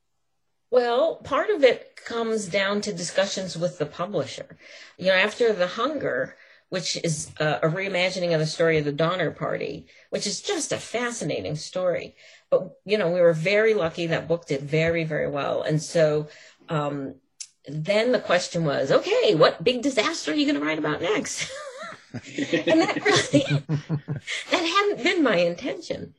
Well, 0.72 1.18
part 1.18 1.50
of 1.52 1.64
it 1.64 1.96
comes 1.96 2.48
down 2.48 2.82
to 2.82 2.94
discussions 2.94 3.58
with 3.58 3.78
the 3.78 3.86
publisher. 3.86 4.58
You 4.98 5.08
know, 5.08 5.14
after 5.14 5.54
The 5.54 5.68
Hunger, 5.68 6.36
which 6.70 6.98
is 6.98 7.32
uh, 7.40 7.60
a 7.62 7.70
reimagining 7.70 8.34
of 8.34 8.40
the 8.40 8.46
story 8.46 8.78
of 8.78 8.86
the 8.86 8.92
Donner 8.92 9.32
Party, 9.32 9.86
which 10.10 10.28
is 10.28 10.42
just 10.42 10.72
a 10.72 10.78
fascinating 10.78 11.56
story. 11.56 12.16
But, 12.50 12.72
you 12.84 12.98
know, 12.98 13.10
we 13.10 13.22
were 13.22 13.34
very 13.34 13.74
lucky 13.74 14.08
that 14.08 14.28
book 14.28 14.48
did 14.48 14.62
very, 14.64 15.04
very 15.04 15.30
well. 15.30 15.62
And 15.62 15.82
so 15.82 16.28
um, 16.68 17.16
then 17.68 18.12
the 18.12 18.20
question 18.20 18.66
was, 18.66 18.92
okay, 18.92 19.36
what 19.36 19.64
big 19.64 19.82
disaster 19.82 20.32
are 20.32 20.36
you 20.36 20.46
going 20.46 20.60
to 20.60 20.66
write 20.66 20.80
about 20.80 21.02
next? 21.02 21.52
and 22.14 22.82
that 22.82 23.04
really, 23.04 23.64
that 24.52 24.66
hadn't 24.66 25.04
been 25.04 25.24
my 25.24 25.38
intention. 25.38 26.14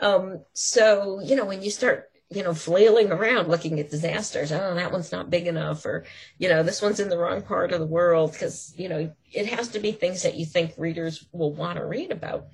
Um, 0.00 0.40
so, 0.52 1.20
you 1.20 1.36
know, 1.36 1.44
when 1.44 1.62
you 1.62 1.70
start, 1.70 2.10
you 2.30 2.42
know, 2.42 2.54
flailing 2.54 3.12
around 3.12 3.48
looking 3.48 3.78
at 3.78 3.90
disasters, 3.90 4.50
oh, 4.52 4.74
that 4.74 4.92
one's 4.92 5.12
not 5.12 5.30
big 5.30 5.46
enough, 5.46 5.86
or, 5.86 6.04
you 6.38 6.48
know, 6.48 6.62
this 6.62 6.82
one's 6.82 7.00
in 7.00 7.08
the 7.08 7.18
wrong 7.18 7.42
part 7.42 7.72
of 7.72 7.80
the 7.80 7.86
world, 7.86 8.32
because, 8.32 8.74
you 8.76 8.88
know, 8.88 9.12
it 9.32 9.46
has 9.46 9.68
to 9.68 9.78
be 9.78 9.92
things 9.92 10.22
that 10.22 10.34
you 10.34 10.44
think 10.44 10.74
readers 10.76 11.26
will 11.32 11.52
want 11.52 11.78
to 11.78 11.84
read 11.84 12.10
about. 12.10 12.46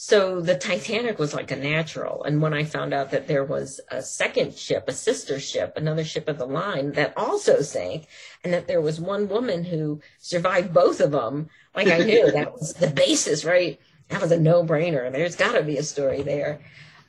So 0.00 0.40
the 0.40 0.54
Titanic 0.54 1.18
was 1.18 1.34
like 1.34 1.50
a 1.50 1.56
natural. 1.56 2.22
And 2.22 2.40
when 2.40 2.54
I 2.54 2.62
found 2.62 2.94
out 2.94 3.10
that 3.10 3.26
there 3.26 3.42
was 3.42 3.80
a 3.90 4.00
second 4.00 4.54
ship, 4.54 4.84
a 4.86 4.92
sister 4.92 5.40
ship, 5.40 5.72
another 5.74 6.04
ship 6.04 6.28
of 6.28 6.38
the 6.38 6.46
line 6.46 6.92
that 6.92 7.14
also 7.16 7.62
sank, 7.62 8.06
and 8.44 8.52
that 8.52 8.68
there 8.68 8.80
was 8.80 9.00
one 9.00 9.28
woman 9.28 9.64
who 9.64 10.00
survived 10.18 10.72
both 10.72 11.00
of 11.00 11.10
them, 11.10 11.48
like 11.74 11.88
I 11.88 11.98
knew 11.98 12.30
that 12.30 12.52
was 12.52 12.74
the 12.74 12.86
basis, 12.86 13.44
right? 13.44 13.80
That 14.06 14.22
was 14.22 14.30
a 14.30 14.38
no 14.38 14.62
brainer. 14.62 15.10
There's 15.10 15.34
got 15.34 15.54
to 15.54 15.64
be 15.64 15.78
a 15.78 15.82
story 15.82 16.22
there. 16.22 16.60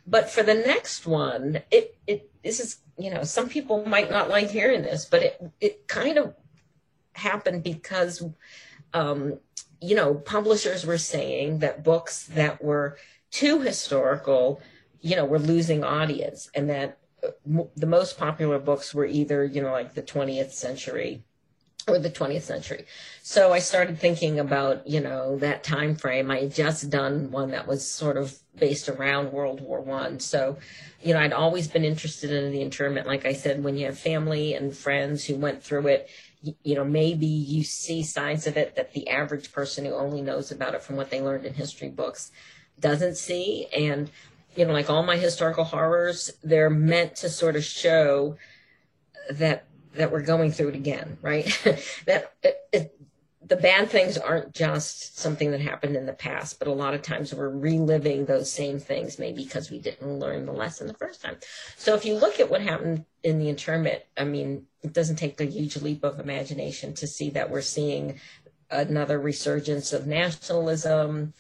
But 0.08 0.32
for 0.32 0.42
the 0.42 0.56
next 0.56 1.06
one, 1.06 1.62
it, 1.70 1.96
it, 2.08 2.32
this 2.44 2.60
is, 2.60 2.78
you 2.98 3.12
know, 3.12 3.22
some 3.22 3.50
people 3.50 3.86
might 3.86 4.10
not 4.10 4.30
like 4.30 4.50
hearing 4.50 4.82
this, 4.82 5.06
but 5.06 5.22
it, 5.22 5.52
it 5.62 5.88
kind 5.88 6.18
of 6.18 6.34
happened 7.14 7.62
because 7.62 8.26
um, 8.96 9.38
you 9.82 9.96
know, 9.96 10.16
publishers 10.16 10.86
were 10.86 10.98
saying 10.98 11.60
that 11.60 11.84
books 11.84 12.26
that 12.28 12.64
were 12.64 12.98
too 13.32 13.62
historical, 13.62 14.62
you 15.02 15.16
know, 15.16 15.26
were 15.26 15.40
losing 15.40 15.84
audience, 15.84 16.50
and 16.54 16.70
that 16.70 16.98
uh, 17.24 17.64
the 17.76 17.86
most 17.86 18.18
popular 18.18 18.60
books 18.60 18.94
were 18.94 19.06
either, 19.06 19.44
you 19.44 19.62
know, 19.62 19.72
like 19.72 19.94
the 19.94 20.02
20th 20.02 20.52
century 20.52 21.24
or 21.88 22.00
the 22.00 22.10
20th 22.10 22.44
century. 22.44 22.86
So 23.24 23.52
I 23.52 23.60
started 23.60 24.00
thinking 24.00 24.40
about, 24.40 24.88
you 24.88 25.00
know, 25.00 25.38
that 25.38 25.64
time 25.64 25.96
frame. 25.96 26.30
I 26.30 26.42
had 26.42 26.54
just 26.54 26.90
done 26.90 27.32
one 27.32 27.52
that 27.52 27.68
was 27.68 27.86
sort 27.86 28.18
of 28.18 28.38
based 28.58 28.90
around 28.90 29.32
World 29.32 29.62
War 29.62 29.82
One. 29.82 30.20
So, 30.20 30.58
you 31.02 31.14
know, 31.14 31.20
I'd 31.20 31.34
always 31.34 31.68
been 31.68 31.86
interested 31.86 32.32
in 32.32 32.52
the 32.52 32.62
internment. 32.62 33.08
Like 33.08 33.26
I 33.26 33.34
said, 33.34 33.64
when 33.64 33.78
you 33.78 33.86
have 33.88 33.98
family 33.98 34.54
and 34.54 34.76
friends 34.76 35.26
who 35.26 35.36
went 35.36 35.64
through 35.64 35.88
it, 35.88 36.10
you 36.42 36.76
know, 36.76 36.86
maybe 36.86 37.26
you 37.26 37.64
see 37.64 38.04
signs 38.04 38.48
of 38.48 38.56
it 38.58 38.76
that 38.76 38.94
the 38.94 39.10
average 39.10 39.52
person 39.52 39.86
who 39.86 39.94
only 39.94 40.22
knows 40.22 40.52
about 40.52 40.74
it 40.74 40.82
from 40.82 40.96
what 40.96 41.10
they 41.10 41.22
learned 41.22 41.46
in 41.46 41.54
history 41.54 41.90
books 41.90 42.32
doesn't 42.80 43.16
see. 43.16 43.68
And, 43.76 44.10
you 44.56 44.66
know, 44.66 44.74
like 44.74 44.90
all 44.90 45.04
my 45.04 45.18
historical 45.18 45.66
horrors, 45.66 46.32
they're 46.44 46.70
meant 46.70 47.16
to 47.18 47.30
sort 47.30 47.56
of 47.56 47.64
show 47.64 48.38
that 49.32 49.66
that 49.96 50.12
we're 50.12 50.22
going 50.22 50.52
through 50.52 50.70
it 50.70 50.76
again, 50.76 51.18
right? 51.22 51.46
that 52.06 52.34
it, 52.44 52.58
it, 52.72 53.00
the 53.50 53.58
bad 53.58 53.90
things 53.90 54.16
aren't 54.16 54.54
just 54.54 55.18
something 55.18 55.50
that 55.52 55.60
happened 55.60 55.96
in 55.96 56.06
the 56.06 56.14
past, 56.14 56.60
but 56.60 56.68
a 56.68 56.74
lot 56.74 56.94
of 56.94 57.02
times 57.02 57.34
we're 57.34 57.50
reliving 57.50 58.26
those 58.26 58.52
same 58.52 58.80
things, 58.80 59.18
maybe 59.18 59.44
because 59.44 59.72
we 59.72 59.80
didn't 59.80 60.20
learn 60.20 60.46
the 60.46 60.52
lesson 60.52 60.86
the 60.86 60.94
first 60.94 61.22
time. 61.22 61.36
So 61.76 61.96
if 61.96 62.06
you 62.06 62.14
look 62.14 62.40
at 62.40 62.52
what 62.52 62.62
happened 62.62 63.06
in 63.24 63.40
the 63.40 63.50
internment, 63.50 64.04
I 64.16 64.24
mean, 64.24 64.68
it 64.84 64.94
doesn't 64.94 65.16
take 65.16 65.42
a 65.42 65.46
huge 65.46 65.78
leap 65.78 66.04
of 66.04 66.20
imagination 66.20 66.94
to 66.96 67.08
see 67.08 67.32
that 67.32 67.50
we're 67.50 67.62
seeing 67.62 68.20
another 68.70 69.20
resurgence 69.20 69.94
of 69.94 70.06
nationalism 70.06 71.34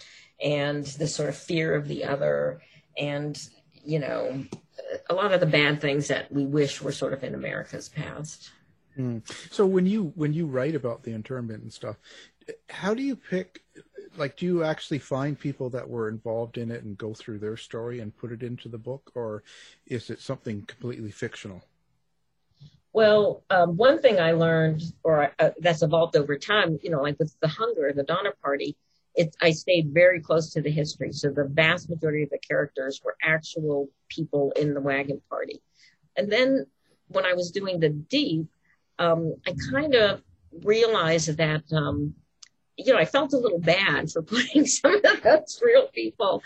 and 0.43 0.85
the 0.85 1.07
sort 1.07 1.29
of 1.29 1.35
fear 1.37 1.75
of 1.75 1.87
the 1.87 2.05
other 2.05 2.59
and, 2.97 3.39
you 3.83 3.99
know, 3.99 4.43
a 5.09 5.13
lot 5.13 5.31
of 5.31 5.39
the 5.39 5.45
bad 5.45 5.79
things 5.79 6.07
that 6.07 6.31
we 6.31 6.45
wish 6.45 6.81
were 6.81 6.91
sort 6.91 7.13
of 7.13 7.23
in 7.23 7.35
America's 7.35 7.87
past. 7.87 8.49
Mm. 8.97 9.21
So 9.51 9.65
when 9.65 9.85
you 9.85 10.11
when 10.15 10.33
you 10.33 10.45
write 10.45 10.75
about 10.75 11.03
the 11.03 11.11
internment 11.11 11.63
and 11.63 11.71
stuff, 11.71 11.97
how 12.69 12.93
do 12.93 13.01
you 13.03 13.15
pick? 13.15 13.63
Like, 14.17 14.37
do 14.37 14.45
you 14.45 14.63
actually 14.63 14.99
find 14.99 15.39
people 15.39 15.69
that 15.69 15.87
were 15.87 16.09
involved 16.09 16.57
in 16.57 16.71
it 16.71 16.83
and 16.83 16.97
go 16.97 17.13
through 17.13 17.39
their 17.39 17.55
story 17.55 17.99
and 17.99 18.15
put 18.15 18.31
it 18.31 18.43
into 18.43 18.67
the 18.67 18.77
book, 18.77 19.11
or 19.15 19.43
is 19.85 20.09
it 20.09 20.19
something 20.19 20.63
completely 20.63 21.11
fictional? 21.11 21.61
Well, 22.91 23.43
um, 23.51 23.77
one 23.77 24.01
thing 24.01 24.19
I 24.19 24.31
learned, 24.31 24.81
or 25.03 25.31
uh, 25.37 25.51
that's 25.59 25.83
evolved 25.83 26.17
over 26.17 26.37
time, 26.37 26.79
you 26.81 26.89
know, 26.89 27.01
like 27.01 27.19
with 27.19 27.35
the 27.39 27.47
Hunger, 27.47 27.87
and 27.87 27.97
the 27.97 28.03
Donner 28.03 28.33
Party, 28.43 28.75
it, 29.15 29.35
I 29.41 29.51
stayed 29.51 29.93
very 29.93 30.19
close 30.19 30.49
to 30.51 30.61
the 30.61 30.71
history. 30.71 31.11
So 31.13 31.29
the 31.29 31.45
vast 31.45 31.89
majority 31.89 32.23
of 32.23 32.29
the 32.31 32.39
characters 32.39 33.01
were 33.03 33.15
actual 33.21 33.89
people 34.07 34.51
in 34.55 34.73
the 34.73 34.81
wagon 34.81 35.21
party. 35.29 35.61
And 36.15 36.31
then 36.31 36.65
when 37.09 37.25
I 37.25 37.33
was 37.33 37.51
doing 37.51 37.79
the 37.79 37.89
deep, 37.89 38.47
um, 38.99 39.35
I 39.47 39.53
kind 39.71 39.95
of 39.95 40.21
realized 40.63 41.37
that, 41.37 41.63
um, 41.71 42.13
you 42.77 42.93
know, 42.93 42.99
I 42.99 43.05
felt 43.05 43.33
a 43.33 43.37
little 43.37 43.59
bad 43.59 44.11
for 44.11 44.21
putting 44.33 44.65
some 44.65 44.95
of 44.95 45.21
those 45.23 45.61
real 45.63 45.87
people 45.87 46.43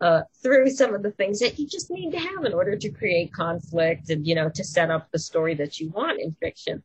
uh, 0.00 0.22
through 0.42 0.70
some 0.70 0.94
of 0.94 1.02
the 1.02 1.10
things 1.10 1.40
that 1.40 1.58
you 1.58 1.66
just 1.66 1.90
need 1.90 2.12
to 2.12 2.18
have 2.18 2.44
in 2.44 2.54
order 2.54 2.76
to 2.76 2.90
create 2.90 3.32
conflict 3.32 4.10
and, 4.10 4.26
you 4.26 4.34
know, 4.34 4.48
to 4.48 4.64
set 4.64 4.90
up 4.90 5.10
the 5.10 5.18
story 5.18 5.54
that 5.54 5.78
you 5.78 5.90
want 5.90 6.20
in 6.20 6.34
fiction. 6.40 6.82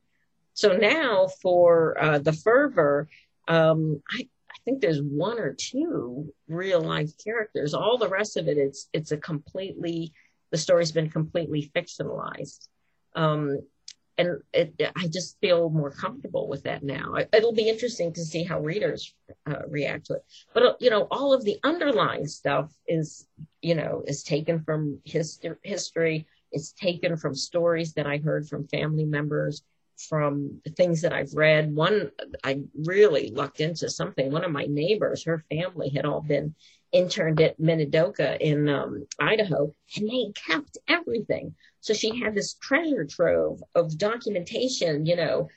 So 0.55 0.76
now 0.76 1.28
for 1.41 2.01
uh, 2.01 2.20
the 2.20 2.34
fervor, 2.34 3.07
um, 3.47 4.01
I, 4.11 4.28
I 4.49 4.55
think 4.66 4.82
there's 4.82 5.01
one 5.01 5.39
or 5.39 5.53
two 5.53 6.34
real 6.47 6.82
life 6.82 7.11
characters. 7.24 7.74
All 7.74 7.97
the 7.97 8.07
rest 8.07 8.38
of 8.38 8.47
it, 8.47 8.57
it's 8.57 8.88
it's 8.93 9.11
a 9.11 9.18
completely 9.18 10.14
the 10.51 10.57
story's 10.57 10.91
been 10.91 11.09
completely 11.09 11.72
fictionalized. 11.76 12.68
Um, 13.16 13.59
and 14.18 14.41
it, 14.53 14.74
I 14.95 15.07
just 15.07 15.38
feel 15.41 15.70
more 15.70 15.91
comfortable 15.91 16.47
with 16.47 16.64
that 16.64 16.84
now. 16.84 17.16
It'll 17.34 17.53
be 17.53 17.70
interesting 17.70 18.14
to 18.14 18.24
see 18.24 18.43
how 18.43 18.59
readers 18.59 19.14
uh, 19.49 19.66
react 19.68 20.05
to 20.07 20.14
it. 20.14 20.26
But 20.53 20.82
you 20.82 20.89
know, 20.89 21.07
all 21.09 21.34
of 21.34 21.43
the 21.43 21.57
underlying 21.64 22.28
stuff 22.28 22.72
is, 22.88 23.28
you 23.61 23.76
know, 23.76 24.03
is 24.05 24.24
taken 24.24 24.64
from 24.64 24.99
history. 25.03 25.55
History. 25.64 26.28
It's 26.51 26.72
taken 26.74 27.18
from 27.18 27.34
stories 27.34 27.93
that 27.93 28.05
I 28.05 28.18
heard 28.18 28.47
from 28.47 28.68
family 28.68 29.05
members, 29.05 29.64
from 29.97 30.61
things 30.78 31.01
that 31.01 31.11
I've 31.11 31.34
read. 31.34 31.74
One, 31.74 32.11
I 32.43 32.61
really 32.76 33.32
lucked 33.32 33.59
into 33.59 33.89
something. 33.89 34.32
One 34.32 34.43
of 34.43 34.51
my 34.51 34.66
neighbors, 34.66 35.24
her 35.24 35.43
family 35.49 35.89
had 35.89 36.05
all 36.05 36.22
been 36.22 36.53
interned 36.93 37.41
at 37.41 37.59
Minidoka 37.59 38.39
in 38.39 38.69
um, 38.69 39.05
Idaho, 39.19 39.73
and 39.97 40.09
they 40.09 40.31
kept 40.33 40.77
everything. 40.87 41.55
So 41.81 41.93
she 41.93 42.17
had 42.19 42.35
this 42.35 42.53
treasure 42.53 43.03
trove 43.03 43.61
of 43.75 43.97
documentation, 43.97 45.05
you 45.05 45.17
know, 45.17 45.49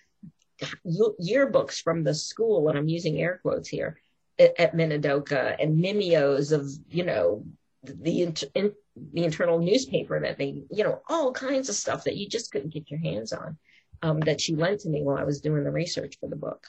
yearbooks 0.85 1.81
from 1.83 2.03
the 2.03 2.15
school, 2.15 2.69
and 2.69 2.79
I'm 2.79 2.89
using 2.89 3.21
air 3.21 3.39
quotes 3.43 3.69
here, 3.69 4.01
at, 4.39 4.59
at 4.59 4.75
Minidoka, 4.75 5.57
and 5.61 5.79
mimeos 5.79 6.53
of, 6.53 6.69
you 6.91 7.05
know, 7.05 7.45
the 7.85 8.23
in, 8.23 8.73
the 9.13 9.25
internal 9.25 9.59
newspaper 9.59 10.19
that 10.19 10.39
they, 10.39 10.65
you 10.71 10.83
know, 10.83 11.03
all 11.09 11.33
kinds 11.33 11.69
of 11.69 11.75
stuff 11.75 12.05
that 12.05 12.17
you 12.17 12.29
just 12.29 12.51
couldn't 12.51 12.73
get 12.73 12.91
your 12.91 13.01
hands 13.01 13.33
on. 13.33 13.59
Um, 14.03 14.21
that 14.21 14.43
she 14.43 14.55
lent 14.55 14.81
to 14.81 14.91
me 14.91 15.03
while 15.03 15.17
I 15.17 15.25
was 15.25 15.41
doing 15.41 15.65
the 15.65 15.71
research 15.71 16.19
for 16.21 16.29
the 16.29 16.37
book. 16.37 16.67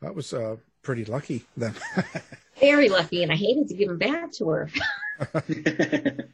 That 0.00 0.14
was 0.14 0.32
uh, 0.32 0.56
pretty 0.82 1.04
lucky 1.04 1.44
then. 1.56 1.74
Very 2.60 2.88
lucky, 2.88 3.22
and 3.22 3.32
I 3.32 3.36
hated 3.36 3.68
to 3.68 3.74
give 3.74 3.88
them 3.88 3.98
back 3.98 4.32
to 4.32 4.48
her. 4.48 4.70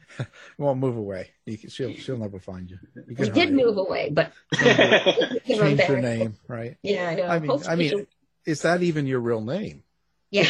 well, 0.57 0.75
move 0.75 0.97
away. 0.97 1.31
Can, 1.45 1.69
she'll 1.69 1.93
she'll 1.93 2.17
never 2.17 2.39
find 2.39 2.69
you. 2.69 2.77
you 3.07 3.15
we 3.17 3.29
did 3.29 3.53
move 3.53 3.77
away, 3.77 4.09
but 4.11 4.31
change 4.55 5.79
your 5.79 6.01
name, 6.01 6.35
right? 6.47 6.77
Yeah, 6.83 7.09
I 7.09 7.15
know. 7.15 7.23
I 7.27 7.39
mean, 7.39 7.49
Hopefully 7.49 7.71
I 7.71 7.75
mean, 7.75 8.07
is 8.45 8.61
that 8.61 8.83
even 8.83 9.07
your 9.07 9.19
real 9.19 9.41
name? 9.41 9.83
Yeah, 10.29 10.49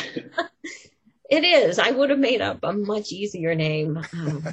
it 1.30 1.44
is. 1.44 1.80
I 1.80 1.92
would 1.92 2.10
have 2.10 2.20
made 2.20 2.42
up 2.42 2.60
a 2.64 2.74
much 2.74 3.12
easier 3.12 3.56
name 3.56 3.98
um, 3.98 4.44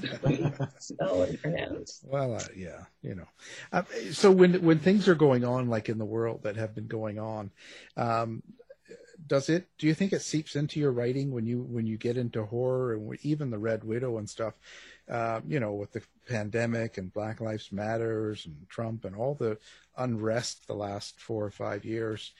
spell 0.79 1.23
and 1.23 1.41
pronounce. 1.41 2.01
Well, 2.05 2.37
uh, 2.37 2.45
yeah, 2.57 2.85
you 3.03 3.15
know. 3.15 3.29
Uh, 3.73 3.83
so 4.13 4.31
when 4.31 4.63
when 4.63 4.79
things 4.79 5.09
are 5.09 5.15
going 5.15 5.45
on 5.45 5.69
like 5.69 5.89
in 5.89 5.99
the 5.99 6.05
world 6.05 6.45
that 6.45 6.57
have 6.57 6.75
been 6.75 6.87
going 6.87 7.19
on, 7.19 7.51
um, 7.97 8.43
does 9.27 9.49
it 9.49 9.69
do 9.79 9.87
you 9.87 9.95
think 9.95 10.13
it 10.13 10.23
seeps 10.23 10.57
into 10.57 10.81
your 10.81 10.93
writing 10.93 11.31
when 11.33 11.47
you 11.47 11.63
when 11.63 11.87
you 11.87 11.97
get 11.97 12.17
into 12.17 12.45
horror 12.45 12.95
and 12.95 13.19
even 13.23 13.51
the 13.51 13.59
red 13.59 13.85
widow 13.85 14.19
and 14.19 14.29
stuff 14.29 14.55
uh, 15.11 15.41
you 15.47 15.61
know 15.61 15.73
with 15.73 15.93
the 15.93 16.03
pandemic 16.29 16.99
and 16.99 17.13
black 17.13 17.41
lives 17.41 17.71
matters 17.73 18.47
and 18.47 18.57
trump 18.69 19.05
and 19.05 19.15
all 19.15 19.35
the 19.35 19.57
unrest 19.99 20.67
the 20.67 20.75
last 20.75 21.21
four 21.21 21.45
or 21.45 21.51
five 21.51 21.85
years 21.85 22.33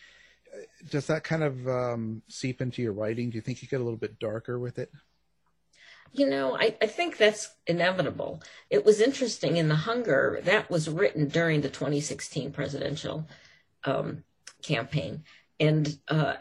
does 0.91 1.07
that 1.07 1.25
kind 1.25 1.43
of 1.43 1.69
um, 1.69 2.23
seep 2.29 2.61
into 2.61 2.83
your 2.83 2.93
writing? 2.93 3.31
Do 3.31 3.37
you 3.37 3.41
think 3.41 3.63
you 3.63 3.69
get 3.69 3.81
a 3.81 3.85
little 3.85 3.99
bit 3.99 4.19
darker 4.19 4.59
with 4.59 4.79
it? 4.79 4.91
You 6.15 6.29
know 6.29 6.59
I, 6.59 6.77
I 6.83 6.87
think 6.87 7.17
that's 7.17 7.55
inevitable. 7.67 8.43
It 8.69 8.85
was 8.85 9.01
interesting 9.01 9.57
in 9.57 9.69
the 9.69 9.75
hunger 9.75 10.41
that 10.45 10.71
was 10.71 10.91
written 10.91 11.29
during 11.29 11.63
the 11.63 11.71
2016 11.71 12.53
presidential 12.53 13.27
um, 13.85 14.25
campaign. 14.63 15.25
And 15.59 15.99
uh, 16.09 16.35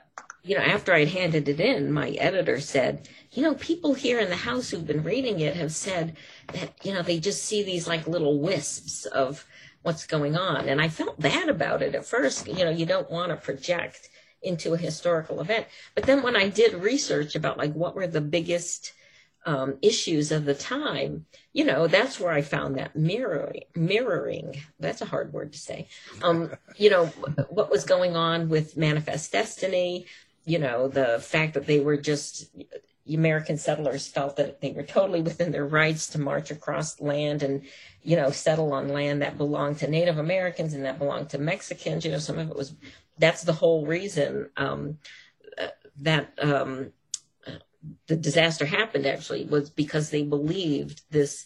you 0.44 0.56
know, 0.56 0.62
after 0.62 0.94
I'd 0.94 1.10
handed 1.10 1.48
it 1.48 1.60
in, 1.60 1.92
my 1.92 2.10
editor 2.12 2.60
said, 2.60 3.08
you 3.32 3.44
know, 3.44 3.54
people 3.56 3.94
here 3.94 4.20
in 4.20 4.30
the 4.30 4.36
house 4.36 4.70
who've 4.70 4.86
been 4.86 5.04
reading 5.04 5.40
it 5.40 5.56
have 5.56 5.72
said 5.72 6.18
that, 6.54 6.74
you 6.84 6.94
know, 6.94 7.02
they 7.02 7.20
just 7.20 7.46
see 7.46 7.64
these 7.64 7.88
like 7.88 8.08
little 8.08 8.40
wisps 8.40 9.06
of 9.06 9.46
what's 9.84 10.06
going 10.06 10.36
on. 10.36 10.68
And 10.68 10.82
I 10.82 10.90
felt 10.90 11.20
bad 11.20 11.50
about 11.50 11.82
it 11.82 11.96
at 11.96 12.06
first. 12.06 12.48
You 12.48 12.66
know, 12.66 12.72
you 12.72 12.86
don't 12.86 13.10
want 13.10 13.30
to 13.30 13.36
project 13.36 14.10
into 14.42 14.74
a 14.74 14.78
historical 14.78 15.40
event. 15.42 15.68
But 15.96 16.06
then 16.06 16.24
when 16.24 16.36
I 16.36 16.50
did 16.50 16.74
research 16.74 17.36
about 17.36 17.58
like 17.58 17.74
what 17.74 17.96
were 17.96 18.08
the 18.08 18.22
biggest 18.22 18.94
um, 19.46 19.78
issues 19.82 20.32
of 20.32 20.46
the 20.46 20.54
time, 20.54 21.26
you 21.54 21.66
know, 21.66 21.88
that's 21.88 22.20
where 22.20 22.32
I 22.32 22.42
found 22.42 22.78
that 22.78 22.96
mirroring, 22.96 23.64
mirroring, 23.76 24.62
that's 24.80 25.02
a 25.02 25.06
hard 25.06 25.34
word 25.34 25.54
to 25.54 25.60
say. 25.60 25.88
Um, 26.22 26.52
you 26.78 26.90
know, 26.90 27.08
what 27.50 27.72
was 27.72 27.84
going 27.84 28.16
on 28.16 28.50
with 28.50 28.78
Manifest 28.78 29.32
Destiny, 29.32 30.06
you 30.46 30.60
know, 30.60 30.88
the 30.88 31.20
fact 31.20 31.54
that 31.54 31.68
they 31.68 31.80
were 31.80 31.98
just 31.98 32.50
American 33.12 33.58
settlers 33.58 34.08
felt 34.08 34.36
that 34.38 34.62
they 34.62 34.72
were 34.72 34.84
totally 34.84 35.22
within 35.22 35.52
their 35.52 35.66
rights 35.66 36.08
to 36.08 36.20
march 36.20 36.52
across 36.52 37.02
land 37.02 37.44
and, 37.44 37.64
you 38.04 38.16
know, 38.16 38.32
settle 38.32 38.74
on 38.74 38.90
land 38.90 39.22
that 39.22 39.38
belonged 39.38 39.80
to 39.80 39.88
Native 39.88 40.18
Americans 40.18 40.74
and 40.74 40.86
that 40.86 41.00
belonged 41.00 41.30
to 41.30 41.38
Mexicans. 41.38 42.06
You 42.06 42.12
know, 42.12 42.20
some 42.20 42.38
of 42.38 42.50
it 42.50 42.56
was, 42.56 42.74
that's 43.18 43.44
the 43.44 43.54
whole 43.54 43.86
reason 43.86 44.50
um, 44.58 44.98
uh, 45.60 45.68
that 46.02 46.34
um, 46.42 46.94
the 48.08 48.16
disaster 48.16 48.66
happened 48.66 49.06
actually 49.06 49.46
was 49.46 49.70
because 49.70 50.10
they 50.10 50.24
believed 50.24 51.02
this 51.10 51.46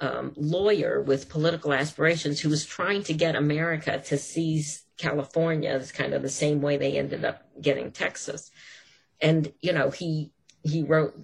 um, 0.00 0.32
lawyer 0.36 1.02
with 1.02 1.28
political 1.28 1.72
aspirations 1.72 2.40
who 2.40 2.48
was 2.48 2.64
trying 2.64 3.02
to 3.04 3.12
get 3.12 3.36
America 3.36 4.00
to 4.06 4.18
seize 4.18 4.84
California. 4.96 5.74
It's 5.74 5.92
kind 5.92 6.14
of 6.14 6.22
the 6.22 6.28
same 6.28 6.60
way 6.60 6.76
they 6.76 6.98
ended 6.98 7.24
up 7.24 7.42
getting 7.60 7.90
Texas. 7.90 8.50
And, 9.20 9.52
you 9.60 9.72
know, 9.72 9.90
he, 9.90 10.30
he 10.62 10.82
wrote 10.82 11.18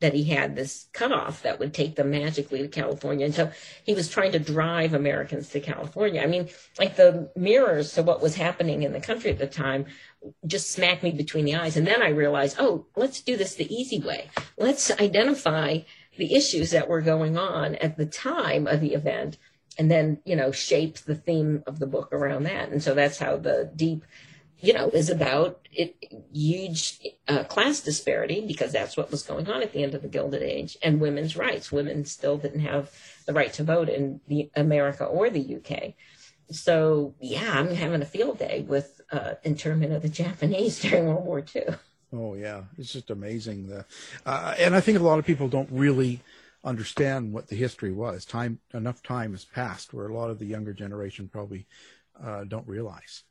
that 0.00 0.12
he 0.12 0.24
had 0.24 0.54
this 0.54 0.88
cutoff 0.92 1.42
that 1.42 1.58
would 1.58 1.72
take 1.72 1.96
them 1.96 2.10
magically 2.10 2.60
to 2.60 2.68
California. 2.68 3.24
And 3.24 3.34
so 3.34 3.50
he 3.84 3.94
was 3.94 4.08
trying 4.08 4.32
to 4.32 4.38
drive 4.38 4.92
Americans 4.92 5.48
to 5.50 5.60
California. 5.60 6.20
I 6.20 6.26
mean, 6.26 6.50
like 6.78 6.96
the 6.96 7.30
mirrors 7.36 7.94
to 7.94 8.02
what 8.02 8.20
was 8.20 8.34
happening 8.34 8.82
in 8.82 8.92
the 8.92 9.00
country 9.00 9.30
at 9.30 9.38
the 9.38 9.46
time 9.46 9.86
just 10.46 10.72
smacked 10.72 11.02
me 11.02 11.12
between 11.12 11.46
the 11.46 11.54
eyes. 11.54 11.76
And 11.76 11.86
then 11.86 12.02
I 12.02 12.10
realized, 12.10 12.56
oh, 12.58 12.86
let's 12.96 13.22
do 13.22 13.36
this 13.36 13.54
the 13.54 13.72
easy 13.74 13.98
way. 13.98 14.28
Let's 14.58 14.90
identify 14.90 15.80
the 16.16 16.34
issues 16.34 16.70
that 16.70 16.88
were 16.88 17.00
going 17.00 17.36
on 17.36 17.74
at 17.76 17.96
the 17.96 18.06
time 18.06 18.66
of 18.66 18.80
the 18.80 18.94
event 18.94 19.38
and 19.78 19.90
then, 19.90 20.20
you 20.24 20.36
know, 20.36 20.52
shape 20.52 20.98
the 20.98 21.14
theme 21.14 21.64
of 21.66 21.78
the 21.78 21.86
book 21.86 22.12
around 22.12 22.44
that. 22.44 22.68
And 22.70 22.82
so 22.82 22.94
that's 22.94 23.18
how 23.18 23.36
the 23.36 23.70
deep 23.74 24.04
you 24.64 24.72
know, 24.72 24.88
is 24.88 25.10
about 25.10 25.68
it, 25.72 25.94
huge 26.32 26.98
uh, 27.28 27.44
class 27.44 27.80
disparity 27.80 28.46
because 28.46 28.72
that's 28.72 28.96
what 28.96 29.10
was 29.10 29.22
going 29.22 29.46
on 29.46 29.62
at 29.62 29.72
the 29.72 29.82
end 29.82 29.94
of 29.94 30.00
the 30.00 30.08
Gilded 30.08 30.42
Age 30.42 30.78
and 30.82 31.02
women's 31.02 31.36
rights. 31.36 31.70
Women 31.70 32.06
still 32.06 32.38
didn't 32.38 32.60
have 32.60 32.90
the 33.26 33.34
right 33.34 33.52
to 33.54 33.62
vote 33.62 33.90
in 33.90 34.20
the 34.26 34.50
America 34.56 35.04
or 35.04 35.28
the 35.28 35.56
UK. 35.56 35.94
So 36.50 37.14
yeah, 37.20 37.58
I'm 37.58 37.74
having 37.74 38.00
a 38.00 38.06
field 38.06 38.38
day 38.38 38.64
with 38.66 39.02
uh, 39.12 39.34
internment 39.42 39.92
of 39.92 40.00
the 40.00 40.08
Japanese 40.08 40.78
during 40.80 41.06
World 41.06 41.26
War 41.26 41.44
II. 41.54 41.64
Oh 42.14 42.34
yeah, 42.34 42.62
it's 42.78 42.92
just 42.92 43.10
amazing. 43.10 43.66
The, 43.68 43.84
uh, 44.24 44.54
and 44.58 44.74
I 44.74 44.80
think 44.80 44.98
a 44.98 45.02
lot 45.02 45.18
of 45.18 45.24
people 45.24 45.48
don't 45.48 45.68
really 45.70 46.20
understand 46.62 47.32
what 47.32 47.48
the 47.48 47.56
history 47.56 47.92
was. 47.92 48.24
Time 48.24 48.60
enough 48.72 49.02
time 49.02 49.32
has 49.32 49.44
passed 49.44 49.92
where 49.92 50.06
a 50.06 50.14
lot 50.14 50.30
of 50.30 50.38
the 50.38 50.46
younger 50.46 50.72
generation 50.72 51.28
probably 51.28 51.66
uh, 52.22 52.44
don't 52.44 52.66
realize 52.68 53.24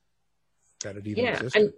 that 0.84 0.98
it 0.98 1.08
even 1.08 1.26
yeah, 1.26 1.34
existed. 1.34 1.74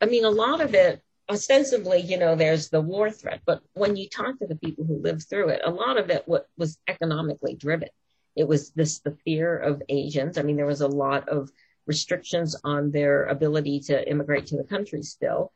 I, 0.00 0.04
I 0.04 0.08
mean, 0.08 0.24
a 0.24 0.30
lot 0.30 0.60
of 0.60 0.74
it, 0.74 1.02
ostensibly, 1.28 2.00
you 2.00 2.18
know, 2.18 2.34
there's 2.34 2.70
the 2.70 2.80
war 2.80 3.10
threat, 3.10 3.42
but 3.44 3.60
when 3.74 3.96
you 3.96 4.08
talk 4.08 4.38
to 4.38 4.46
the 4.46 4.56
people 4.56 4.84
who 4.84 5.02
lived 5.02 5.24
through 5.28 5.50
it, 5.50 5.60
a 5.64 5.70
lot 5.70 5.98
of 5.98 6.10
it 6.10 6.22
what 6.26 6.46
was 6.56 6.78
economically 6.88 7.54
driven. 7.54 7.88
It 8.34 8.48
was 8.48 8.70
this 8.70 9.00
the 9.00 9.16
fear 9.24 9.56
of 9.56 9.82
Asians. 9.88 10.38
I 10.38 10.42
mean, 10.42 10.56
there 10.56 10.66
was 10.66 10.82
a 10.82 10.88
lot 10.88 11.28
of 11.28 11.50
restrictions 11.86 12.56
on 12.64 12.90
their 12.90 13.24
ability 13.26 13.80
to 13.80 14.08
immigrate 14.10 14.46
to 14.46 14.56
the 14.56 14.64
country 14.64 15.02
still. 15.02 15.52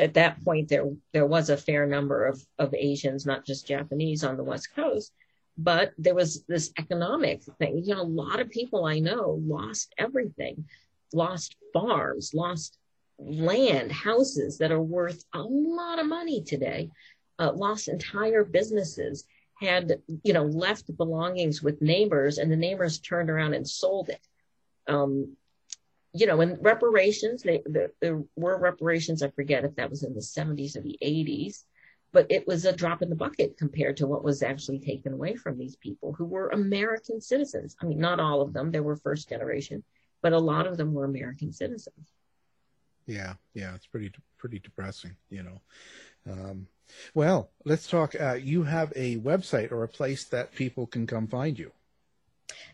At 0.00 0.14
that 0.14 0.42
point, 0.44 0.68
there 0.68 0.90
there 1.12 1.26
was 1.26 1.50
a 1.50 1.56
fair 1.56 1.86
number 1.86 2.26
of, 2.26 2.44
of 2.58 2.74
Asians, 2.74 3.26
not 3.26 3.44
just 3.44 3.68
Japanese, 3.68 4.24
on 4.24 4.36
the 4.36 4.44
West 4.44 4.74
Coast. 4.74 5.12
But 5.58 5.92
there 5.98 6.14
was 6.14 6.44
this 6.44 6.72
economic 6.78 7.42
thing. 7.58 7.82
You 7.84 7.94
know, 7.94 8.02
a 8.02 8.16
lot 8.24 8.40
of 8.40 8.50
people 8.50 8.86
I 8.86 8.98
know 8.98 9.38
lost 9.44 9.94
everything 9.98 10.64
lost 11.12 11.56
farms, 11.72 12.32
lost 12.34 12.78
land, 13.18 13.92
houses 13.92 14.58
that 14.58 14.72
are 14.72 14.82
worth 14.82 15.24
a 15.34 15.42
lot 15.42 15.98
of 15.98 16.06
money 16.06 16.42
today, 16.42 16.90
uh, 17.38 17.52
lost 17.52 17.88
entire 17.88 18.44
businesses, 18.44 19.24
had, 19.58 20.00
you 20.22 20.32
know, 20.32 20.44
left 20.44 20.96
belongings 20.96 21.62
with 21.62 21.82
neighbors 21.82 22.38
and 22.38 22.50
the 22.50 22.56
neighbors 22.56 22.98
turned 22.98 23.28
around 23.28 23.54
and 23.54 23.68
sold 23.68 24.08
it. 24.08 24.26
Um, 24.88 25.36
you 26.12 26.26
know, 26.26 26.40
and 26.40 26.58
reparations, 26.60 27.42
they, 27.42 27.62
the, 27.66 27.90
there 28.00 28.22
were 28.36 28.58
reparations, 28.58 29.22
I 29.22 29.30
forget 29.30 29.64
if 29.64 29.76
that 29.76 29.90
was 29.90 30.02
in 30.02 30.14
the 30.14 30.20
70s 30.20 30.76
or 30.76 30.80
the 30.80 30.98
80s, 31.02 31.64
but 32.12 32.26
it 32.30 32.46
was 32.46 32.64
a 32.64 32.72
drop 32.72 33.02
in 33.02 33.10
the 33.10 33.16
bucket 33.16 33.56
compared 33.56 33.96
to 33.98 34.06
what 34.06 34.24
was 34.24 34.42
actually 34.42 34.80
taken 34.80 35.12
away 35.12 35.36
from 35.36 35.56
these 35.56 35.76
people 35.76 36.12
who 36.12 36.24
were 36.24 36.48
American 36.48 37.20
citizens. 37.20 37.76
I 37.80 37.86
mean, 37.86 38.00
not 38.00 38.18
all 38.18 38.40
of 38.40 38.52
them, 38.52 38.72
they 38.72 38.80
were 38.80 38.96
first 38.96 39.28
generation, 39.28 39.84
but 40.20 40.32
a 40.32 40.38
lot 40.38 40.66
of 40.66 40.76
them 40.76 40.92
were 40.92 41.04
American 41.04 41.52
citizens. 41.52 42.12
Yeah, 43.06 43.34
yeah, 43.54 43.74
it's 43.74 43.86
pretty 43.86 44.12
pretty 44.38 44.60
depressing, 44.60 45.16
you 45.30 45.42
know. 45.42 45.60
Um, 46.30 46.68
well, 47.14 47.50
let's 47.64 47.88
talk. 47.88 48.14
Uh, 48.18 48.34
you 48.34 48.62
have 48.62 48.92
a 48.94 49.16
website 49.16 49.72
or 49.72 49.82
a 49.82 49.88
place 49.88 50.24
that 50.26 50.54
people 50.54 50.86
can 50.86 51.06
come 51.06 51.26
find 51.26 51.58
you. 51.58 51.72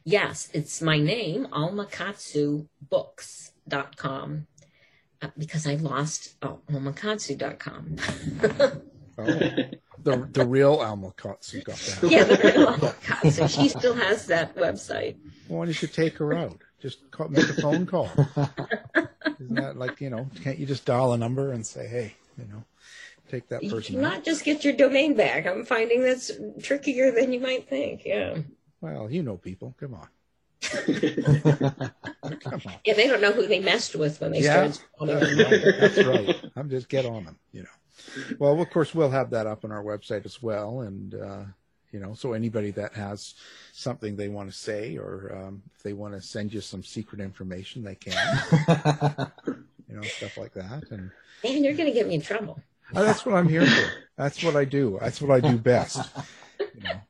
Yes, 0.05 0.49
it's 0.53 0.82
my 0.82 0.99
name, 0.99 1.47
almakatsubooks.com, 1.53 4.47
uh, 5.22 5.28
because 5.39 5.66
I 5.66 5.74
lost 5.74 6.34
oh, 6.43 6.61
almakatsu.com. 6.70 7.97
oh, 9.18 9.41
the 10.07 10.28
the 10.32 10.47
real 10.47 10.78
Almakatsu 10.78 11.64
got 11.64 11.76
that. 11.76 12.11
Yeah, 12.11 12.24
the 12.24 12.37
real 12.37 12.66
Almakatsu. 12.68 13.49
She 13.49 13.68
still 13.68 13.95
has 13.95 14.26
that 14.26 14.55
website. 14.55 15.16
Why 15.49 15.64
don't 15.64 15.82
you 15.82 15.89
take 15.89 16.16
her 16.18 16.32
out? 16.32 16.59
Just 16.80 17.11
call, 17.11 17.28
make 17.28 17.49
a 17.49 17.55
phone 17.55 17.87
call. 17.87 18.11
Isn't 19.41 19.57
that 19.57 19.76
like 19.76 20.01
you 20.01 20.11
know? 20.11 20.28
Can't 20.43 20.59
you 20.59 20.66
just 20.66 20.84
dial 20.84 21.12
a 21.12 21.18
number 21.18 21.53
and 21.53 21.66
say, 21.66 21.89
hey, 21.89 22.14
you 22.39 22.45
know, 22.45 22.62
take 23.28 23.49
that 23.49 23.62
person? 23.62 23.97
You 23.97 24.03
cannot 24.03 24.24
just 24.24 24.45
get 24.45 24.64
your 24.64 24.74
domain 24.74 25.14
back. 25.14 25.47
I'm 25.47 25.64
finding 25.64 26.03
that's 26.03 26.30
trickier 26.62 27.11
than 27.11 27.32
you 27.32 27.41
might 27.41 27.68
think. 27.68 28.05
Yeah. 28.05 28.39
Well, 28.81 29.11
you 29.11 29.22
know 29.22 29.37
people. 29.37 29.74
Come 29.79 29.95
on. 29.95 30.09
Come 32.41 32.61
on. 32.66 32.74
Yeah, 32.85 32.95
they 32.95 33.07
don't 33.07 33.20
know 33.20 33.33
who 33.33 33.47
they 33.47 33.61
messed 33.61 33.95
with 33.95 34.20
when 34.20 34.33
they 34.33 34.41
yeah, 34.41 34.70
started. 34.70 35.20
That's, 35.20 35.97
that's 35.97 36.07
right. 36.07 36.51
I'm 36.57 36.68
just 36.68 36.89
get 36.89 37.07
on 37.07 37.24
them. 37.24 37.39
You 37.53 37.62
know. 37.62 38.37
Well, 38.39 38.61
of 38.61 38.70
course, 38.70 38.95
we'll 38.95 39.11
have 39.11 39.31
that 39.31 39.47
up 39.47 39.64
on 39.64 39.72
our 39.72 39.83
website 39.83 40.24
as 40.24 40.43
well, 40.43 40.81
and 40.81 41.14
uh, 41.14 41.45
you 41.93 42.01
know, 42.01 42.14
so 42.14 42.33
anybody 42.33 42.70
that 42.72 42.95
has 42.95 43.35
something 43.72 44.16
they 44.16 44.29
want 44.29 44.51
to 44.51 44.57
say 44.57 44.97
or 44.97 45.35
um, 45.35 45.62
if 45.74 45.83
they 45.83 45.93
want 45.93 46.14
to 46.14 46.20
send 46.20 46.53
you 46.53 46.61
some 46.61 46.83
secret 46.83 47.20
information, 47.20 47.83
they 47.83 47.95
can. 47.95 48.12
you 49.89 49.97
know, 49.97 50.03
stuff 50.03 50.37
like 50.37 50.53
that. 50.55 50.85
And 50.91 51.11
man, 51.45 51.64
you're 51.64 51.74
going 51.74 51.89
to 51.89 51.95
get 51.95 52.07
me 52.07 52.14
in 52.14 52.20
trouble. 52.20 52.61
Oh, 52.95 53.05
that's 53.05 53.24
what 53.24 53.35
I'm 53.35 53.49
here 53.49 53.66
for. 53.66 53.91
That's 54.16 54.43
what 54.43 54.57
I 54.57 54.64
do. 54.64 54.99
That's 55.01 55.20
what 55.20 55.31
I 55.31 55.41
do 55.41 55.59
best. 55.59 56.01
You 56.59 56.83
know. 56.83 57.01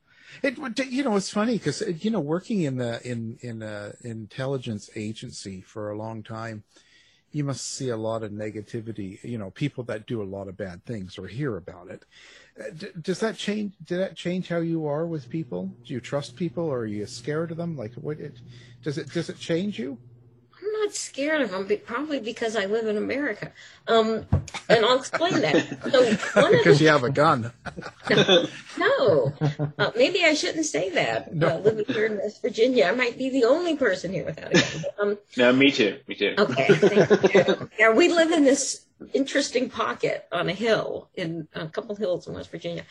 It, 0.43 0.57
you 0.87 1.03
know, 1.03 1.15
it's 1.15 1.29
funny 1.29 1.53
because 1.53 1.81
uh, 1.81 1.93
you 1.99 2.11
know, 2.11 2.19
working 2.19 2.61
in 2.61 2.77
the 2.77 3.05
in 3.07 3.37
in 3.41 3.61
a 3.61 3.93
intelligence 4.01 4.89
agency 4.95 5.61
for 5.61 5.91
a 5.91 5.97
long 5.97 6.23
time, 6.23 6.63
you 7.31 7.43
must 7.43 7.65
see 7.75 7.89
a 7.89 7.97
lot 7.97 8.23
of 8.23 8.31
negativity. 8.31 9.23
You 9.23 9.37
know, 9.37 9.51
people 9.51 9.83
that 9.85 10.05
do 10.05 10.21
a 10.21 10.25
lot 10.25 10.47
of 10.47 10.57
bad 10.57 10.85
things 10.85 11.17
or 11.17 11.27
hear 11.27 11.57
about 11.57 11.89
it 11.89 12.05
uh, 12.59 12.63
does 13.01 13.19
that 13.19 13.37
change? 13.37 13.73
Did 13.83 13.99
that 13.99 14.15
change 14.15 14.47
how 14.47 14.57
you 14.57 14.87
are 14.87 15.05
with 15.05 15.29
people? 15.29 15.71
Do 15.85 15.93
you 15.93 15.99
trust 15.99 16.35
people, 16.35 16.65
or 16.65 16.79
are 16.79 16.85
you 16.85 17.05
scared 17.05 17.51
of 17.51 17.57
them? 17.57 17.77
Like, 17.77 17.93
what? 17.95 18.19
It, 18.19 18.39
does 18.83 18.97
it 18.97 19.11
does 19.11 19.29
it 19.29 19.37
change 19.37 19.77
you? 19.77 19.97
I'm 20.87 20.93
scared 20.93 21.41
of 21.41 21.51
them, 21.51 21.67
probably 21.85 22.21
because 22.21 22.55
I 22.55 22.65
live 22.65 22.87
in 22.87 22.95
America. 22.95 23.51
Um, 23.89 24.25
and 24.69 24.85
I'll 24.85 24.97
explain 24.97 25.41
that. 25.41 25.91
So 25.91 26.49
because 26.49 26.79
you 26.79 26.87
have 26.87 27.03
a 27.03 27.09
gun. 27.09 27.51
no, 28.09 28.47
no. 28.77 29.33
Uh, 29.77 29.91
maybe 29.97 30.23
I 30.23 30.33
shouldn't 30.33 30.65
say 30.65 30.89
that. 30.91 31.35
No. 31.35 31.49
Uh, 31.49 31.57
living 31.59 31.85
here 31.87 32.05
in 32.05 32.17
West 32.19 32.41
Virginia, 32.41 32.85
I 32.85 32.91
might 32.91 33.17
be 33.17 33.29
the 33.29 33.43
only 33.43 33.75
person 33.75 34.13
here 34.13 34.23
without 34.23 34.51
a 34.51 34.53
gun. 34.53 34.85
Um, 34.97 35.17
no, 35.35 35.51
me 35.51 35.71
too. 35.71 35.99
Me 36.07 36.15
too. 36.15 36.35
Okay. 36.37 37.67
yeah, 37.77 37.91
we 37.91 38.07
live 38.07 38.31
in 38.31 38.45
this 38.45 38.85
interesting 39.13 39.69
pocket 39.69 40.25
on 40.31 40.47
a 40.47 40.53
hill 40.53 41.09
in 41.15 41.49
a 41.53 41.67
couple 41.67 41.97
hills 41.97 42.29
in 42.29 42.33
West 42.33 42.49
Virginia. 42.49 42.85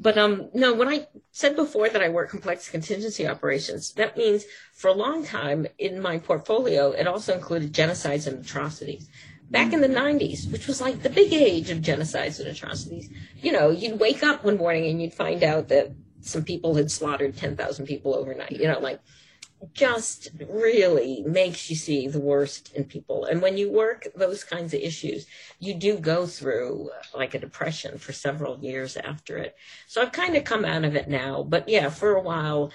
But 0.00 0.18
um, 0.18 0.50
no, 0.54 0.74
when 0.74 0.88
I 0.88 1.06
said 1.30 1.56
before 1.56 1.88
that 1.88 2.02
I 2.02 2.08
work 2.08 2.30
complex 2.30 2.68
contingency 2.68 3.26
operations, 3.26 3.92
that 3.94 4.16
means 4.16 4.44
for 4.72 4.88
a 4.88 4.94
long 4.94 5.24
time 5.24 5.66
in 5.78 6.00
my 6.00 6.18
portfolio, 6.18 6.90
it 6.90 7.06
also 7.06 7.34
included 7.34 7.72
genocides 7.72 8.26
and 8.26 8.44
atrocities. 8.44 9.08
Back 9.50 9.72
in 9.72 9.80
the 9.80 9.88
90s, 9.88 10.50
which 10.50 10.66
was 10.66 10.80
like 10.80 11.02
the 11.02 11.10
big 11.10 11.32
age 11.32 11.70
of 11.70 11.78
genocides 11.78 12.40
and 12.40 12.48
atrocities, 12.48 13.10
you 13.40 13.52
know, 13.52 13.70
you'd 13.70 14.00
wake 14.00 14.22
up 14.22 14.44
one 14.44 14.56
morning 14.56 14.86
and 14.86 15.00
you'd 15.00 15.14
find 15.14 15.44
out 15.44 15.68
that 15.68 15.92
some 16.22 16.42
people 16.42 16.74
had 16.74 16.90
slaughtered 16.90 17.36
10,000 17.36 17.86
people 17.86 18.14
overnight, 18.14 18.52
you 18.52 18.66
know, 18.66 18.80
like 18.80 19.00
just 19.72 20.30
really 20.48 21.22
makes 21.26 21.70
you 21.70 21.76
see 21.76 22.08
the 22.08 22.20
worst 22.20 22.72
in 22.74 22.84
people. 22.84 23.24
And 23.24 23.40
when 23.40 23.56
you 23.56 23.70
work 23.70 24.06
those 24.14 24.44
kinds 24.44 24.74
of 24.74 24.80
issues, 24.80 25.26
you 25.58 25.74
do 25.74 25.98
go 25.98 26.26
through 26.26 26.90
uh, 26.90 27.18
like 27.18 27.34
a 27.34 27.38
depression 27.38 27.98
for 27.98 28.12
several 28.12 28.58
years 28.58 28.96
after 28.96 29.38
it. 29.38 29.56
So 29.86 30.02
I've 30.02 30.12
kind 30.12 30.36
of 30.36 30.44
come 30.44 30.64
out 30.64 30.84
of 30.84 30.96
it 30.96 31.08
now. 31.08 31.42
But 31.42 31.68
yeah, 31.68 31.88
for 31.88 32.14
a 32.14 32.22
while, 32.22 32.72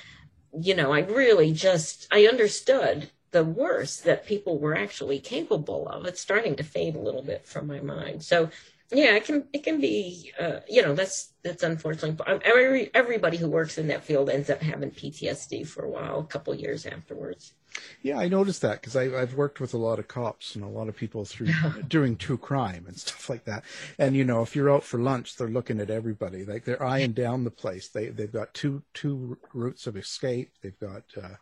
you 0.58 0.76
know, 0.76 0.92
I 0.92 1.00
really 1.02 1.54
just, 1.54 2.08
I 2.12 2.26
understood 2.26 3.10
the 3.32 3.44
worst 3.44 4.06
that 4.06 4.26
people 4.26 4.58
were 4.58 4.76
actually 4.76 5.20
capable 5.20 5.88
of. 5.88 6.06
It's 6.06 6.22
starting 6.22 6.56
to 6.56 6.64
fade 6.64 6.96
a 6.96 7.00
little 7.02 7.22
bit 7.22 7.48
from 7.48 7.68
my 7.68 7.80
mind. 7.80 8.24
So 8.24 8.50
Yeah, 8.92 9.16
it 9.16 9.26
can 9.26 9.48
it 9.54 9.64
can 9.64 9.80
be 9.80 10.32
uh, 10.40 10.62
you 10.68 10.82
know 10.82 10.96
that's 10.96 11.34
that's 11.44 11.62
unfortunately 11.62 12.26
um, 12.26 12.40
every 12.44 12.90
everybody 12.96 13.38
who 13.38 13.48
works 13.48 13.78
in 13.78 13.88
that 13.88 14.04
field 14.04 14.30
ends 14.30 14.50
up 14.50 14.62
having 14.62 14.90
PTSD 14.90 15.68
for 15.68 15.86
a 15.86 15.90
while, 15.90 16.20
a 16.20 16.26
couple 16.26 16.56
years 16.56 16.88
afterwards. 16.88 17.54
Yeah, 18.02 18.18
I 18.18 18.28
noticed 18.28 18.64
that 18.64 18.82
because 18.82 18.96
I've 18.96 19.36
worked 19.36 19.60
with 19.60 19.76
a 19.76 19.78
lot 19.78 20.00
of 20.00 20.08
cops 20.08 20.56
and 20.56 20.64
a 20.64 20.68
lot 20.68 20.90
of 20.90 20.96
people 20.96 21.24
through 21.24 21.50
doing 21.88 22.18
true 22.18 22.38
crime 22.38 22.86
and 22.88 22.98
stuff 22.98 23.30
like 23.30 23.46
that. 23.46 23.64
And 24.00 24.16
you 24.16 24.26
know, 24.26 24.42
if 24.42 24.56
you're 24.56 24.74
out 24.74 24.84
for 24.84 25.00
lunch, 25.00 25.36
they're 25.36 25.48
looking 25.48 25.80
at 25.80 25.92
everybody. 25.92 26.44
Like 26.44 26.66
they're 26.66 26.84
eyeing 26.84 27.12
down 27.12 27.44
the 27.44 27.52
place. 27.52 27.90
They 27.90 28.08
they've 28.08 28.32
got 28.32 28.56
two 28.56 28.82
two 28.96 29.38
routes 29.54 29.86
of 29.86 29.98
escape. 29.98 30.52
They've 30.64 30.80
got, 30.80 31.04
uh, 31.22 31.36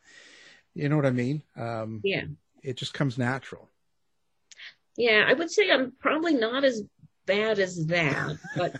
you 0.73 0.89
know 0.89 0.97
what 0.97 1.05
I 1.05 1.11
mean? 1.11 1.43
Um, 1.55 2.01
yeah. 2.03 2.25
It 2.61 2.75
just 2.75 2.93
comes 2.93 3.17
natural. 3.17 3.69
Yeah, 4.97 5.25
I 5.27 5.33
would 5.33 5.51
say 5.51 5.69
I'm 5.71 5.93
probably 5.99 6.33
not 6.33 6.63
as 6.65 6.83
bad 7.27 7.59
as 7.59 7.85
that, 7.87 8.37
but 8.55 8.79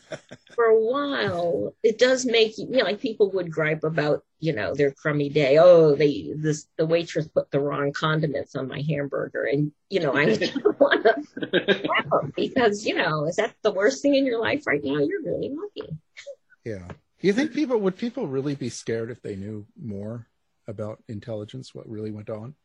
for 0.56 0.66
a 0.66 0.80
while, 0.80 1.76
it 1.84 2.00
does 2.00 2.26
make 2.26 2.58
you 2.58 2.68
know, 2.70 2.86
like 2.86 3.00
people 3.00 3.30
would 3.34 3.52
gripe 3.52 3.84
about, 3.84 4.24
you 4.40 4.54
know, 4.54 4.74
their 4.74 4.92
crummy 4.92 5.30
day. 5.30 5.60
Oh, 5.60 5.94
they 5.94 6.34
this 6.36 6.68
the 6.78 6.88
waitress 6.88 7.28
put 7.28 7.52
the 7.52 7.60
wrong 7.60 7.94
condiments 7.94 8.56
on 8.56 8.68
my 8.68 8.82
hamburger, 8.82 9.44
and 9.44 9.72
you 9.90 10.00
know, 10.00 10.16
I 10.16 10.26
want 10.80 11.04
to 11.04 12.32
because 12.36 12.86
you 12.88 12.96
know, 12.96 13.26
is 13.26 13.36
that 13.36 13.54
the 13.62 13.72
worst 13.72 14.02
thing 14.02 14.16
in 14.16 14.26
your 14.26 14.42
life 14.42 14.66
right 14.66 14.84
now? 14.84 14.98
You're 14.98 15.22
really 15.22 15.54
lucky. 15.54 15.96
Yeah. 16.66 16.88
Do 17.20 17.28
you 17.28 17.34
think 17.34 17.54
people 17.54 17.78
would 17.80 17.98
people 17.98 18.28
really 18.28 18.56
be 18.56 18.70
scared 18.70 19.12
if 19.12 19.22
they 19.22 19.36
knew 19.36 19.68
more 19.80 20.28
about 20.68 21.04
intelligence, 21.08 21.74
what 21.74 21.90
really 21.90 22.12
went 22.12 22.30
on? 22.30 22.56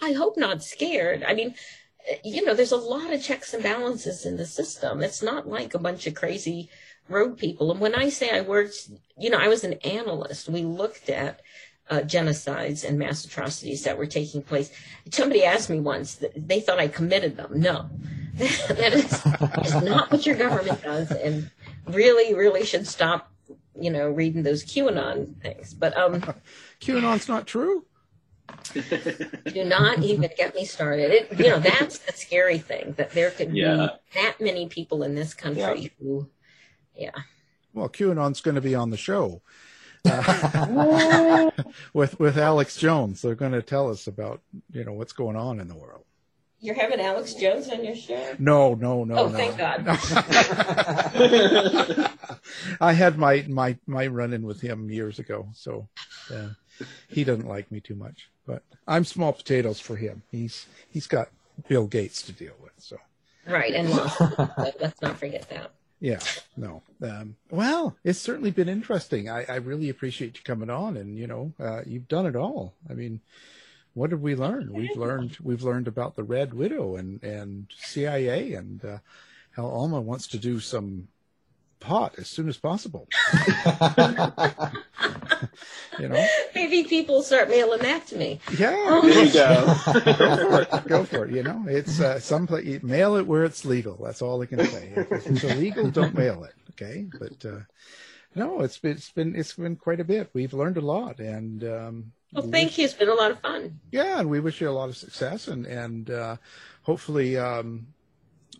I 0.00 0.12
hope 0.12 0.36
not 0.36 0.64
scared. 0.64 1.22
I 1.22 1.34
mean, 1.34 1.54
you 2.24 2.44
know, 2.44 2.54
there's 2.54 2.72
a 2.72 2.76
lot 2.76 3.12
of 3.12 3.22
checks 3.22 3.54
and 3.54 3.62
balances 3.62 4.26
in 4.26 4.36
the 4.36 4.46
system. 4.46 5.02
It's 5.02 5.22
not 5.22 5.48
like 5.48 5.74
a 5.74 5.78
bunch 5.78 6.06
of 6.06 6.14
crazy 6.14 6.68
rogue 7.08 7.38
people. 7.38 7.70
And 7.70 7.80
when 7.80 7.94
I 7.94 8.08
say 8.08 8.30
I 8.30 8.40
worked, 8.40 8.90
you 9.16 9.30
know, 9.30 9.38
I 9.38 9.48
was 9.48 9.64
an 9.64 9.74
analyst. 9.84 10.48
We 10.48 10.62
looked 10.62 11.08
at 11.08 11.40
uh, 11.90 12.00
genocides 12.00 12.84
and 12.84 12.98
mass 12.98 13.24
atrocities 13.24 13.84
that 13.84 13.98
were 13.98 14.06
taking 14.06 14.42
place. 14.42 14.72
Somebody 15.10 15.44
asked 15.44 15.70
me 15.70 15.80
once 15.80 16.24
they 16.36 16.60
thought 16.60 16.78
I 16.78 16.88
committed 16.88 17.36
them. 17.36 17.60
No, 17.60 17.90
that 18.36 18.92
is, 18.94 19.66
is 19.66 19.82
not 19.82 20.10
what 20.10 20.24
your 20.24 20.36
government 20.36 20.82
does, 20.82 21.10
and 21.10 21.50
really, 21.86 22.34
really 22.34 22.64
should 22.64 22.86
stop. 22.86 23.28
You 23.78 23.90
know, 23.90 24.10
reading 24.10 24.42
those 24.42 24.64
QAnon 24.64 25.40
things. 25.40 25.74
But 25.74 25.96
um, 25.96 26.20
QAnon's 26.80 27.28
not 27.28 27.46
true. 27.46 27.84
Do 28.74 29.64
not 29.64 30.02
even 30.02 30.30
get 30.36 30.54
me 30.54 30.64
started. 30.64 31.10
It, 31.10 31.38
you 31.38 31.50
know, 31.50 31.58
that's 31.58 31.98
the 31.98 32.12
scary 32.12 32.58
thing 32.58 32.94
that 32.96 33.10
there 33.10 33.30
could 33.30 33.54
Yeah. 33.54 33.88
be 34.14 34.20
that 34.20 34.40
many 34.40 34.68
people 34.68 35.02
in 35.02 35.14
this 35.14 35.34
country 35.34 35.92
who, 35.98 36.28
yeah. 36.96 37.10
Well, 37.74 37.88
QAnon's 37.88 38.40
going 38.40 38.54
to 38.54 38.60
be 38.60 38.74
on 38.74 38.90
the 38.90 38.96
show 38.96 39.42
uh, 40.04 41.50
with 41.94 42.18
with 42.18 42.38
Alex 42.38 42.76
Jones. 42.76 43.22
They're 43.22 43.34
going 43.34 43.52
to 43.52 43.62
tell 43.62 43.90
us 43.90 44.06
about 44.06 44.40
you 44.72 44.84
know 44.84 44.92
what's 44.92 45.12
going 45.12 45.36
on 45.36 45.60
in 45.60 45.68
the 45.68 45.76
world. 45.76 46.04
You're 46.60 46.76
having 46.76 47.00
Alex 47.00 47.34
Jones 47.34 47.68
on 47.70 47.84
your 47.84 47.96
show? 47.96 48.36
No, 48.38 48.74
no, 48.74 49.02
no, 49.02 49.16
oh, 49.16 49.28
no. 49.28 49.36
thank 49.36 49.58
God. 49.58 49.84
I 52.80 52.92
had 52.92 53.18
my 53.18 53.44
my 53.48 53.76
my 53.86 54.06
run 54.06 54.32
in 54.32 54.46
with 54.46 54.60
him 54.60 54.88
years 54.88 55.18
ago, 55.18 55.48
so 55.54 55.88
uh, 56.32 56.50
he 57.08 57.24
doesn't 57.24 57.48
like 57.48 57.70
me 57.70 57.80
too 57.80 57.94
much. 57.94 58.28
But 58.46 58.62
I'm 58.86 59.04
small 59.04 59.32
potatoes 59.32 59.80
for 59.80 59.96
him. 59.96 60.22
He's 60.30 60.66
he's 60.90 61.06
got 61.06 61.28
Bill 61.68 61.86
Gates 61.86 62.22
to 62.22 62.32
deal 62.32 62.54
with, 62.62 62.72
so. 62.78 62.96
right, 63.46 63.72
and. 63.74 63.88
Let's 64.80 65.00
not 65.00 65.18
forget 65.18 65.48
that. 65.50 65.72
Yeah, 66.02 66.18
no. 66.56 66.82
Um, 67.00 67.36
well, 67.48 67.96
it's 68.02 68.18
certainly 68.18 68.50
been 68.50 68.68
interesting. 68.68 69.30
I, 69.30 69.44
I 69.48 69.56
really 69.56 69.88
appreciate 69.88 70.36
you 70.36 70.42
coming 70.42 70.68
on, 70.68 70.96
and 70.96 71.16
you 71.16 71.28
know, 71.28 71.52
uh, 71.60 71.82
you've 71.86 72.08
done 72.08 72.26
it 72.26 72.34
all. 72.34 72.74
I 72.90 72.94
mean, 72.94 73.20
what 73.94 74.10
did 74.10 74.20
we 74.20 74.34
learn? 74.34 74.72
We've 74.72 74.96
learned 74.96 75.36
we've 75.40 75.62
learned 75.62 75.86
about 75.86 76.16
the 76.16 76.24
Red 76.24 76.54
Widow 76.54 76.96
and 76.96 77.22
and 77.22 77.66
CIA, 77.78 78.54
and 78.54 78.84
uh, 78.84 78.98
how 79.52 79.66
Alma 79.66 80.00
wants 80.00 80.26
to 80.28 80.38
do 80.38 80.58
some 80.58 81.06
pot 81.82 82.14
as 82.18 82.28
soon 82.28 82.48
as 82.48 82.56
possible. 82.56 83.08
you 85.98 86.08
know, 86.08 86.26
Maybe 86.54 86.84
people 86.84 87.22
start 87.22 87.48
mailing 87.48 87.80
that 87.80 88.06
to 88.08 88.16
me. 88.16 88.40
yeah. 88.56 89.00
There 89.02 89.24
you 89.24 89.32
go. 89.32 89.74
go 90.04 90.36
for 90.36 90.60
it. 90.62 90.88
Go 90.88 91.04
for 91.04 91.24
it. 91.26 91.32
You 91.34 91.42
know, 91.42 91.64
it's 91.68 92.00
uh, 92.00 92.18
some 92.20 92.46
pla- 92.46 92.58
you 92.58 92.80
mail 92.82 93.16
it 93.16 93.26
where 93.26 93.44
it's 93.44 93.64
legal. 93.64 93.98
That's 94.02 94.22
all 94.22 94.40
I 94.42 94.46
can 94.46 94.64
say. 94.64 94.92
If 94.96 95.10
it's 95.26 95.44
illegal, 95.44 95.90
don't 95.90 96.14
mail 96.14 96.44
it. 96.44 96.54
Okay, 96.72 97.06
but 97.18 97.44
uh, 97.48 97.60
no, 98.34 98.60
it's 98.62 98.78
been 98.78 98.92
it's 98.92 99.10
been 99.12 99.36
it's 99.36 99.52
been 99.54 99.76
quite 99.76 100.00
a 100.00 100.04
bit. 100.04 100.30
We've 100.32 100.54
learned 100.54 100.78
a 100.78 100.80
lot, 100.80 101.18
and 101.18 101.62
um, 101.64 102.12
Well, 102.32 102.48
thank 102.50 102.78
you. 102.78 102.84
It's 102.84 102.94
been 102.94 103.10
a 103.10 103.14
lot 103.14 103.30
of 103.30 103.40
fun. 103.40 103.78
yeah, 103.90 104.20
and 104.20 104.30
we 104.30 104.40
wish 104.40 104.60
you 104.60 104.68
a 104.68 104.72
lot 104.72 104.88
of 104.88 104.96
success, 104.96 105.48
and 105.48 105.66
and 105.66 106.10
uh, 106.10 106.36
hopefully, 106.82 107.36
um, 107.36 107.88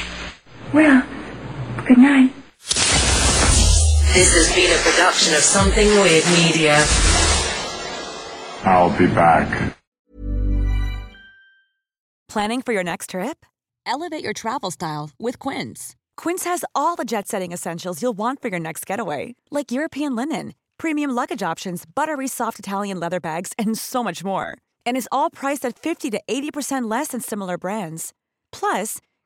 Well, 0.73 1.03
good 1.85 1.97
night. 1.97 2.31
This 4.13 4.33
has 4.33 4.53
been 4.55 4.71
a 4.71 4.81
production 4.81 5.33
of 5.35 5.41
Something 5.41 5.87
Weird 5.87 6.25
Media. 6.31 6.83
I'll 8.63 8.97
be 8.97 9.07
back. 9.07 9.75
Planning 12.27 12.61
for 12.61 12.73
your 12.73 12.83
next 12.83 13.11
trip? 13.11 13.45
Elevate 13.85 14.23
your 14.23 14.33
travel 14.33 14.71
style 14.71 15.11
with 15.19 15.37
Quince. 15.37 15.95
Quince 16.17 16.43
has 16.45 16.65
all 16.73 16.95
the 16.95 17.05
jet 17.05 17.27
setting 17.27 17.51
essentials 17.51 18.01
you'll 18.01 18.17
want 18.17 18.41
for 18.41 18.47
your 18.47 18.59
next 18.59 18.85
getaway, 18.85 19.35
like 19.51 19.71
European 19.71 20.15
linen, 20.15 20.53
premium 20.77 21.11
luggage 21.11 21.43
options, 21.43 21.85
buttery 21.85 22.27
soft 22.27 22.57
Italian 22.57 22.99
leather 22.99 23.19
bags, 23.19 23.53
and 23.59 23.77
so 23.77 24.03
much 24.03 24.23
more. 24.23 24.57
And 24.85 24.97
is 24.97 25.09
all 25.11 25.29
priced 25.29 25.65
at 25.65 25.77
50 25.77 26.09
to 26.11 26.21
80% 26.27 26.89
less 26.89 27.09
than 27.09 27.21
similar 27.21 27.57
brands. 27.57 28.11
Plus, 28.51 28.99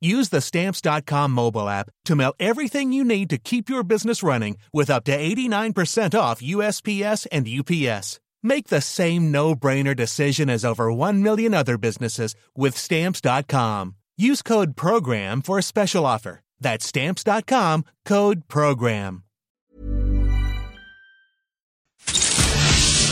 Use 0.00 0.28
the 0.28 0.40
stamps.com 0.40 1.30
mobile 1.30 1.68
app 1.68 1.90
to 2.04 2.14
mail 2.14 2.34
everything 2.38 2.92
you 2.92 3.02
need 3.02 3.30
to 3.30 3.38
keep 3.38 3.68
your 3.70 3.82
business 3.82 4.22
running 4.22 4.58
with 4.72 4.90
up 4.90 5.04
to 5.04 5.16
89% 5.16 6.18
off 6.18 6.42
USPS 6.42 7.26
and 7.32 7.48
UPS. 7.48 8.20
Make 8.42 8.68
the 8.68 8.82
same 8.82 9.32
no 9.32 9.54
brainer 9.54 9.96
decision 9.96 10.50
as 10.50 10.64
over 10.64 10.92
1 10.92 11.22
million 11.22 11.54
other 11.54 11.78
businesses 11.78 12.34
with 12.54 12.76
stamps.com. 12.76 13.96
Use 14.18 14.42
code 14.42 14.76
PROGRAM 14.76 15.42
for 15.42 15.58
a 15.58 15.62
special 15.62 16.06
offer. 16.06 16.40
That's 16.60 16.86
stamps.com 16.86 17.84
code 18.04 18.48
PROGRAM. 18.48 19.22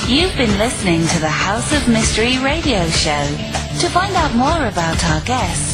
You've 0.07 0.37
been 0.37 0.59
listening 0.59 1.01
to 1.01 1.19
the 1.19 1.31
House 1.31 1.73
of 1.73 1.89
Mystery 1.89 2.39
radio 2.39 2.87
show. 2.89 3.27
To 3.81 3.89
find 3.89 4.15
out 4.15 4.35
more 4.35 4.67
about 4.67 5.03
our 5.03 5.21
guests, 5.23 5.74